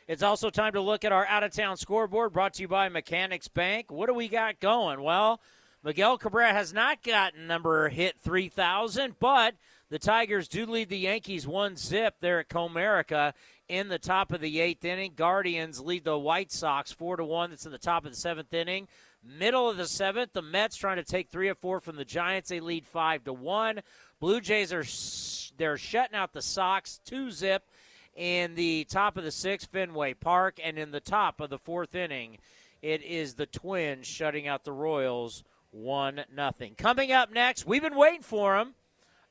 It's 0.07 0.23
also 0.23 0.51
time 0.51 0.75
to 0.75 0.83
look 0.83 1.03
at 1.05 1.13
our 1.13 1.27
out 1.27 1.45
of 1.45 1.53
town 1.53 1.79
scoreboard 1.79 2.35
brought 2.35 2.55
to 2.55 2.63
you 2.63 2.69
by 2.69 2.91
Mechanics 2.91 3.49
Bank. 3.49 3.91
What 3.91 4.09
do 4.09 4.15
we 4.15 4.29
got 4.29 4.61
going? 4.61 5.03
Well, 5.03 5.41
Miguel 5.83 6.19
Cabrera 6.19 6.53
has 6.53 6.75
not 6.75 7.03
gotten 7.03 7.47
number 7.47 7.89
hit 7.89 8.21
3,000, 8.21 9.17
but 9.19 9.55
the 9.89 9.99
Tigers 9.99 10.47
do 10.47 10.67
lead 10.67 10.91
the 10.91 10.99
Yankees 10.99 11.47
one 11.47 11.77
zip 11.77 12.17
there 12.21 12.41
at 12.41 12.49
Comerica 12.49 13.33
in 13.69 13.89
the 13.89 13.99
top 13.99 14.33
of 14.33 14.41
the 14.41 14.61
eighth 14.61 14.85
inning. 14.85 15.13
Guardians 15.17 15.81
lead 15.81 16.05
the 16.05 16.19
White 16.19 16.53
Sox 16.53 16.93
four 16.93 17.17
to 17.17 17.25
one. 17.25 17.51
That's 17.51 17.67
in 17.67 17.73
the 17.73 17.79
top 17.79 18.05
of 18.05 18.13
the 18.13 18.17
seventh 18.17 18.53
inning. 18.53 18.89
Middle 19.25 19.69
of 19.69 19.77
the 19.77 19.89
seventh, 19.89 20.33
the 20.33 20.43
Mets 20.43 20.77
trying 20.77 20.99
to 20.99 21.05
take 21.05 21.29
three 21.29 21.49
or 21.49 21.55
four 21.55 21.81
from 21.81 21.97
the 21.97 22.05
Giants. 22.05 22.49
They 22.49 22.61
lead 22.61 22.87
five 22.87 23.25
to 23.25 23.33
one. 23.33 23.81
Blue 24.21 24.41
Jays 24.41 24.73
are 24.73 24.85
they're 25.59 25.77
shutting 25.79 26.17
out 26.17 26.33
the 26.33 26.43
Sox 26.43 27.01
two 27.05 27.31
zip 27.31 27.65
in 28.15 28.55
the 28.55 28.85
top 28.85 29.17
of 29.17 29.25
the 29.25 29.31
sixth, 29.31 29.69
Fenway 29.71 30.15
Park, 30.15 30.59
and 30.63 30.79
in 30.79 30.91
the 30.91 31.01
top 31.01 31.41
of 31.41 31.51
the 31.51 31.59
fourth 31.59 31.95
inning, 31.95 32.39
it 32.83 33.03
is 33.03 33.35
the 33.35 33.47
Twins 33.47 34.07
shutting 34.07 34.47
out 34.47 34.65
the 34.65 34.73
Royals 34.73 35.45
one 35.71 36.25
nothing. 36.35 36.75
Coming 36.77 37.13
up 37.13 37.31
next, 37.31 37.67
we've 37.67 37.83
been 37.83 37.97
waiting 37.97 38.23
for 38.23 38.57
him, 38.57 38.75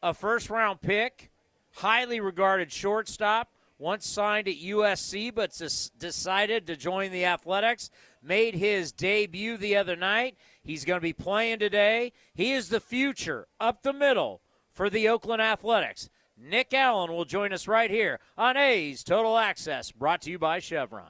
a 0.04 0.14
first 0.14 0.50
round 0.50 0.82
pick, 0.82 1.32
highly 1.76 2.20
regarded 2.20 2.72
shortstop, 2.72 3.50
once 3.78 4.08
signed 4.08 4.48
at 4.48 4.56
USC 4.56 5.34
but 5.34 5.52
decided 5.98 6.68
to 6.68 6.76
join 6.76 7.12
the 7.12 7.26
Athletics, 7.26 7.90
made 8.22 8.56
his 8.56 8.92
debut 8.92 9.58
the 9.58 9.76
other 9.76 9.96
night. 9.96 10.38
He's 10.64 10.86
going 10.86 10.98
to 10.98 11.04
be 11.04 11.14
playing 11.14 11.60
today. 11.60 12.14
He 12.34 12.54
is 12.54 12.70
the 12.70 12.80
future 12.80 13.48
up 13.60 13.84
the 13.84 13.94
middle 13.94 14.42
for 14.72 14.90
the 14.90 15.08
Oakland 15.08 15.42
Athletics. 15.42 16.10
Nick 16.38 16.74
Allen 16.74 17.12
will 17.12 17.26
join 17.26 17.54
us 17.54 17.68
right 17.68 17.90
here 17.90 18.20
on 18.38 18.58
A's 18.58 19.04
Total 19.04 19.38
Access, 19.38 19.92
brought 19.92 20.22
to 20.24 20.32
you 20.32 20.40
by 20.40 20.60
Chevron. 20.60 21.06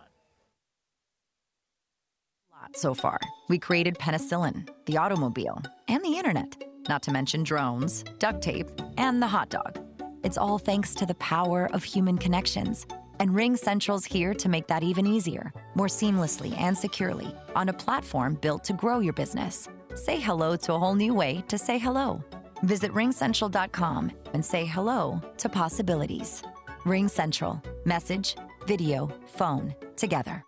Lot 2.52 2.78
So 2.78 2.94
far, 2.94 3.20
we 3.50 3.58
created 3.58 3.98
penicillin, 3.98 4.70
the 4.86 4.98
automobile, 4.98 5.62
and 5.88 6.04
the 6.04 6.18
internet, 6.18 6.64
not 6.88 7.02
to 7.04 7.12
mention 7.12 7.44
drones, 7.44 8.04
duct 8.20 8.42
tape, 8.42 8.70
and 8.98 9.22
the 9.22 9.28
hot 9.28 9.50
dog. 9.50 9.80
It's 10.26 10.40
all 10.40 10.58
thanks 10.58 10.96
to 10.96 11.06
the 11.06 11.14
power 11.16 11.70
of 11.72 11.84
human 11.84 12.18
connections. 12.18 12.88
And 13.20 13.36
Ring 13.36 13.56
Central's 13.56 14.06
here 14.06 14.34
to 14.34 14.50
make 14.50 14.66
that 14.66 14.82
even 14.82 15.06
easier, 15.06 15.54
more 15.76 15.86
seamlessly 15.86 16.58
and 16.58 16.76
securely 16.76 17.32
on 17.56 17.70
a 17.70 17.74
platform 17.74 18.34
built 18.42 18.64
to 18.64 18.74
grow 18.74 19.02
your 19.02 19.14
business. 19.14 19.70
Say 19.94 20.20
hello 20.20 20.56
to 20.56 20.74
a 20.74 20.80
whole 20.80 20.96
new 20.96 21.14
way 21.14 21.44
to 21.48 21.60
say 21.60 21.78
hello. 21.78 22.24
Visit 22.64 22.92
ringcentral.com 22.94 24.12
and 24.34 24.44
say 24.44 24.66
hello 24.66 25.22
to 25.38 25.48
possibilities. 25.48 26.42
Ring 26.86 27.08
Central. 27.08 27.62
Message, 27.86 28.36
video, 28.66 29.12
phone, 29.28 29.76
together. 29.96 30.44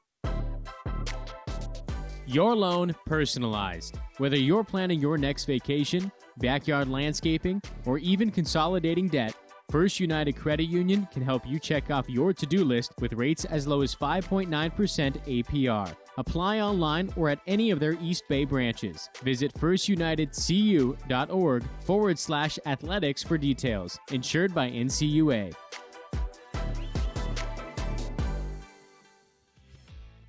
Your 2.25 2.55
loan 2.55 2.95
personalized. 3.05 3.95
Whether 4.17 4.37
you're 4.37 4.63
planning 4.63 4.99
your 4.99 5.19
next 5.19 5.45
vacation, 5.45 6.11
backyard 6.39 6.87
landscaping, 6.87 7.61
or 7.85 7.99
even 7.99 8.31
consolidating 8.31 9.07
debt, 9.07 9.35
First 9.69 9.99
United 9.99 10.37
Credit 10.37 10.63
Union 10.63 11.09
can 11.11 11.21
help 11.21 11.45
you 11.45 11.59
check 11.59 11.91
off 11.91 12.09
your 12.09 12.31
to 12.31 12.45
do 12.45 12.63
list 12.63 12.93
with 13.01 13.11
rates 13.11 13.43
as 13.43 13.67
low 13.67 13.81
as 13.81 13.93
5.9% 13.93 14.47
APR. 14.47 15.93
Apply 16.17 16.61
online 16.61 17.11
or 17.17 17.27
at 17.27 17.39
any 17.47 17.71
of 17.71 17.81
their 17.81 17.97
East 18.01 18.23
Bay 18.29 18.45
branches. 18.45 19.09
Visit 19.23 19.53
firstunitedcu.org 19.55 21.63
forward 21.81 22.17
slash 22.17 22.57
athletics 22.65 23.23
for 23.23 23.37
details. 23.37 23.99
Insured 24.11 24.55
by 24.55 24.71
NCUA. 24.71 25.53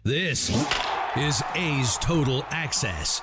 This 0.02 0.50
is 1.16 1.44
A's 1.54 1.96
Total 1.98 2.44
Access. 2.50 3.22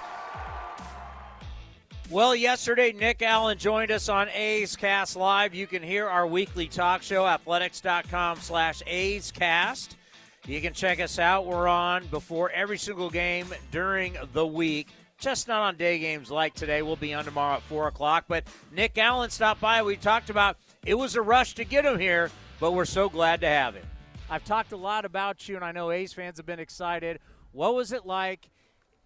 Well, 2.12 2.36
yesterday, 2.36 2.92
Nick 2.92 3.24
Allen 3.24 3.58
joined 3.58 3.90
us 3.90 4.10
on 4.10 4.30
A's 4.30 4.76
Cast 4.76 5.16
Live. 5.16 5.56
You 5.56 5.66
can 5.66 5.82
hear 5.82 6.08
our 6.08 6.28
weekly 6.28 6.68
talk 6.68 7.02
show, 7.02 7.26
athletics.com 7.26 8.38
slash 8.42 8.84
A's 8.86 9.32
Cast. 9.32 9.98
You 10.46 10.62
can 10.62 10.74
check 10.74 11.00
us 11.00 11.18
out. 11.18 11.48
We're 11.48 11.68
on 11.68 12.06
before 12.08 12.52
every 12.52 12.78
single 12.78 13.10
game 13.10 13.48
during 13.72 14.18
the 14.34 14.46
week. 14.46 14.90
Just 15.18 15.48
not 15.48 15.62
on 15.62 15.78
day 15.78 15.98
games 15.98 16.30
like 16.30 16.54
today. 16.54 16.84
We'll 16.84 16.96
be 16.96 17.16
on 17.16 17.26
tomorrow 17.26 17.56
at 17.56 17.64
4 17.64 17.88
o'clock. 17.88 18.26
But 18.28 18.44
Nick 18.72 19.00
Allen 19.00 19.32
stopped 19.32 19.60
by. 19.60 19.82
We 19.82 19.96
talked 19.96 20.30
about 20.30 20.58
it 20.86 20.94
was 20.94 21.16
a 21.16 21.24
rush 21.24 21.56
to 21.56 21.66
get 21.66 21.86
him 21.86 21.98
here, 21.98 22.30
but 22.60 22.74
we're 22.74 22.86
so 22.86 23.10
glad 23.10 23.42
to 23.42 23.48
have 23.48 23.74
him. 23.74 23.86
I've 24.30 24.46
talked 24.46 24.74
a 24.74 24.78
lot 24.78 25.06
about 25.06 25.50
you, 25.50 25.56
and 25.56 25.66
I 25.66 25.72
know 25.72 25.90
A's 25.90 26.14
fans 26.14 26.38
have 26.38 26.46
been 26.46 26.60
excited. 26.60 27.20
What 27.52 27.74
was 27.74 27.92
it 27.92 28.06
like 28.06 28.52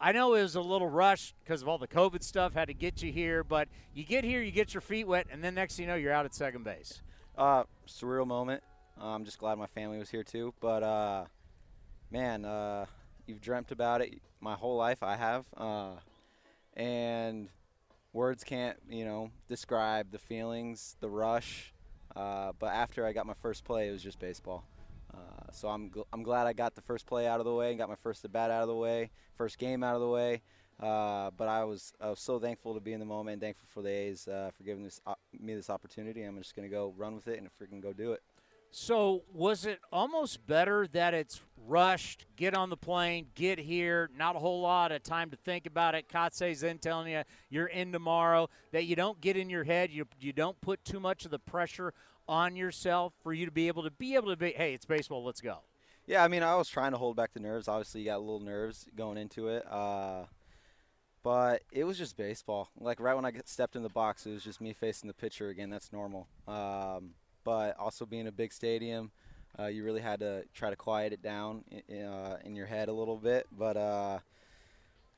I 0.01 0.13
know 0.13 0.33
it 0.35 0.41
was 0.41 0.55
a 0.55 0.61
little 0.61 0.87
rush 0.87 1.33
because 1.43 1.61
of 1.61 1.67
all 1.67 1.77
the 1.77 1.87
COVID 1.87 2.23
stuff, 2.23 2.53
had 2.53 2.69
to 2.69 2.73
get 2.73 3.03
you 3.03 3.11
here, 3.11 3.43
but 3.43 3.67
you 3.93 4.05
get 4.05 4.23
here, 4.23 4.41
you 4.41 4.51
get 4.51 4.73
your 4.73 4.81
feet 4.81 5.05
wet, 5.05 5.27
and 5.29 5.43
then 5.43 5.55
next 5.55 5.75
thing 5.75 5.83
you 5.83 5.91
know, 5.91 5.95
you're 5.95 6.13
out 6.13 6.25
at 6.25 6.33
second 6.33 6.63
base. 6.63 7.01
Uh, 7.37 7.63
surreal 7.85 8.25
moment. 8.25 8.63
Uh, 8.99 9.07
I'm 9.07 9.25
just 9.25 9.39
glad 9.39 9.57
my 9.57 9.67
family 9.67 9.97
was 9.97 10.09
here 10.09 10.23
too. 10.23 10.53
But 10.61 10.83
uh, 10.83 11.25
man, 12.11 12.45
uh, 12.45 12.85
you've 13.27 13.41
dreamt 13.41 13.71
about 13.71 14.01
it 14.01 14.21
my 14.39 14.55
whole 14.55 14.77
life. 14.77 15.03
I 15.03 15.17
have, 15.17 15.45
uh, 15.57 15.95
and 16.75 17.49
words 18.13 18.43
can't, 18.43 18.77
you 18.89 19.03
know, 19.03 19.31
describe 19.49 20.11
the 20.11 20.19
feelings, 20.19 20.95
the 21.01 21.09
rush. 21.09 21.73
Uh, 22.15 22.53
but 22.57 22.67
after 22.67 23.05
I 23.05 23.11
got 23.11 23.25
my 23.25 23.35
first 23.41 23.65
play, 23.65 23.89
it 23.89 23.91
was 23.91 24.01
just 24.01 24.19
baseball. 24.19 24.63
So 25.53 25.67
I'm 25.67 25.89
gl- 25.89 26.05
I'm 26.13 26.23
glad 26.23 26.47
I 26.47 26.53
got 26.53 26.75
the 26.75 26.81
first 26.81 27.05
play 27.05 27.27
out 27.27 27.39
of 27.39 27.45
the 27.45 27.53
way 27.53 27.69
and 27.69 27.77
got 27.77 27.89
my 27.89 27.95
first 27.95 28.23
at 28.25 28.31
bat 28.31 28.51
out 28.51 28.61
of 28.61 28.67
the 28.67 28.75
way, 28.75 29.11
first 29.35 29.57
game 29.57 29.83
out 29.83 29.95
of 29.95 30.01
the 30.01 30.09
way. 30.09 30.41
Uh, 30.79 31.29
but 31.35 31.47
I 31.47 31.65
was 31.65 31.93
I 31.99 32.09
was 32.09 32.19
so 32.19 32.39
thankful 32.39 32.73
to 32.73 32.79
be 32.79 32.93
in 32.93 32.99
the 32.99 33.05
moment 33.05 33.33
and 33.33 33.41
thankful 33.41 33.67
for 33.73 33.81
the 33.81 33.89
A's 33.89 34.27
uh, 34.27 34.51
for 34.55 34.63
giving 34.63 34.83
this 34.83 35.01
me 35.37 35.53
this 35.53 35.69
opportunity. 35.69 36.23
I'm 36.23 36.37
just 36.37 36.55
gonna 36.55 36.69
go 36.69 36.93
run 36.97 37.15
with 37.15 37.27
it 37.27 37.39
and 37.39 37.49
freaking 37.49 37.81
go 37.81 37.93
do 37.93 38.13
it. 38.13 38.21
So 38.71 39.23
was 39.33 39.65
it 39.65 39.79
almost 39.91 40.45
better 40.45 40.87
that 40.87 41.13
it's 41.15 41.41
rushed, 41.67 42.25
get 42.35 42.55
on 42.55 42.69
the 42.69 42.77
plane, 42.77 43.27
get 43.33 43.57
here, 43.57 44.09
not 44.15 44.35
a 44.35 44.39
whole 44.39 44.61
lot 44.61 44.91
of 44.91 45.01
time 45.01 45.31
to 45.31 45.37
think 45.37 45.65
about 45.65 45.95
it. 45.95 46.07
Kotsay's 46.07 46.61
then 46.61 46.77
telling 46.77 47.11
you 47.11 47.23
you're 47.49 47.67
in 47.67 47.91
tomorrow, 47.91 48.47
that 48.71 48.85
you 48.85 48.95
don't 48.95 49.19
get 49.21 49.37
in 49.37 49.49
your 49.49 49.63
head, 49.63 49.91
you, 49.91 50.05
you 50.19 50.33
don't 50.33 50.59
put 50.61 50.83
too 50.85 50.99
much 50.99 51.25
of 51.25 51.31
the 51.31 51.39
pressure 51.39 51.93
on 52.30 52.55
yourself 52.55 53.13
for 53.23 53.34
you 53.34 53.45
to 53.45 53.51
be 53.51 53.67
able 53.67 53.84
to 53.84 53.91
be 53.91 54.15
able 54.15 54.30
to 54.30 54.38
be, 54.38 54.51
hey, 54.51 54.73
it's 54.73 54.86
baseball, 54.86 55.23
let's 55.25 55.41
go? 55.41 55.57
Yeah, 56.05 56.23
I 56.23 56.27
mean, 56.27 56.43
I 56.43 56.55
was 56.55 56.69
trying 56.69 56.91
to 56.91 56.97
hold 56.97 57.17
back 57.17 57.34
the 57.34 57.39
nerves. 57.39 57.67
Obviously, 57.67 58.01
you 58.01 58.07
got 58.07 58.17
a 58.17 58.19
little 58.19 58.39
nerves 58.39 58.88
going 58.95 59.17
into 59.17 59.49
it. 59.49 59.65
Uh, 59.69 60.25
but 61.23 61.63
it 61.71 61.84
was 61.84 61.97
just 61.97 62.15
baseball. 62.15 62.69
Like 62.80 62.99
right 62.99 63.15
when 63.15 63.25
I 63.25 63.34
stepped 63.45 63.75
in 63.75 63.84
the 63.84 63.89
box, 63.89 64.25
it 64.25 64.32
was 64.32 64.43
just 64.43 64.61
me 64.61 64.73
facing 64.73 65.07
the 65.07 65.13
pitcher 65.13 65.49
again. 65.49 65.69
That's 65.69 65.91
normal. 65.91 66.27
Um, 66.47 67.11
but 67.43 67.77
also 67.77 68.05
being 68.05 68.27
a 68.27 68.32
big 68.32 68.53
stadium, 68.53 69.11
uh, 69.59 69.65
you 69.65 69.84
really 69.84 70.01
had 70.01 70.19
to 70.19 70.45
try 70.53 70.69
to 70.69 70.75
quiet 70.75 71.13
it 71.13 71.21
down 71.21 71.63
in, 71.88 72.03
uh, 72.03 72.38
in 72.43 72.55
your 72.55 72.67
head 72.67 72.89
a 72.89 72.93
little 72.93 73.17
bit. 73.17 73.47
But 73.51 73.75
uh, 73.75 74.19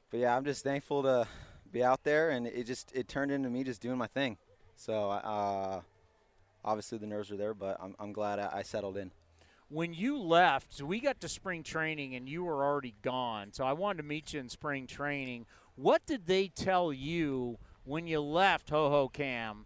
but 0.10 0.20
yeah, 0.20 0.36
I'm 0.36 0.46
just 0.46 0.64
thankful 0.64 1.04
to 1.04 1.28
be 1.72 1.84
out 1.84 2.04
there, 2.04 2.32
and 2.32 2.48
it 2.48 2.66
just 2.66 2.92
it 2.96 3.08
turned 3.08 3.32
into 3.32 3.50
me 3.50 3.64
just 3.64 3.82
doing 3.82 3.98
my 3.98 4.08
thing. 4.08 4.38
So 4.76 5.12
uh, 5.12 5.82
obviously 6.64 6.98
the 6.98 7.08
nerves 7.08 7.32
are 7.32 7.38
there, 7.38 7.54
but 7.54 7.78
I'm, 7.82 7.96
I'm 8.00 8.14
glad 8.14 8.40
I, 8.40 8.50
I 8.58 8.62
settled 8.64 8.98
in. 8.98 9.12
When 9.70 9.94
you 9.94 10.20
left, 10.20 10.74
so 10.74 10.86
we 10.86 11.00
got 11.00 11.22
to 11.22 11.30
spring 11.30 11.64
training 11.64 12.16
and 12.16 12.28
you 12.28 12.44
were 12.44 12.64
already 12.64 12.96
gone. 13.02 13.54
So 13.54 13.64
I 13.64 13.74
wanted 13.74 13.98
to 13.98 14.04
meet 14.04 14.34
you 14.34 14.40
in 14.40 14.50
spring 14.50 14.86
training. 14.86 15.46
What 15.76 16.06
did 16.06 16.28
they 16.28 16.50
tell 16.50 16.92
you 16.92 17.58
when 17.86 18.06
you 18.06 18.20
left 18.20 18.70
Hohokam? 18.70 19.64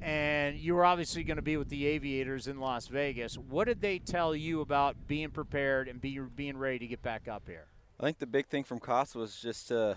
And 0.00 0.56
you 0.56 0.76
were 0.76 0.84
obviously 0.84 1.24
going 1.24 1.38
to 1.38 1.42
be 1.42 1.56
with 1.56 1.68
the 1.68 1.86
Aviators 1.86 2.46
in 2.46 2.60
Las 2.60 2.86
Vegas. 2.86 3.36
What 3.36 3.66
did 3.66 3.80
they 3.80 3.98
tell 3.98 4.36
you 4.36 4.60
about 4.60 5.08
being 5.08 5.30
prepared 5.30 5.88
and 5.88 6.00
be, 6.00 6.20
being 6.20 6.56
ready 6.56 6.78
to 6.78 6.86
get 6.86 7.02
back 7.02 7.26
up 7.26 7.42
here? 7.48 7.66
I 7.98 8.04
think 8.04 8.20
the 8.20 8.26
big 8.26 8.46
thing 8.46 8.62
from 8.62 8.78
Kotsay 8.78 9.16
was 9.16 9.34
just 9.34 9.68
to 9.68 9.96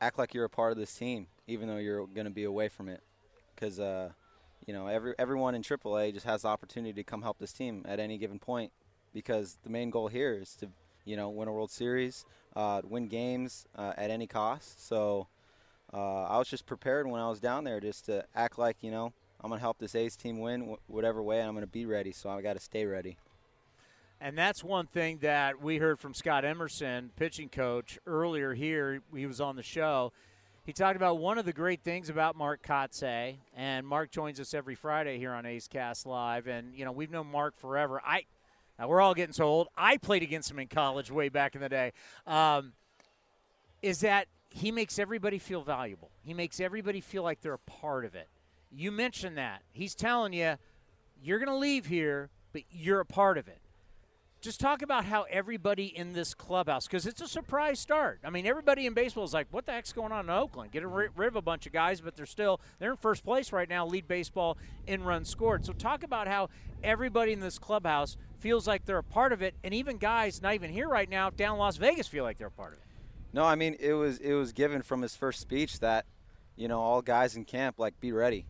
act 0.00 0.18
like 0.18 0.32
you're 0.32 0.46
a 0.46 0.50
part 0.50 0.72
of 0.72 0.78
this 0.78 0.94
team, 0.94 1.26
even 1.46 1.68
though 1.68 1.76
you're 1.76 2.06
going 2.06 2.24
to 2.24 2.30
be 2.30 2.44
away 2.44 2.68
from 2.68 2.88
it. 2.88 3.02
Because 3.54 3.78
uh, 3.78 4.12
you 4.70 4.76
know, 4.76 4.86
every 4.86 5.14
everyone 5.18 5.56
in 5.56 5.62
AAA 5.62 6.14
just 6.14 6.24
has 6.26 6.42
the 6.42 6.48
opportunity 6.48 6.92
to 6.92 7.02
come 7.02 7.22
help 7.22 7.40
this 7.40 7.52
team 7.52 7.84
at 7.88 7.98
any 7.98 8.18
given 8.18 8.38
point 8.38 8.70
because 9.12 9.58
the 9.64 9.68
main 9.68 9.90
goal 9.90 10.06
here 10.06 10.38
is 10.40 10.54
to, 10.54 10.68
you 11.04 11.16
know, 11.16 11.28
win 11.28 11.48
a 11.48 11.52
World 11.52 11.72
Series, 11.72 12.24
uh, 12.54 12.80
win 12.84 13.08
games 13.08 13.66
uh, 13.74 13.94
at 13.96 14.12
any 14.12 14.28
cost. 14.28 14.86
So 14.86 15.26
uh, 15.92 16.22
I 16.22 16.38
was 16.38 16.46
just 16.46 16.66
prepared 16.66 17.08
when 17.08 17.20
I 17.20 17.28
was 17.28 17.40
down 17.40 17.64
there 17.64 17.80
just 17.80 18.04
to 18.04 18.24
act 18.32 18.60
like, 18.60 18.76
you 18.80 18.92
know, 18.92 19.12
I'm 19.40 19.48
going 19.48 19.58
to 19.58 19.60
help 19.60 19.78
this 19.78 19.96
A's 19.96 20.14
team 20.14 20.38
win 20.38 20.76
whatever 20.86 21.20
way, 21.20 21.40
and 21.40 21.48
I'm 21.48 21.54
going 21.54 21.66
to 21.66 21.72
be 21.72 21.84
ready. 21.84 22.12
So 22.12 22.30
I 22.30 22.40
got 22.40 22.52
to 22.52 22.60
stay 22.60 22.86
ready. 22.86 23.16
And 24.20 24.38
that's 24.38 24.62
one 24.62 24.86
thing 24.86 25.18
that 25.22 25.60
we 25.60 25.78
heard 25.78 25.98
from 25.98 26.14
Scott 26.14 26.44
Emerson, 26.44 27.10
pitching 27.16 27.48
coach, 27.48 27.98
earlier 28.06 28.54
here. 28.54 29.02
He 29.12 29.26
was 29.26 29.40
on 29.40 29.56
the 29.56 29.64
show 29.64 30.12
he 30.64 30.72
talked 30.72 30.96
about 30.96 31.18
one 31.18 31.38
of 31.38 31.44
the 31.44 31.52
great 31.52 31.82
things 31.82 32.10
about 32.10 32.36
Mark 32.36 32.62
Kotsay, 32.62 33.36
and 33.56 33.86
Mark 33.86 34.10
joins 34.10 34.38
us 34.38 34.54
every 34.54 34.74
Friday 34.74 35.18
here 35.18 35.32
on 35.32 35.46
A's 35.46 35.66
Cast 35.66 36.06
Live. 36.06 36.46
And 36.46 36.74
you 36.74 36.84
know 36.84 36.92
we've 36.92 37.10
known 37.10 37.30
Mark 37.30 37.56
forever. 37.58 38.00
I 38.04 38.24
Now, 38.78 38.88
we're 38.88 39.00
all 39.00 39.14
getting 39.14 39.32
so 39.32 39.44
old. 39.44 39.68
I 39.76 39.96
played 39.96 40.22
against 40.22 40.50
him 40.50 40.58
in 40.58 40.68
college 40.68 41.10
way 41.10 41.28
back 41.28 41.54
in 41.54 41.60
the 41.60 41.68
day. 41.68 41.92
Um, 42.26 42.72
is 43.82 44.00
that 44.00 44.26
he 44.50 44.70
makes 44.70 44.98
everybody 44.98 45.38
feel 45.38 45.62
valuable. 45.62 46.10
He 46.22 46.34
makes 46.34 46.60
everybody 46.60 47.00
feel 47.00 47.22
like 47.22 47.40
they're 47.40 47.54
a 47.54 47.58
part 47.58 48.04
of 48.04 48.14
it. 48.14 48.28
You 48.70 48.92
mentioned 48.92 49.38
that. 49.38 49.62
He's 49.72 49.94
telling 49.94 50.32
you, 50.32 50.56
you're 51.22 51.38
going 51.38 51.48
to 51.48 51.56
leave 51.56 51.86
here, 51.86 52.30
but 52.52 52.62
you're 52.70 53.00
a 53.00 53.06
part 53.06 53.38
of 53.38 53.48
it. 53.48 53.60
Just 54.40 54.58
talk 54.58 54.80
about 54.80 55.04
how 55.04 55.24
everybody 55.24 55.84
in 55.84 56.14
this 56.14 56.32
clubhouse, 56.32 56.86
because 56.86 57.06
it's 57.06 57.20
a 57.20 57.28
surprise 57.28 57.78
start. 57.78 58.20
I 58.24 58.30
mean, 58.30 58.46
everybody 58.46 58.86
in 58.86 58.94
baseball 58.94 59.24
is 59.24 59.34
like, 59.34 59.48
"What 59.50 59.66
the 59.66 59.72
heck's 59.72 59.92
going 59.92 60.12
on 60.12 60.24
in 60.24 60.30
Oakland?" 60.30 60.70
Get 60.70 60.86
rid 60.86 61.10
of 61.18 61.36
a 61.36 61.42
bunch 61.42 61.66
of 61.66 61.74
guys, 61.74 62.00
but 62.00 62.16
they're 62.16 62.24
still 62.24 62.58
they're 62.78 62.92
in 62.92 62.96
first 62.96 63.22
place 63.22 63.52
right 63.52 63.68
now, 63.68 63.84
lead 63.84 64.08
baseball 64.08 64.56
in 64.86 65.04
runs 65.04 65.28
scored. 65.28 65.66
So 65.66 65.74
talk 65.74 66.02
about 66.02 66.26
how 66.26 66.48
everybody 66.82 67.34
in 67.34 67.40
this 67.40 67.58
clubhouse 67.58 68.16
feels 68.38 68.66
like 68.66 68.86
they're 68.86 68.96
a 68.96 69.04
part 69.04 69.34
of 69.34 69.42
it, 69.42 69.56
and 69.62 69.74
even 69.74 69.98
guys 69.98 70.40
not 70.40 70.54
even 70.54 70.70
here 70.70 70.88
right 70.88 71.10
now 71.10 71.28
down 71.28 71.58
Las 71.58 71.76
Vegas 71.76 72.08
feel 72.08 72.24
like 72.24 72.38
they're 72.38 72.46
a 72.46 72.50
part 72.50 72.72
of 72.72 72.78
it. 72.78 72.84
No, 73.34 73.44
I 73.44 73.56
mean 73.56 73.76
it 73.78 73.92
was 73.92 74.16
it 74.18 74.32
was 74.32 74.54
given 74.54 74.80
from 74.80 75.02
his 75.02 75.14
first 75.14 75.40
speech 75.40 75.80
that, 75.80 76.06
you 76.56 76.66
know, 76.66 76.80
all 76.80 77.02
guys 77.02 77.36
in 77.36 77.44
camp 77.44 77.78
like 77.78 78.00
be 78.00 78.10
ready, 78.10 78.46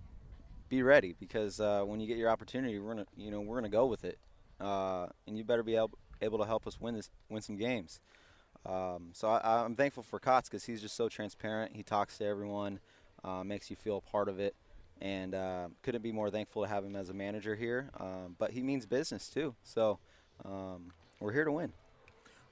be 0.68 0.84
ready 0.84 1.16
because 1.18 1.58
uh, 1.58 1.82
when 1.82 1.98
you 1.98 2.06
get 2.06 2.16
your 2.16 2.30
opportunity, 2.30 2.78
we're 2.78 2.94
gonna 2.94 3.06
you 3.16 3.32
know 3.32 3.40
we're 3.40 3.56
gonna 3.56 3.68
go 3.68 3.86
with 3.86 4.04
it 4.04 4.20
uh, 4.60 5.06
and 5.26 5.36
you 5.36 5.44
better 5.44 5.62
be 5.62 5.76
able, 5.76 5.98
able 6.20 6.38
to 6.38 6.44
help 6.44 6.66
us 6.66 6.80
win 6.80 6.94
this, 6.94 7.10
win 7.28 7.42
some 7.42 7.56
games. 7.56 8.00
Um, 8.66 9.10
so 9.12 9.28
I, 9.28 9.64
am 9.64 9.74
thankful 9.74 10.02
for 10.02 10.20
Kotz 10.20 10.44
because 10.44 10.64
he's 10.64 10.82
just 10.82 10.96
so 10.96 11.08
transparent. 11.08 11.74
He 11.74 11.82
talks 11.82 12.18
to 12.18 12.26
everyone, 12.26 12.78
uh, 13.24 13.42
makes 13.42 13.70
you 13.70 13.76
feel 13.76 13.98
a 14.06 14.10
part 14.10 14.28
of 14.28 14.38
it, 14.38 14.54
and 15.00 15.34
uh, 15.34 15.68
couldn't 15.82 16.02
be 16.02 16.12
more 16.12 16.30
thankful 16.30 16.62
to 16.62 16.68
have 16.68 16.84
him 16.84 16.94
as 16.94 17.08
a 17.08 17.14
manager 17.14 17.54
here. 17.54 17.90
Um, 17.98 18.36
but 18.38 18.50
he 18.50 18.62
means 18.62 18.84
business 18.84 19.28
too, 19.28 19.54
so 19.62 19.98
um, 20.44 20.92
we're 21.20 21.32
here 21.32 21.44
to 21.44 21.52
win. 21.52 21.72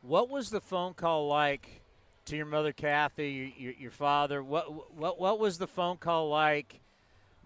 What 0.00 0.30
was 0.30 0.50
the 0.50 0.60
phone 0.60 0.94
call 0.94 1.28
like 1.28 1.82
to 2.26 2.36
your 2.36 2.46
mother, 2.46 2.72
Kathy, 2.72 3.52
your, 3.58 3.72
your, 3.72 3.90
father? 3.90 4.42
What 4.42 4.94
what 4.96 5.18
what 5.18 5.38
was 5.38 5.58
the 5.58 5.66
phone 5.66 5.96
call 5.96 6.28
like? 6.28 6.80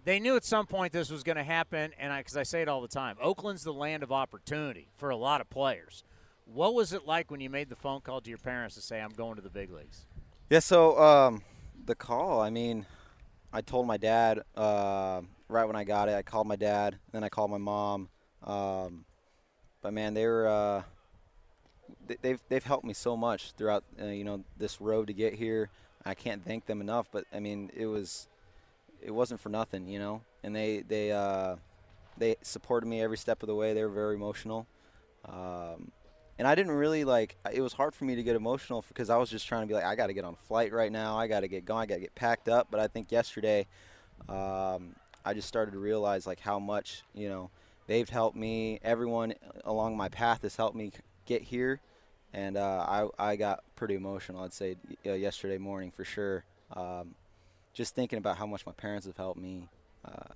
They 0.04 0.18
knew 0.18 0.36
at 0.36 0.44
some 0.44 0.66
point 0.66 0.92
this 0.92 1.10
was 1.10 1.22
going 1.22 1.36
to 1.36 1.44
happen, 1.44 1.92
and 1.98 2.12
I, 2.12 2.20
because 2.20 2.36
I, 2.36 2.42
say 2.42 2.62
it 2.62 2.68
all 2.68 2.80
the 2.80 2.88
time, 2.88 3.16
Oakland's 3.20 3.62
the 3.62 3.72
land 3.72 4.02
of 4.02 4.10
opportunity 4.10 4.88
for 4.96 5.10
a 5.10 5.16
lot 5.16 5.40
of 5.40 5.48
players. 5.48 6.04
What 6.44 6.74
was 6.74 6.92
it 6.92 7.06
like 7.06 7.30
when 7.30 7.40
you 7.40 7.48
made 7.48 7.68
the 7.68 7.76
phone 7.76 8.00
call 8.00 8.20
to 8.20 8.28
your 8.28 8.38
parents 8.38 8.74
to 8.74 8.82
say, 8.82 9.00
"I'm 9.00 9.12
going 9.12 9.36
to 9.36 9.42
the 9.42 9.50
big 9.50 9.70
leagues"? 9.70 10.06
Yeah, 10.50 10.58
so 10.58 10.98
um, 11.00 11.42
the 11.86 11.94
call. 11.94 12.40
I 12.40 12.50
mean, 12.50 12.84
I 13.52 13.60
told 13.60 13.86
my 13.86 13.96
dad 13.96 14.40
uh, 14.56 15.22
right 15.48 15.64
when 15.64 15.76
I 15.76 15.84
got 15.84 16.08
it. 16.08 16.14
I 16.14 16.22
called 16.22 16.48
my 16.48 16.56
dad, 16.56 16.98
then 17.12 17.22
I 17.22 17.28
called 17.28 17.50
my 17.50 17.58
mom. 17.58 18.08
Um, 18.42 19.04
but 19.82 19.92
man, 19.92 20.14
they 20.14 20.26
were 20.26 20.48
uh, 20.48 20.82
they've 22.22 22.40
they've 22.48 22.64
helped 22.64 22.84
me 22.84 22.92
so 22.92 23.16
much 23.16 23.52
throughout 23.52 23.84
uh, 24.00 24.06
you 24.06 24.24
know 24.24 24.42
this 24.56 24.80
road 24.80 25.06
to 25.06 25.12
get 25.12 25.34
here. 25.34 25.70
I 26.04 26.14
can't 26.14 26.44
thank 26.44 26.66
them 26.66 26.80
enough. 26.80 27.06
But 27.12 27.24
I 27.32 27.38
mean, 27.38 27.70
it 27.74 27.86
was 27.86 28.28
it 29.02 29.10
wasn't 29.10 29.40
for 29.40 29.48
nothing, 29.48 29.86
you 29.88 29.98
know. 29.98 30.22
And 30.42 30.54
they 30.54 30.82
they 30.86 31.12
uh, 31.12 31.56
they 32.16 32.36
supported 32.42 32.86
me 32.86 33.02
every 33.02 33.16
step 33.16 33.42
of 33.42 33.46
the 33.46 33.54
way. 33.54 33.74
They 33.74 33.82
were 33.82 33.90
very 33.90 34.14
emotional, 34.14 34.66
um, 35.24 35.90
and 36.38 36.46
I 36.46 36.54
didn't 36.54 36.72
really 36.72 37.04
like. 37.04 37.36
It 37.52 37.60
was 37.60 37.72
hard 37.72 37.94
for 37.94 38.04
me 38.04 38.14
to 38.16 38.22
get 38.22 38.36
emotional 38.36 38.84
because 38.88 39.10
I 39.10 39.16
was 39.16 39.30
just 39.30 39.46
trying 39.46 39.62
to 39.62 39.66
be 39.66 39.74
like, 39.74 39.84
I 39.84 39.94
got 39.94 40.06
to 40.08 40.12
get 40.12 40.24
on 40.24 40.34
a 40.34 40.46
flight 40.48 40.72
right 40.72 40.90
now. 40.90 41.16
I 41.18 41.26
got 41.26 41.40
to 41.40 41.48
get 41.48 41.64
going. 41.64 41.82
I 41.82 41.86
got 41.86 41.94
to 41.96 42.00
get 42.00 42.14
packed 42.14 42.48
up. 42.48 42.68
But 42.70 42.80
I 42.80 42.86
think 42.88 43.12
yesterday, 43.12 43.66
um, 44.28 44.94
I 45.24 45.34
just 45.34 45.48
started 45.48 45.72
to 45.72 45.78
realize 45.78 46.26
like 46.26 46.40
how 46.40 46.58
much 46.58 47.02
you 47.14 47.28
know 47.28 47.50
they've 47.86 48.08
helped 48.08 48.36
me. 48.36 48.80
Everyone 48.82 49.34
along 49.64 49.96
my 49.96 50.08
path 50.08 50.42
has 50.42 50.56
helped 50.56 50.76
me 50.76 50.92
get 51.26 51.42
here, 51.42 51.80
and 52.32 52.56
uh, 52.56 53.08
I 53.18 53.30
I 53.32 53.36
got 53.36 53.64
pretty 53.76 53.94
emotional. 53.94 54.42
I'd 54.42 54.52
say 54.52 54.76
uh, 55.06 55.12
yesterday 55.12 55.58
morning 55.58 55.90
for 55.90 56.04
sure. 56.04 56.44
Um, 56.74 57.14
just 57.72 57.94
thinking 57.94 58.18
about 58.18 58.36
how 58.36 58.46
much 58.46 58.66
my 58.66 58.72
parents 58.72 59.06
have 59.06 59.16
helped 59.16 59.40
me, 59.40 59.68
uh, 60.04 60.32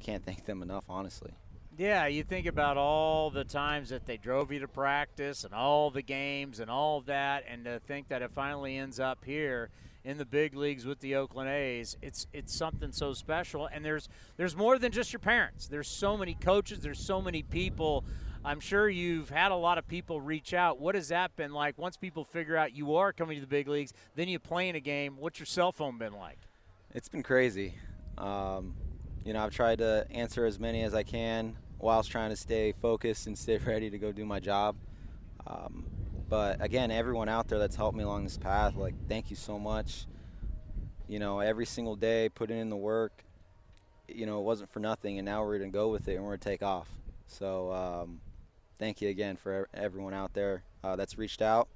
can't 0.00 0.24
thank 0.24 0.44
them 0.44 0.62
enough, 0.62 0.84
honestly. 0.88 1.32
Yeah, 1.76 2.06
you 2.06 2.24
think 2.24 2.46
about 2.46 2.76
all 2.76 3.30
the 3.30 3.44
times 3.44 3.90
that 3.90 4.04
they 4.04 4.16
drove 4.16 4.50
you 4.50 4.60
to 4.60 4.68
practice 4.68 5.44
and 5.44 5.54
all 5.54 5.90
the 5.90 6.02
games 6.02 6.58
and 6.58 6.70
all 6.70 7.02
that, 7.02 7.44
and 7.48 7.64
to 7.64 7.80
think 7.80 8.08
that 8.08 8.20
it 8.20 8.32
finally 8.34 8.76
ends 8.76 8.98
up 8.98 9.24
here 9.24 9.70
in 10.04 10.16
the 10.16 10.24
big 10.24 10.54
leagues 10.54 10.86
with 10.86 11.00
the 11.00 11.16
Oakland 11.16 11.50
A's, 11.50 11.96
it's 12.00 12.26
it's 12.32 12.56
something 12.56 12.92
so 12.92 13.12
special. 13.12 13.66
And 13.66 13.84
there's 13.84 14.08
there's 14.36 14.56
more 14.56 14.78
than 14.78 14.90
just 14.90 15.12
your 15.12 15.20
parents. 15.20 15.66
There's 15.66 15.86
so 15.86 16.16
many 16.16 16.34
coaches. 16.34 16.80
There's 16.80 16.98
so 16.98 17.20
many 17.20 17.42
people 17.42 18.04
I'm 18.44 18.60
sure 18.60 18.88
you've 18.88 19.30
had 19.30 19.52
a 19.52 19.56
lot 19.56 19.78
of 19.78 19.88
people 19.88 20.20
reach 20.20 20.54
out. 20.54 20.80
What 20.80 20.94
has 20.94 21.08
that 21.08 21.34
been 21.36 21.52
like? 21.52 21.76
Once 21.76 21.96
people 21.96 22.24
figure 22.24 22.56
out 22.56 22.72
you 22.72 22.96
are 22.96 23.12
coming 23.12 23.36
to 23.36 23.40
the 23.40 23.46
big 23.46 23.68
leagues, 23.68 23.92
then 24.14 24.28
you 24.28 24.38
play 24.38 24.68
in 24.68 24.76
a 24.76 24.80
game. 24.80 25.16
What's 25.18 25.38
your 25.38 25.46
cell 25.46 25.72
phone 25.72 25.98
been 25.98 26.14
like? 26.14 26.38
It's 26.94 27.08
been 27.08 27.22
crazy. 27.22 27.74
Um, 28.16 28.74
you 29.24 29.32
know, 29.32 29.44
I've 29.44 29.52
tried 29.52 29.78
to 29.78 30.06
answer 30.10 30.46
as 30.46 30.58
many 30.58 30.82
as 30.82 30.94
I 30.94 31.02
can 31.02 31.56
whilst 31.78 32.10
trying 32.10 32.30
to 32.30 32.36
stay 32.36 32.72
focused 32.72 33.26
and 33.26 33.36
stay 33.36 33.58
ready 33.66 33.90
to 33.90 33.98
go 33.98 34.12
do 34.12 34.24
my 34.24 34.40
job. 34.40 34.76
Um, 35.46 35.84
but 36.28 36.62
again, 36.62 36.90
everyone 36.90 37.28
out 37.28 37.48
there 37.48 37.58
that's 37.58 37.76
helped 37.76 37.96
me 37.96 38.04
along 38.04 38.24
this 38.24 38.38
path, 38.38 38.76
like, 38.76 38.94
thank 39.08 39.30
you 39.30 39.36
so 39.36 39.58
much. 39.58 40.06
You 41.08 41.18
know, 41.18 41.40
every 41.40 41.66
single 41.66 41.96
day, 41.96 42.28
putting 42.28 42.58
in 42.58 42.68
the 42.68 42.76
work. 42.76 43.24
You 44.08 44.26
know, 44.26 44.38
it 44.38 44.44
wasn't 44.44 44.70
for 44.70 44.80
nothing, 44.80 45.18
and 45.18 45.26
now 45.26 45.44
we're 45.44 45.58
going 45.58 45.70
to 45.70 45.74
go 45.76 45.88
with 45.88 46.08
it 46.08 46.14
and 46.14 46.22
we're 46.22 46.30
going 46.30 46.40
to 46.40 46.48
take 46.48 46.62
off. 46.62 46.88
So, 47.26 47.72
um, 47.72 48.20
thank 48.78 49.00
you 49.00 49.08
again 49.08 49.36
for 49.36 49.68
everyone 49.74 50.14
out 50.14 50.34
there 50.34 50.62
uh, 50.82 50.96
that's 50.96 51.18
reached 51.18 51.42
out. 51.42 51.68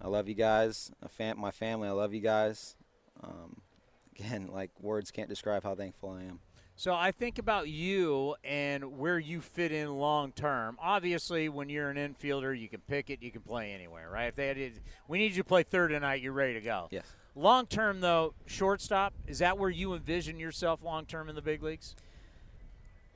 I 0.00 0.08
love 0.08 0.28
you 0.28 0.34
guys. 0.34 0.90
Fam- 1.08 1.38
my 1.38 1.50
family, 1.50 1.88
I 1.88 1.92
love 1.92 2.14
you 2.14 2.20
guys. 2.20 2.76
Um, 3.22 3.60
again, 4.18 4.48
like 4.52 4.70
words 4.80 5.10
can't 5.10 5.28
describe 5.28 5.62
how 5.62 5.74
thankful 5.74 6.10
I 6.10 6.24
am. 6.24 6.40
So 6.76 6.94
I 6.94 7.10
think 7.10 7.38
about 7.38 7.68
you 7.68 8.36
and 8.44 8.98
where 8.98 9.18
you 9.18 9.40
fit 9.40 9.72
in 9.72 9.98
long 9.98 10.30
term. 10.30 10.78
Obviously, 10.80 11.48
when 11.48 11.68
you're 11.68 11.90
an 11.90 11.96
infielder, 11.96 12.56
you 12.56 12.68
can 12.68 12.80
pick 12.82 13.10
it, 13.10 13.20
you 13.20 13.32
can 13.32 13.40
play 13.40 13.72
anywhere, 13.72 14.08
right? 14.08 14.26
If 14.26 14.36
they 14.36 14.46
had, 14.46 14.58
we 15.08 15.18
need 15.18 15.32
you 15.32 15.42
to 15.42 15.48
play 15.48 15.64
third 15.64 15.88
tonight, 15.88 16.22
you're 16.22 16.32
ready 16.32 16.54
to 16.54 16.60
go. 16.60 16.86
Yes. 16.92 17.04
Long 17.34 17.66
term, 17.66 18.00
though, 18.00 18.34
shortstop 18.46 19.12
is 19.26 19.40
that 19.40 19.58
where 19.58 19.70
you 19.70 19.94
envision 19.94 20.38
yourself 20.38 20.80
long 20.82 21.04
term 21.04 21.28
in 21.28 21.34
the 21.34 21.42
big 21.42 21.64
leagues? 21.64 21.96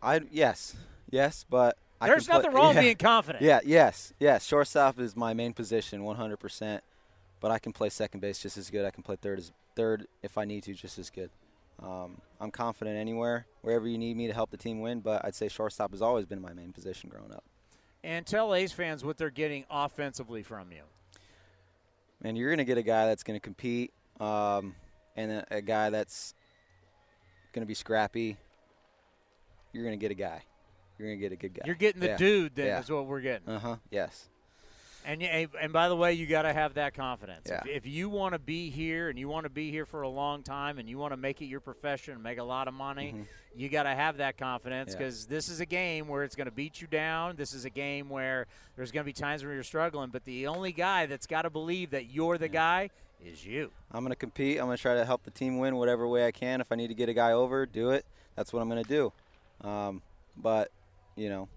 I 0.02 0.22
yes, 0.32 0.74
yes, 1.08 1.44
but 1.48 1.78
there's 2.06 2.28
nothing 2.28 2.50
play, 2.50 2.60
wrong 2.60 2.74
yeah, 2.74 2.80
being 2.80 2.96
confident. 2.96 3.42
Yeah, 3.42 3.60
yes, 3.64 4.12
yes. 4.18 4.44
Shortstop 4.44 4.98
is 4.98 5.16
my 5.16 5.34
main 5.34 5.52
position, 5.52 6.02
100%. 6.02 6.80
But 7.40 7.50
I 7.50 7.58
can 7.58 7.72
play 7.72 7.90
second 7.90 8.20
base 8.20 8.38
just 8.38 8.56
as 8.56 8.70
good. 8.70 8.84
I 8.84 8.90
can 8.90 9.02
play 9.02 9.16
third 9.16 9.38
as 9.38 9.52
third 9.74 10.06
if 10.22 10.38
I 10.38 10.44
need 10.44 10.62
to, 10.64 10.74
just 10.74 10.98
as 10.98 11.10
good. 11.10 11.30
Um, 11.82 12.20
I'm 12.40 12.52
confident 12.52 12.96
anywhere, 12.96 13.46
wherever 13.62 13.88
you 13.88 13.98
need 13.98 14.16
me 14.16 14.28
to 14.28 14.32
help 14.32 14.50
the 14.50 14.56
team 14.56 14.80
win. 14.80 15.00
But 15.00 15.24
I'd 15.24 15.34
say 15.34 15.48
shortstop 15.48 15.90
has 15.90 16.02
always 16.02 16.24
been 16.24 16.40
my 16.40 16.52
main 16.52 16.72
position 16.72 17.10
growing 17.10 17.32
up. 17.32 17.44
And 18.04 18.24
tell 18.26 18.54
A's 18.54 18.72
fans 18.72 19.04
what 19.04 19.16
they're 19.16 19.30
getting 19.30 19.64
offensively 19.70 20.42
from 20.42 20.70
you. 20.72 20.82
Man, 22.22 22.36
you're 22.36 22.50
going 22.50 22.58
to 22.58 22.64
get 22.64 22.78
a 22.78 22.82
guy 22.82 23.06
that's 23.06 23.24
going 23.24 23.38
to 23.38 23.42
compete, 23.42 23.92
um, 24.20 24.76
and 25.16 25.32
a, 25.32 25.46
a 25.50 25.60
guy 25.60 25.90
that's 25.90 26.34
going 27.52 27.62
to 27.62 27.66
be 27.66 27.74
scrappy. 27.74 28.36
You're 29.72 29.84
going 29.84 29.98
to 29.98 30.00
get 30.00 30.12
a 30.12 30.14
guy. 30.14 30.42
You're 31.02 31.10
gonna 31.10 31.20
get 31.20 31.32
a 31.32 31.36
good 31.36 31.54
guy. 31.54 31.62
You're 31.66 31.74
getting 31.74 32.00
the 32.00 32.08
yeah. 32.08 32.16
dude. 32.16 32.54
Then 32.54 32.66
yeah. 32.66 32.80
is 32.80 32.90
what 32.90 33.06
we're 33.06 33.20
getting. 33.20 33.48
Uh 33.48 33.58
huh. 33.58 33.76
Yes. 33.90 34.28
And 35.04 35.20
and 35.20 35.72
by 35.72 35.88
the 35.88 35.96
way, 35.96 36.12
you 36.12 36.26
got 36.26 36.42
to 36.42 36.52
have 36.52 36.74
that 36.74 36.94
confidence. 36.94 37.48
Yeah. 37.48 37.62
If, 37.64 37.84
if 37.84 37.86
you 37.86 38.08
want 38.08 38.34
to 38.34 38.38
be 38.38 38.70
here 38.70 39.08
and 39.08 39.18
you 39.18 39.28
want 39.28 39.44
to 39.44 39.50
be 39.50 39.68
here 39.72 39.84
for 39.84 40.02
a 40.02 40.08
long 40.08 40.44
time 40.44 40.78
and 40.78 40.88
you 40.88 40.96
want 40.96 41.12
to 41.12 41.16
make 41.16 41.42
it 41.42 41.46
your 41.46 41.58
profession 41.58 42.14
and 42.14 42.22
make 42.22 42.38
a 42.38 42.44
lot 42.44 42.68
of 42.68 42.74
money, 42.74 43.08
mm-hmm. 43.08 43.22
you 43.56 43.68
got 43.68 43.82
to 43.82 43.90
have 43.90 44.18
that 44.18 44.38
confidence 44.38 44.94
because 44.94 45.24
yeah. 45.24 45.34
this 45.34 45.48
is 45.48 45.58
a 45.58 45.66
game 45.66 46.06
where 46.06 46.22
it's 46.22 46.36
going 46.36 46.46
to 46.46 46.54
beat 46.54 46.80
you 46.80 46.86
down. 46.86 47.34
This 47.34 47.52
is 47.52 47.64
a 47.64 47.70
game 47.70 48.08
where 48.10 48.46
there's 48.76 48.92
going 48.92 49.02
to 49.02 49.06
be 49.06 49.12
times 49.12 49.42
where 49.42 49.54
you're 49.54 49.64
struggling, 49.64 50.10
but 50.10 50.24
the 50.24 50.46
only 50.46 50.70
guy 50.70 51.06
that's 51.06 51.26
got 51.26 51.42
to 51.42 51.50
believe 51.50 51.90
that 51.90 52.06
you're 52.12 52.38
the 52.38 52.46
yeah. 52.46 52.52
guy 52.52 52.90
is 53.26 53.44
you. 53.44 53.72
I'm 53.90 54.04
going 54.04 54.12
to 54.12 54.16
compete. 54.16 54.58
I'm 54.58 54.66
going 54.66 54.76
to 54.76 54.82
try 54.82 54.94
to 54.94 55.04
help 55.04 55.24
the 55.24 55.32
team 55.32 55.58
win 55.58 55.74
whatever 55.74 56.06
way 56.06 56.28
I 56.28 56.30
can. 56.30 56.60
If 56.60 56.70
I 56.70 56.76
need 56.76 56.88
to 56.88 56.94
get 56.94 57.08
a 57.08 57.14
guy 57.14 57.32
over, 57.32 57.66
do 57.66 57.90
it. 57.90 58.04
That's 58.36 58.52
what 58.52 58.62
I'm 58.62 58.68
going 58.68 58.84
to 58.84 58.88
do. 58.88 59.68
Um, 59.68 60.00
but 60.36 60.70
you 61.16 61.28
know, 61.28 61.48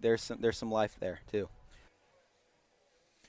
there's 0.00 0.22
some 0.22 0.38
there's 0.40 0.58
some 0.58 0.70
life 0.70 0.96
there 1.00 1.20
too. 1.30 1.48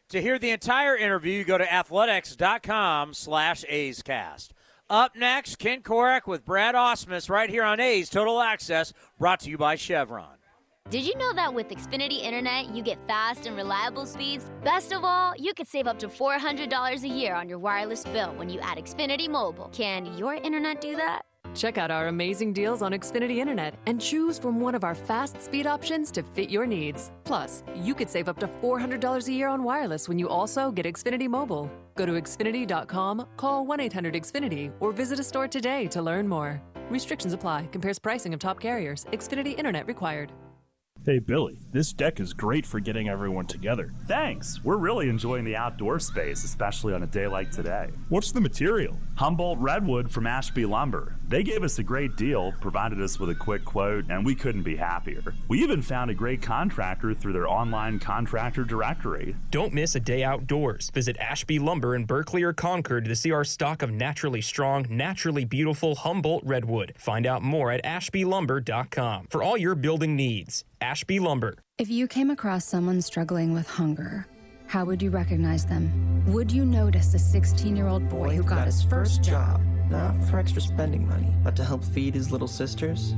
To 0.10 0.22
hear 0.22 0.38
the 0.38 0.51
entire 0.51 0.95
interview, 0.95 1.43
go 1.43 1.58
to 1.58 1.74
athletics.com 1.74 3.14
slash 3.14 3.66
A'scast. 3.68 4.49
Up 4.88 5.16
next, 5.16 5.58
Ken 5.58 5.82
Korach 5.82 6.28
with 6.28 6.45
Brad 6.45 6.76
Ausmus 6.76 7.28
right 7.28 7.49
here 7.49 7.64
on 7.64 7.80
A's 7.80 8.08
Total 8.08 8.39
Access, 8.39 8.93
brought 9.18 9.39
to 9.41 9.49
you 9.49 9.58
by 9.58 9.76
Chevron. 9.76 10.38
Did 10.91 11.08
you 11.08 11.18
know 11.18 11.34
that 11.34 11.51
with 11.51 11.70
Xfinity 11.70 12.22
Internet, 12.22 12.76
you 12.76 12.84
get 12.84 12.99
fast 13.08 13.47
and 13.47 13.58
reliable 13.58 14.06
speeds? 14.06 14.51
Best 14.64 14.93
of 14.93 15.03
all, 15.03 15.34
you 15.36 15.56
could 15.56 15.68
save 15.68 15.88
up 15.88 15.97
to 15.97 16.08
$400 16.08 17.01
a 17.01 17.08
year 17.08 17.34
on 17.34 17.49
your 17.49 17.58
wireless 17.58 18.03
bill 18.03 18.36
when 18.36 18.49
you 18.49 18.60
add 18.60 18.78
Xfinity 18.78 19.28
Mobile. 19.28 19.70
Can 19.74 20.16
your 20.16 20.36
internet 20.36 20.82
do 20.82 20.95
that? 20.95 21.24
Check 21.56 21.78
out 21.78 21.89
our 21.89 22.08
amazing 22.08 22.51
deals 22.53 22.82
on 22.82 22.91
Xfinity 22.91 23.38
Internet 23.38 23.76
and 23.86 24.01
choose 24.01 24.38
from 24.38 24.60
one 24.60 24.76
of 24.76 24.84
our 24.84 24.93
fast 24.93 25.41
speed 25.41 25.66
options 25.66 26.12
to 26.12 26.22
fit 26.22 26.49
your 26.49 26.66
needs. 26.66 27.12
Plus, 27.24 27.64
you 27.76 27.95
could 27.95 28.10
save 28.10 28.28
up 28.28 28.38
to 28.39 28.47
$400 28.47 29.28
a 29.28 29.32
year 29.32 29.47
on 29.47 29.64
wireless 29.64 30.10
when 30.10 30.20
you 30.20 30.28
also 30.28 30.72
get 30.72 30.86
Xfinity 30.86 31.30
Mobile. 31.30 31.72
Go 31.95 32.06
to 32.06 32.14
Xfinity.com, 32.14 33.26
call 33.38 33.66
1 33.66 33.80
800 33.80 34.14
Xfinity, 34.16 34.72
or 34.82 34.91
visit 34.91 35.20
a 35.20 35.24
store 35.24 35.47
today 35.47 35.88
to 35.88 36.01
learn 36.01 36.28
more. 36.28 36.62
Restrictions 36.89 37.34
apply, 37.34 37.68
compares 37.72 37.99
pricing 37.99 38.34
of 38.34 38.39
top 38.39 38.60
carriers. 38.60 39.06
Xfinity 39.12 39.58
Internet 39.58 39.88
required. 39.88 40.32
Hey, 41.06 41.20
Billy, 41.20 41.60
this 41.72 41.93
deck 41.93 42.20
is 42.20 42.34
great 42.34 42.66
for 42.66 42.80
getting 42.80 43.10
everyone 43.10 43.45
together. 43.45 43.93
Thanks. 44.08 44.64
We're 44.64 44.78
really 44.78 45.08
enjoying 45.08 45.45
the 45.45 45.56
outdoor 45.56 45.99
space, 45.99 46.43
especially 46.43 46.95
on 46.95 47.03
a 47.03 47.06
day 47.06 47.28
like 47.28 47.51
today. 47.51 47.89
What's 48.10 48.32
the 48.32 48.41
material? 48.41 48.97
Humboldt 49.14 49.60
Redwood 49.60 50.10
from 50.10 50.26
Ashby 50.26 50.66
Lumber. 50.66 51.16
They 51.28 51.41
gave 51.41 51.63
us 51.63 51.80
a 51.80 51.84
great 51.84 52.15
deal, 52.15 52.53
provided 52.61 53.01
us 53.01 53.19
with 53.19 53.32
a 53.32 53.36
quick 53.36 53.65
quote, 53.65 54.05
and 54.09 54.23
we 54.23 54.36
couldn't 54.36 54.61
be 54.61 54.76
happier. 54.76 55.23
We 55.47 55.63
even 55.63 55.82
found 55.82 56.11
a 56.11 56.13
great 56.13 56.41
contractor 56.41 57.15
through 57.15 57.34
their 57.34 57.47
online 57.47 57.97
contractor 57.97 58.63
directory. 58.63 59.36
Don't 59.49 59.73
miss 59.73 59.95
a 59.95 59.99
day 59.99 60.23
outdoors. 60.23 60.91
Visit 60.91 61.17
Ashby 61.17 61.57
Lumber 61.57 61.95
in 61.95 62.05
Berkeley 62.05 62.43
or 62.43 62.53
Concord 62.53 63.05
to 63.05 63.15
see 63.15 63.32
our 63.32 63.43
stock 63.43 63.82
of 63.82 63.89
naturally 63.89 64.41
strong, 64.41 64.86
naturally 64.88 65.45
beautiful 65.45 65.95
Humboldt 65.95 66.43
Redwood. 66.45 66.93
Find 66.97 67.26
out 67.26 67.41
more 67.41 67.71
at 67.71 67.84
ashbylumber.com 67.84 69.28
for 69.32 69.41
all 69.41 69.57
your 69.57 69.73
building 69.73 70.15
needs. 70.15 70.63
Ashby 70.80 71.19
Lumber. 71.19 71.55
If 71.80 71.89
you 71.89 72.07
came 72.07 72.30
across 72.30 72.65
someone 72.65 73.01
struggling 73.01 73.51
with 73.51 73.67
hunger, 73.67 74.28
how 74.67 74.86
would 74.86 75.01
you 75.01 75.09
recognize 75.09 75.65
them? 75.65 76.23
Would 76.28 76.51
you 76.51 76.65
notice 76.65 77.15
a 77.15 77.19
16 77.19 77.76
year 77.76 77.88
old 77.88 78.07
boy 78.09 78.36
who 78.36 78.43
got 78.43 78.67
his 78.67 78.84
first 78.84 79.23
job? 79.23 79.59
Not 79.89 80.15
for 80.25 80.39
extra 80.39 80.61
spending 80.61 81.07
money, 81.07 81.33
but 81.43 81.55
to 81.57 81.63
help 81.63 81.83
feed 81.83 82.15
his 82.15 82.31
little 82.31 82.47
sisters? 82.47 83.15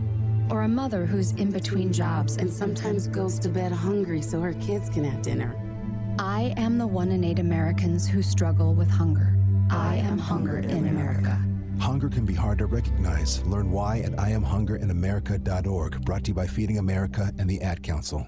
Or 0.49 0.63
a 0.63 0.67
mother 0.67 1.05
who's 1.05 1.31
in 1.33 1.51
between 1.51 1.91
jobs 1.91 2.37
and 2.37 2.51
sometimes 2.51 3.07
goes 3.07 3.39
to 3.39 3.49
bed 3.49 3.71
hungry 3.71 4.21
so 4.21 4.41
her 4.41 4.53
kids 4.53 4.89
can 4.89 5.03
have 5.03 5.21
dinner? 5.21 5.55
I 6.19 6.53
am 6.57 6.77
the 6.77 6.87
one 6.87 7.11
in 7.11 7.23
eight 7.23 7.39
Americans 7.39 8.07
who 8.07 8.21
struggle 8.21 8.73
with 8.73 8.89
hunger. 8.89 9.37
I 9.69 9.97
am 9.97 10.17
hunger 10.17 10.59
in 10.59 10.87
America. 10.87 11.39
Hunger 11.79 12.09
can 12.09 12.25
be 12.25 12.33
hard 12.33 12.57
to 12.59 12.65
recognize. 12.65 13.43
Learn 13.43 13.71
why 13.71 13.99
at 13.99 14.13
IamHungerInAmerica.org. 14.13 16.01
Brought 16.05 16.23
to 16.23 16.29
you 16.29 16.33
by 16.33 16.47
Feeding 16.47 16.79
America 16.79 17.31
and 17.37 17.49
the 17.49 17.61
Ad 17.61 17.83
Council. 17.83 18.27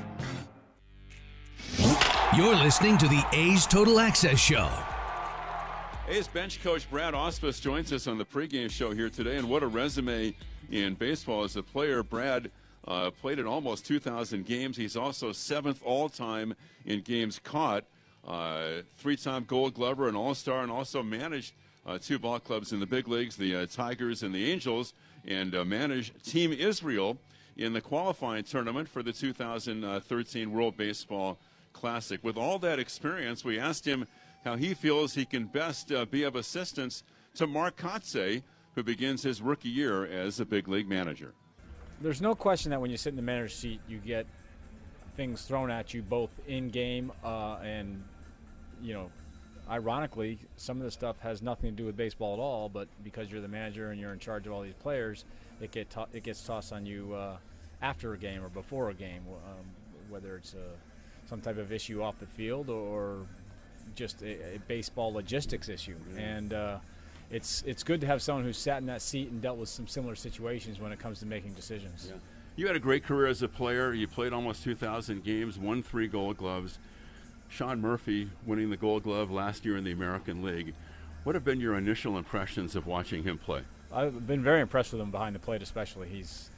You're 2.33 2.55
listening 2.55 2.97
to 2.99 3.09
the 3.09 3.25
A's 3.33 3.67
Total 3.67 3.99
Access 3.99 4.39
Show. 4.39 4.69
A's 6.07 6.29
bench 6.29 6.63
coach 6.63 6.89
Brad 6.89 7.13
Ausmus 7.13 7.61
joins 7.61 7.91
us 7.91 8.07
on 8.07 8.17
the 8.17 8.23
pregame 8.23 8.71
show 8.71 8.91
here 8.91 9.09
today, 9.09 9.35
and 9.35 9.49
what 9.49 9.63
a 9.63 9.67
resume 9.67 10.33
in 10.71 10.93
baseball 10.93 11.43
as 11.43 11.57
a 11.57 11.61
player. 11.61 12.03
Brad 12.03 12.49
uh, 12.87 13.11
played 13.11 13.37
in 13.37 13.45
almost 13.45 13.85
2,000 13.85 14.45
games. 14.45 14.77
He's 14.77 14.95
also 14.95 15.33
seventh 15.33 15.81
all 15.83 16.07
time 16.07 16.55
in 16.85 17.01
games 17.01 17.37
caught. 17.37 17.83
Uh, 18.25 18.83
three-time 18.97 19.43
Gold 19.43 19.73
Glover, 19.73 20.07
an 20.07 20.15
All-Star, 20.15 20.63
and 20.63 20.71
also 20.71 21.03
managed 21.03 21.51
uh, 21.85 21.97
two 21.97 22.17
ball 22.17 22.39
clubs 22.39 22.71
in 22.71 22.79
the 22.79 22.85
big 22.85 23.09
leagues, 23.09 23.35
the 23.35 23.57
uh, 23.57 23.65
Tigers 23.65 24.23
and 24.23 24.33
the 24.33 24.49
Angels, 24.49 24.93
and 25.27 25.53
uh, 25.53 25.65
managed 25.65 26.23
Team 26.23 26.53
Israel 26.53 27.17
in 27.57 27.73
the 27.73 27.81
qualifying 27.81 28.45
tournament 28.45 28.87
for 28.87 29.03
the 29.03 29.11
2013 29.11 30.49
World 30.49 30.77
Baseball 30.77 31.37
Classic. 31.73 32.23
With 32.23 32.37
all 32.37 32.59
that 32.59 32.79
experience, 32.79 33.43
we 33.43 33.59
asked 33.59 33.85
him 33.85 34.05
how 34.43 34.55
he 34.55 34.73
feels 34.73 35.13
he 35.13 35.25
can 35.25 35.45
best 35.45 35.91
uh, 35.91 36.05
be 36.05 36.23
of 36.23 36.35
assistance 36.35 37.03
to 37.35 37.47
Mark 37.47 37.77
Kotsay, 37.77 38.43
who 38.75 38.83
begins 38.83 39.23
his 39.23 39.41
rookie 39.41 39.69
year 39.69 40.05
as 40.05 40.39
a 40.39 40.45
big 40.45 40.67
league 40.67 40.87
manager. 40.87 41.33
There's 42.01 42.21
no 42.21 42.33
question 42.33 42.71
that 42.71 42.81
when 42.81 42.89
you 42.89 42.97
sit 42.97 43.09
in 43.09 43.15
the 43.15 43.21
manager's 43.21 43.55
seat, 43.55 43.79
you 43.87 43.97
get 43.99 44.25
things 45.15 45.43
thrown 45.43 45.69
at 45.69 45.93
you 45.93 46.01
both 46.01 46.31
in 46.47 46.69
game 46.69 47.11
uh, 47.23 47.57
and, 47.63 48.03
you 48.81 48.93
know, 48.93 49.11
ironically, 49.69 50.39
some 50.57 50.77
of 50.77 50.83
the 50.83 50.91
stuff 50.91 51.19
has 51.19 51.41
nothing 51.41 51.69
to 51.71 51.75
do 51.75 51.85
with 51.85 51.95
baseball 51.95 52.33
at 52.33 52.39
all, 52.39 52.69
but 52.69 52.87
because 53.03 53.31
you're 53.31 53.41
the 53.41 53.47
manager 53.47 53.91
and 53.91 53.99
you're 53.99 54.13
in 54.13 54.19
charge 54.19 54.47
of 54.47 54.53
all 54.53 54.61
these 54.61 54.73
players, 54.73 55.25
it 55.59 55.71
get 55.71 55.89
to- 55.91 56.07
it 56.13 56.23
gets 56.23 56.43
tossed 56.43 56.73
on 56.73 56.85
you 56.85 57.13
uh, 57.13 57.37
after 57.81 58.13
a 58.13 58.17
game 58.17 58.43
or 58.43 58.49
before 58.49 58.89
a 58.89 58.93
game, 58.93 59.23
um, 59.29 59.65
whether 60.09 60.35
it's 60.35 60.53
a, 60.53 60.75
some 61.31 61.39
type 61.39 61.57
of 61.57 61.71
issue 61.71 62.03
off 62.03 62.19
the 62.19 62.25
field 62.25 62.69
or 62.69 63.25
just 63.95 64.21
a, 64.21 64.55
a 64.55 64.59
baseball 64.67 65.13
logistics 65.13 65.69
issue. 65.69 65.95
And 66.17 66.51
uh, 66.51 66.79
it's 67.31 67.63
it's 67.65 67.83
good 67.83 68.01
to 68.01 68.07
have 68.07 68.21
someone 68.21 68.43
who's 68.43 68.57
sat 68.57 68.79
in 68.79 68.87
that 68.87 69.01
seat 69.01 69.31
and 69.31 69.41
dealt 69.41 69.57
with 69.57 69.69
some 69.69 69.87
similar 69.87 70.15
situations 70.15 70.81
when 70.81 70.91
it 70.91 70.99
comes 70.99 71.21
to 71.21 71.25
making 71.25 71.53
decisions. 71.53 72.07
Yeah. 72.09 72.17
You 72.57 72.67
had 72.67 72.75
a 72.75 72.81
great 72.81 73.05
career 73.05 73.27
as 73.27 73.41
a 73.41 73.47
player. 73.47 73.93
You 73.93 74.09
played 74.09 74.33
almost 74.33 74.61
2,000 74.65 75.23
games, 75.23 75.57
won 75.57 75.81
three 75.81 76.09
Gold 76.09 76.35
Gloves. 76.35 76.79
Sean 77.47 77.79
Murphy 77.79 78.29
winning 78.45 78.69
the 78.69 78.75
Gold 78.75 79.03
Glove 79.03 79.31
last 79.31 79.63
year 79.63 79.77
in 79.77 79.85
the 79.85 79.93
American 79.93 80.43
League. 80.43 80.73
What 81.23 81.35
have 81.35 81.45
been 81.45 81.61
your 81.61 81.77
initial 81.77 82.17
impressions 82.17 82.75
of 82.75 82.87
watching 82.87 83.23
him 83.23 83.37
play? 83.37 83.61
I've 83.89 84.27
been 84.27 84.43
very 84.43 84.59
impressed 84.59 84.91
with 84.91 85.01
him 85.01 85.11
behind 85.11 85.33
the 85.33 85.39
plate, 85.39 85.61
especially. 85.61 86.09
He's 86.09 86.49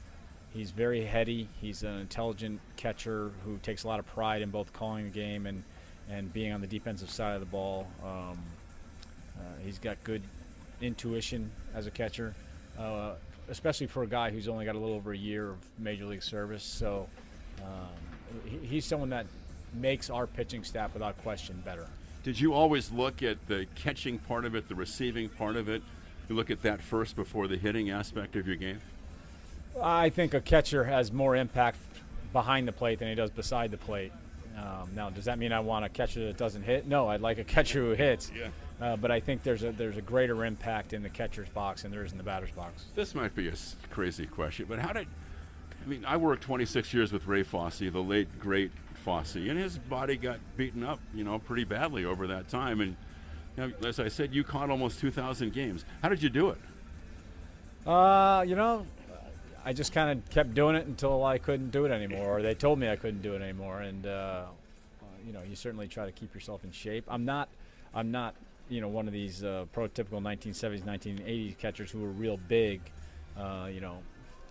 he's 0.54 0.70
very 0.70 1.04
heady. 1.04 1.48
He's 1.60 1.82
an 1.82 1.98
intelligent 1.98 2.60
catcher 2.76 3.32
who 3.44 3.58
takes 3.58 3.84
a 3.84 3.88
lot 3.88 3.98
of 3.98 4.06
pride 4.06 4.40
in 4.40 4.50
both 4.50 4.72
calling 4.72 5.04
the 5.04 5.10
game 5.10 5.46
and 5.46 5.62
and 6.08 6.32
being 6.32 6.52
on 6.52 6.60
the 6.60 6.66
defensive 6.66 7.10
side 7.10 7.34
of 7.34 7.40
the 7.40 7.46
ball. 7.46 7.86
Um, 8.02 8.38
uh, 9.38 9.42
he's 9.62 9.78
got 9.78 10.02
good 10.04 10.22
intuition 10.82 11.50
as 11.74 11.86
a 11.86 11.90
catcher, 11.90 12.34
uh, 12.78 13.12
especially 13.48 13.86
for 13.86 14.02
a 14.02 14.06
guy 14.06 14.30
who's 14.30 14.46
only 14.46 14.66
got 14.66 14.74
a 14.74 14.78
little 14.78 14.94
over 14.94 15.12
a 15.12 15.16
year 15.16 15.48
of 15.50 15.56
major 15.78 16.04
league 16.04 16.22
service. 16.22 16.62
So 16.62 17.08
um, 17.62 17.88
he, 18.44 18.66
he's 18.66 18.84
someone 18.84 19.08
that 19.10 19.24
makes 19.72 20.10
our 20.10 20.26
pitching 20.26 20.62
staff, 20.62 20.92
without 20.92 21.16
question, 21.22 21.60
better. 21.64 21.86
Did 22.22 22.38
you 22.38 22.52
always 22.52 22.92
look 22.92 23.22
at 23.22 23.38
the 23.48 23.66
catching 23.74 24.18
part 24.18 24.44
of 24.44 24.54
it, 24.54 24.68
the 24.68 24.74
receiving 24.74 25.30
part 25.30 25.56
of 25.56 25.70
it? 25.70 25.82
You 26.28 26.34
look 26.34 26.50
at 26.50 26.60
that 26.62 26.82
first 26.82 27.16
before 27.16 27.48
the 27.48 27.56
hitting 27.56 27.88
aspect 27.90 28.36
of 28.36 28.46
your 28.46 28.56
game? 28.56 28.80
I 29.80 30.10
think 30.10 30.34
a 30.34 30.40
catcher 30.40 30.84
has 30.84 31.12
more 31.12 31.36
impact 31.36 31.78
behind 32.32 32.68
the 32.68 32.72
plate 32.72 32.98
than 32.98 33.08
he 33.08 33.14
does 33.14 33.30
beside 33.30 33.70
the 33.70 33.76
plate. 33.76 34.12
Um, 34.56 34.90
now, 34.94 35.10
does 35.10 35.24
that 35.24 35.38
mean 35.38 35.52
I 35.52 35.60
want 35.60 35.84
a 35.84 35.88
catcher 35.88 36.26
that 36.26 36.36
doesn't 36.36 36.62
hit? 36.62 36.86
No, 36.86 37.08
I'd 37.08 37.20
like 37.20 37.38
a 37.38 37.44
catcher 37.56 37.80
who 37.80 37.92
hits. 37.92 38.30
Yeah. 38.36 38.48
Uh, 38.80 38.96
but 38.96 39.10
I 39.10 39.20
think 39.20 39.42
there's 39.42 39.62
a 39.62 39.72
there's 39.72 39.96
a 39.96 40.02
greater 40.02 40.44
impact 40.44 40.92
in 40.92 41.02
the 41.02 41.08
catcher's 41.08 41.48
box 41.48 41.82
than 41.82 41.90
there 41.90 42.04
is 42.04 42.12
in 42.12 42.18
the 42.18 42.24
batter's 42.24 42.50
box. 42.50 42.84
This 42.94 43.14
might 43.14 43.34
be 43.34 43.48
a 43.48 43.54
crazy 43.90 44.26
question, 44.26 44.66
but 44.68 44.78
how 44.78 44.92
did? 44.92 45.06
I 45.84 45.88
mean, 45.88 46.04
I 46.04 46.16
worked 46.16 46.42
26 46.42 46.94
years 46.94 47.12
with 47.12 47.26
Ray 47.26 47.42
Fosse, 47.42 47.78
the 47.78 47.90
late 47.90 48.38
great 48.40 48.72
Fosse, 49.04 49.36
and 49.36 49.58
his 49.58 49.78
body 49.78 50.16
got 50.16 50.38
beaten 50.56 50.82
up, 50.82 50.98
you 51.14 51.24
know, 51.24 51.38
pretty 51.38 51.64
badly 51.64 52.04
over 52.04 52.26
that 52.28 52.48
time. 52.48 52.80
And 52.80 52.96
you 53.56 53.68
know, 53.68 53.88
as 53.88 54.00
I 54.00 54.08
said, 54.08 54.34
you 54.34 54.44
caught 54.44 54.70
almost 54.70 54.98
2,000 55.00 55.52
games. 55.52 55.84
How 56.02 56.08
did 56.08 56.22
you 56.22 56.30
do 56.30 56.50
it? 56.50 56.58
Uh, 57.86 58.44
you 58.46 58.56
know, 58.56 58.86
I 59.64 59.72
just 59.72 59.92
kind 59.92 60.10
of 60.10 60.28
kept 60.30 60.54
doing 60.54 60.76
it 60.76 60.86
until 60.86 61.24
I 61.24 61.38
couldn't 61.38 61.70
do 61.70 61.86
it 61.86 61.90
anymore, 61.90 62.38
or 62.38 62.42
they 62.42 62.54
told 62.54 62.78
me 62.78 62.88
I 62.88 62.96
couldn't 62.96 63.22
do 63.22 63.34
it 63.34 63.42
anymore. 63.42 63.80
And 63.80 64.06
uh, 64.06 64.44
you 65.26 65.32
know, 65.32 65.40
you 65.48 65.56
certainly 65.56 65.88
try 65.88 66.04
to 66.04 66.12
keep 66.12 66.34
yourself 66.34 66.64
in 66.64 66.70
shape. 66.70 67.04
I'm 67.08 67.24
not, 67.24 67.48
I'm 67.94 68.10
not, 68.10 68.34
you 68.68 68.80
know, 68.80 68.88
one 68.88 69.06
of 69.06 69.12
these 69.12 69.42
uh, 69.42 69.64
prototypical 69.74 70.20
1970s, 70.20 70.82
1980s 70.82 71.56
catchers 71.56 71.90
who 71.90 72.00
were 72.00 72.10
real 72.10 72.36
big. 72.36 72.80
Uh, 73.36 73.68
you 73.72 73.80
know, 73.80 73.98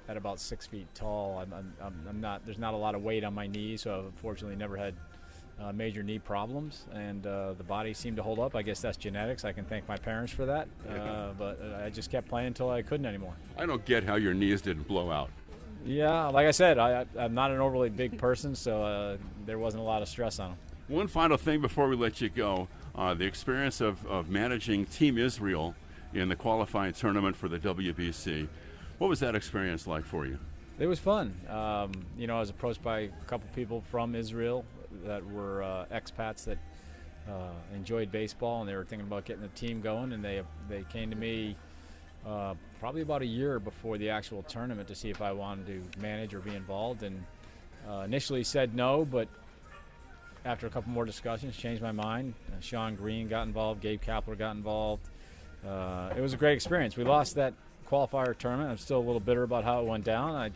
at 0.10 0.18
about 0.18 0.40
six 0.40 0.66
feet 0.66 0.88
tall. 0.94 1.38
I'm, 1.40 1.54
I'm, 1.82 2.06
I'm 2.10 2.22
not. 2.22 2.46
There's 2.46 2.58
not 2.58 2.74
a 2.74 2.78
lot 2.78 2.96
of 2.96 3.04
weight 3.04 3.24
on 3.24 3.34
my 3.34 3.48
knees, 3.48 3.82
so 3.82 4.00
I've 4.00 4.06
unfortunately 4.06 4.58
never 4.58 4.76
had 4.76 4.96
uh, 5.64 5.72
major 5.72 6.04
knee 6.04 6.20
problems, 6.20 6.86
and 6.94 7.26
uh, 7.26 7.54
the 7.54 7.64
body 7.64 7.94
seemed 7.94 8.18
to 8.18 8.24
hold 8.24 8.40
up. 8.40 8.56
I 8.56 8.62
guess 8.62 8.82
that's 8.82 8.98
genetics. 8.98 9.46
I 9.46 9.52
can 9.52 9.66
thank 9.66 9.88
my 9.88 9.98
parents 9.98 10.34
for 10.34 10.46
that. 10.46 10.68
Uh, 10.90 11.32
but 11.38 11.60
uh, 11.62 11.86
I 11.86 11.90
just 11.90 12.12
kept 12.12 12.28
playing 12.28 12.48
until 12.48 12.70
I 12.70 12.82
couldn't 12.82 13.06
anymore. 13.06 13.34
I 13.58 13.66
don't 13.66 13.84
get 13.86 14.04
how 14.04 14.16
your 14.16 14.34
knees 14.34 14.62
didn't 14.62 14.88
blow 14.88 15.12
out. 15.12 15.30
Yeah, 15.86 16.28
like 16.28 16.48
I 16.48 16.52
said, 16.52 16.78
I, 16.78 17.06
I'm 17.18 17.34
not 17.34 17.52
an 17.52 17.60
overly 17.60 17.90
big 17.90 18.18
person, 18.18 18.56
so 18.56 18.84
uh, 18.84 19.18
there 19.46 19.60
wasn't 19.60 19.82
a 19.82 19.86
lot 19.86 20.02
of 20.02 20.08
stress 20.08 20.40
on 20.40 20.52
them. 20.52 20.58
One 20.88 21.08
final 21.08 21.38
thing 21.38 21.62
before 21.62 21.88
we 21.88 21.96
let 21.96 22.22
you 22.22 22.30
go 22.30 22.68
uh, 22.96 23.14
the 23.14 23.26
experience 23.26 23.82
of, 23.82 24.06
of 24.06 24.30
managing 24.30 24.86
Team 24.86 25.18
Israel 25.18 25.76
in 26.14 26.30
the 26.30 26.36
qualifying 26.36 26.94
tournament 26.94 27.36
for 27.36 27.48
the 27.48 27.58
WBC. 27.60 28.48
What 28.98 29.10
was 29.10 29.20
that 29.22 29.36
experience 29.36 29.88
like 29.88 30.06
for 30.06 30.26
you? 30.26 30.38
It 30.80 30.88
was 30.88 31.00
fun. 31.00 31.36
Um, 31.50 31.92
you 32.18 32.28
know, 32.28 32.38
I 32.38 32.40
was 32.40 32.50
approached 32.50 32.82
by 32.82 33.00
a 33.00 33.10
couple 33.28 33.48
people 33.56 33.84
from 33.90 34.16
Israel 34.16 34.66
that 35.06 35.26
were 35.26 35.64
uh, 35.64 35.86
expats 35.92 36.46
that 36.46 36.58
uh, 37.30 37.52
enjoyed 37.76 38.12
baseball, 38.12 38.62
and 38.62 38.70
they 38.70 38.76
were 38.76 38.84
thinking 38.84 39.08
about 39.08 39.26
getting 39.26 39.42
the 39.42 39.50
team 39.50 39.82
going. 39.82 40.14
And 40.14 40.24
they 40.24 40.42
they 40.70 40.84
came 40.92 41.10
to 41.10 41.16
me 41.16 41.56
uh, 42.26 42.56
probably 42.80 43.02
about 43.02 43.22
a 43.22 43.26
year 43.26 43.60
before 43.60 43.98
the 43.98 44.10
actual 44.10 44.44
tournament 44.44 44.88
to 44.88 44.96
see 44.96 45.10
if 45.10 45.22
I 45.22 45.32
wanted 45.32 45.68
to 45.68 46.02
manage 46.02 46.34
or 46.34 46.40
be 46.40 46.56
involved. 46.56 47.04
And 47.04 47.24
uh, 47.90 48.04
initially 48.06 48.44
said 48.44 48.76
no, 48.76 49.06
but 49.06 49.28
after 50.46 50.68
a 50.68 50.70
couple 50.70 50.92
more 50.92 51.06
discussions, 51.06 51.56
changed 51.56 51.82
my 51.82 51.92
mind. 51.92 52.34
Uh, 52.50 52.60
Shawn 52.60 52.96
Green 52.96 53.28
got 53.28 53.48
involved, 53.48 53.82
Gabe 53.82 54.02
Kapler 54.02 54.38
got 54.38 54.56
involved. 54.56 55.08
Uh, 55.68 56.14
it 56.16 56.22
was 56.22 56.34
a 56.34 56.38
great 56.38 56.54
experience. 56.54 56.98
We 56.98 57.04
lost 57.04 57.36
that 57.36 57.54
qualifier 57.90 58.38
tournament. 58.38 58.70
I'm 58.70 58.78
still 58.78 59.00
a 59.00 59.06
little 59.06 59.20
bitter 59.20 59.44
about 59.44 59.64
how 59.64 59.80
it 59.82 59.86
went 59.86 60.04
down. 60.04 60.36
I, 60.36 60.52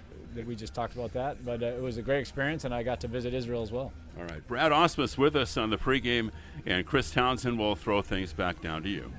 we 0.45 0.55
just 0.55 0.73
talked 0.73 0.93
about 0.93 1.13
that, 1.13 1.43
but 1.45 1.63
uh, 1.63 1.67
it 1.67 1.81
was 1.81 1.97
a 1.97 2.01
great 2.01 2.19
experience, 2.19 2.65
and 2.65 2.73
I 2.73 2.83
got 2.83 2.99
to 3.01 3.07
visit 3.07 3.33
Israel 3.33 3.63
as 3.63 3.71
well. 3.71 3.91
All 4.17 4.25
right. 4.25 4.45
Brad 4.47 4.71
Ausmus 4.71 5.17
with 5.17 5.35
us 5.35 5.57
on 5.57 5.69
the 5.69 5.77
pregame, 5.77 6.31
and 6.65 6.85
Chris 6.85 7.11
Townsend 7.11 7.57
will 7.57 7.75
throw 7.75 8.01
things 8.01 8.33
back 8.33 8.61
down 8.61 8.83
to 8.83 8.89
you. 8.89 9.11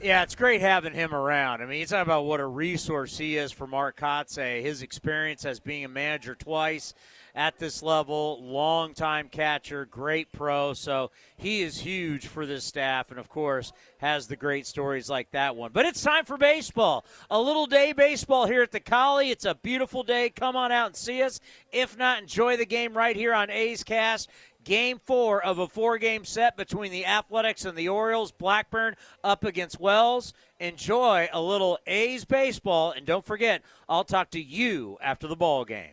Yeah, 0.00 0.22
it's 0.22 0.36
great 0.36 0.60
having 0.60 0.94
him 0.94 1.12
around. 1.12 1.60
I 1.60 1.66
mean, 1.66 1.80
you 1.80 1.86
talk 1.86 2.04
about 2.04 2.24
what 2.24 2.38
a 2.38 2.46
resource 2.46 3.18
he 3.18 3.36
is 3.36 3.50
for 3.50 3.66
Mark 3.66 3.98
Kotsay. 3.98 4.62
His 4.62 4.82
experience 4.82 5.44
as 5.44 5.58
being 5.58 5.84
a 5.84 5.88
manager 5.88 6.36
twice 6.36 6.94
at 7.38 7.56
this 7.56 7.84
level, 7.84 8.42
longtime 8.42 9.28
catcher, 9.28 9.84
great 9.84 10.32
pro. 10.32 10.74
So 10.74 11.12
he 11.36 11.62
is 11.62 11.78
huge 11.78 12.26
for 12.26 12.44
this 12.44 12.64
staff, 12.64 13.12
and 13.12 13.20
of 13.20 13.28
course, 13.28 13.72
has 13.98 14.26
the 14.26 14.34
great 14.34 14.66
stories 14.66 15.08
like 15.08 15.30
that 15.30 15.54
one. 15.54 15.70
But 15.72 15.86
it's 15.86 16.02
time 16.02 16.24
for 16.24 16.36
baseball. 16.36 17.06
A 17.30 17.40
little 17.40 17.66
day 17.66 17.92
baseball 17.92 18.46
here 18.48 18.62
at 18.62 18.72
the 18.72 18.80
Collie. 18.80 19.30
It's 19.30 19.44
a 19.44 19.54
beautiful 19.54 20.02
day. 20.02 20.30
Come 20.30 20.56
on 20.56 20.72
out 20.72 20.88
and 20.88 20.96
see 20.96 21.22
us. 21.22 21.38
If 21.70 21.96
not, 21.96 22.20
enjoy 22.20 22.56
the 22.56 22.66
game 22.66 22.92
right 22.92 23.14
here 23.14 23.32
on 23.32 23.50
A's 23.50 23.84
Cast. 23.84 24.28
Game 24.64 24.98
four 24.98 25.40
of 25.42 25.60
a 25.60 25.68
four 25.68 25.96
game 25.98 26.24
set 26.24 26.56
between 26.56 26.90
the 26.90 27.06
Athletics 27.06 27.64
and 27.64 27.78
the 27.78 27.88
Orioles. 27.88 28.32
Blackburn 28.32 28.96
up 29.22 29.44
against 29.44 29.78
Wells. 29.78 30.34
Enjoy 30.58 31.28
a 31.32 31.40
little 31.40 31.78
A's 31.86 32.24
baseball. 32.24 32.90
And 32.90 33.06
don't 33.06 33.24
forget, 33.24 33.62
I'll 33.88 34.02
talk 34.02 34.30
to 34.30 34.42
you 34.42 34.98
after 35.00 35.28
the 35.28 35.36
ball 35.36 35.64
game. 35.64 35.92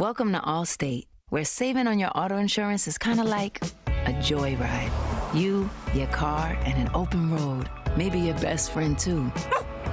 Welcome 0.00 0.32
to 0.32 0.38
Allstate, 0.38 1.08
where 1.28 1.44
saving 1.44 1.86
on 1.86 1.98
your 1.98 2.10
auto 2.14 2.38
insurance 2.38 2.88
is 2.88 2.96
kind 2.96 3.20
of 3.20 3.26
like 3.26 3.62
a 3.86 4.14
joyride. 4.14 4.90
You, 5.34 5.68
your 5.92 6.06
car, 6.06 6.56
and 6.64 6.78
an 6.78 6.90
open 6.94 7.30
road. 7.30 7.68
Maybe 7.98 8.18
your 8.18 8.38
best 8.38 8.72
friend, 8.72 8.98
too. 8.98 9.30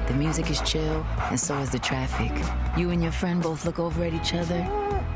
The 0.08 0.14
music 0.14 0.50
is 0.50 0.62
chill, 0.62 1.06
and 1.24 1.38
so 1.38 1.58
is 1.58 1.72
the 1.72 1.80
traffic. 1.80 2.32
You 2.78 2.92
and 2.92 3.04
your 3.04 3.12
friend 3.12 3.44
both 3.44 3.66
look 3.66 3.80
over 3.80 4.06
at 4.06 4.14
each 4.14 4.34
other, 4.34 4.56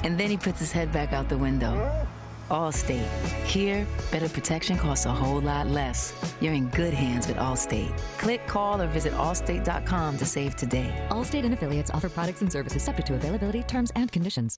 and 0.03 0.19
then 0.19 0.29
he 0.29 0.35
puts 0.35 0.59
his 0.59 0.73
head 0.73 0.91
back 0.91 1.13
out 1.13 1.29
the 1.29 1.37
window. 1.37 2.05
Allstate. 2.49 3.07
Here, 3.45 3.87
better 4.11 4.27
protection 4.27 4.77
costs 4.77 5.05
a 5.05 5.11
whole 5.13 5.39
lot 5.39 5.67
less. 5.67 6.11
You're 6.41 6.51
in 6.51 6.67
good 6.67 6.93
hands 6.93 7.27
with 7.27 7.37
Allstate. 7.37 7.97
Click, 8.17 8.45
call, 8.45 8.81
or 8.81 8.87
visit 8.87 9.13
allstate.com 9.13 10.17
to 10.17 10.25
save 10.25 10.57
today. 10.57 10.93
Allstate 11.09 11.45
and 11.45 11.53
affiliates 11.53 11.91
offer 11.91 12.09
products 12.09 12.41
and 12.41 12.51
services 12.51 12.83
subject 12.83 13.07
to 13.07 13.13
availability, 13.15 13.63
terms, 13.63 13.93
and 13.95 14.11
conditions. 14.11 14.57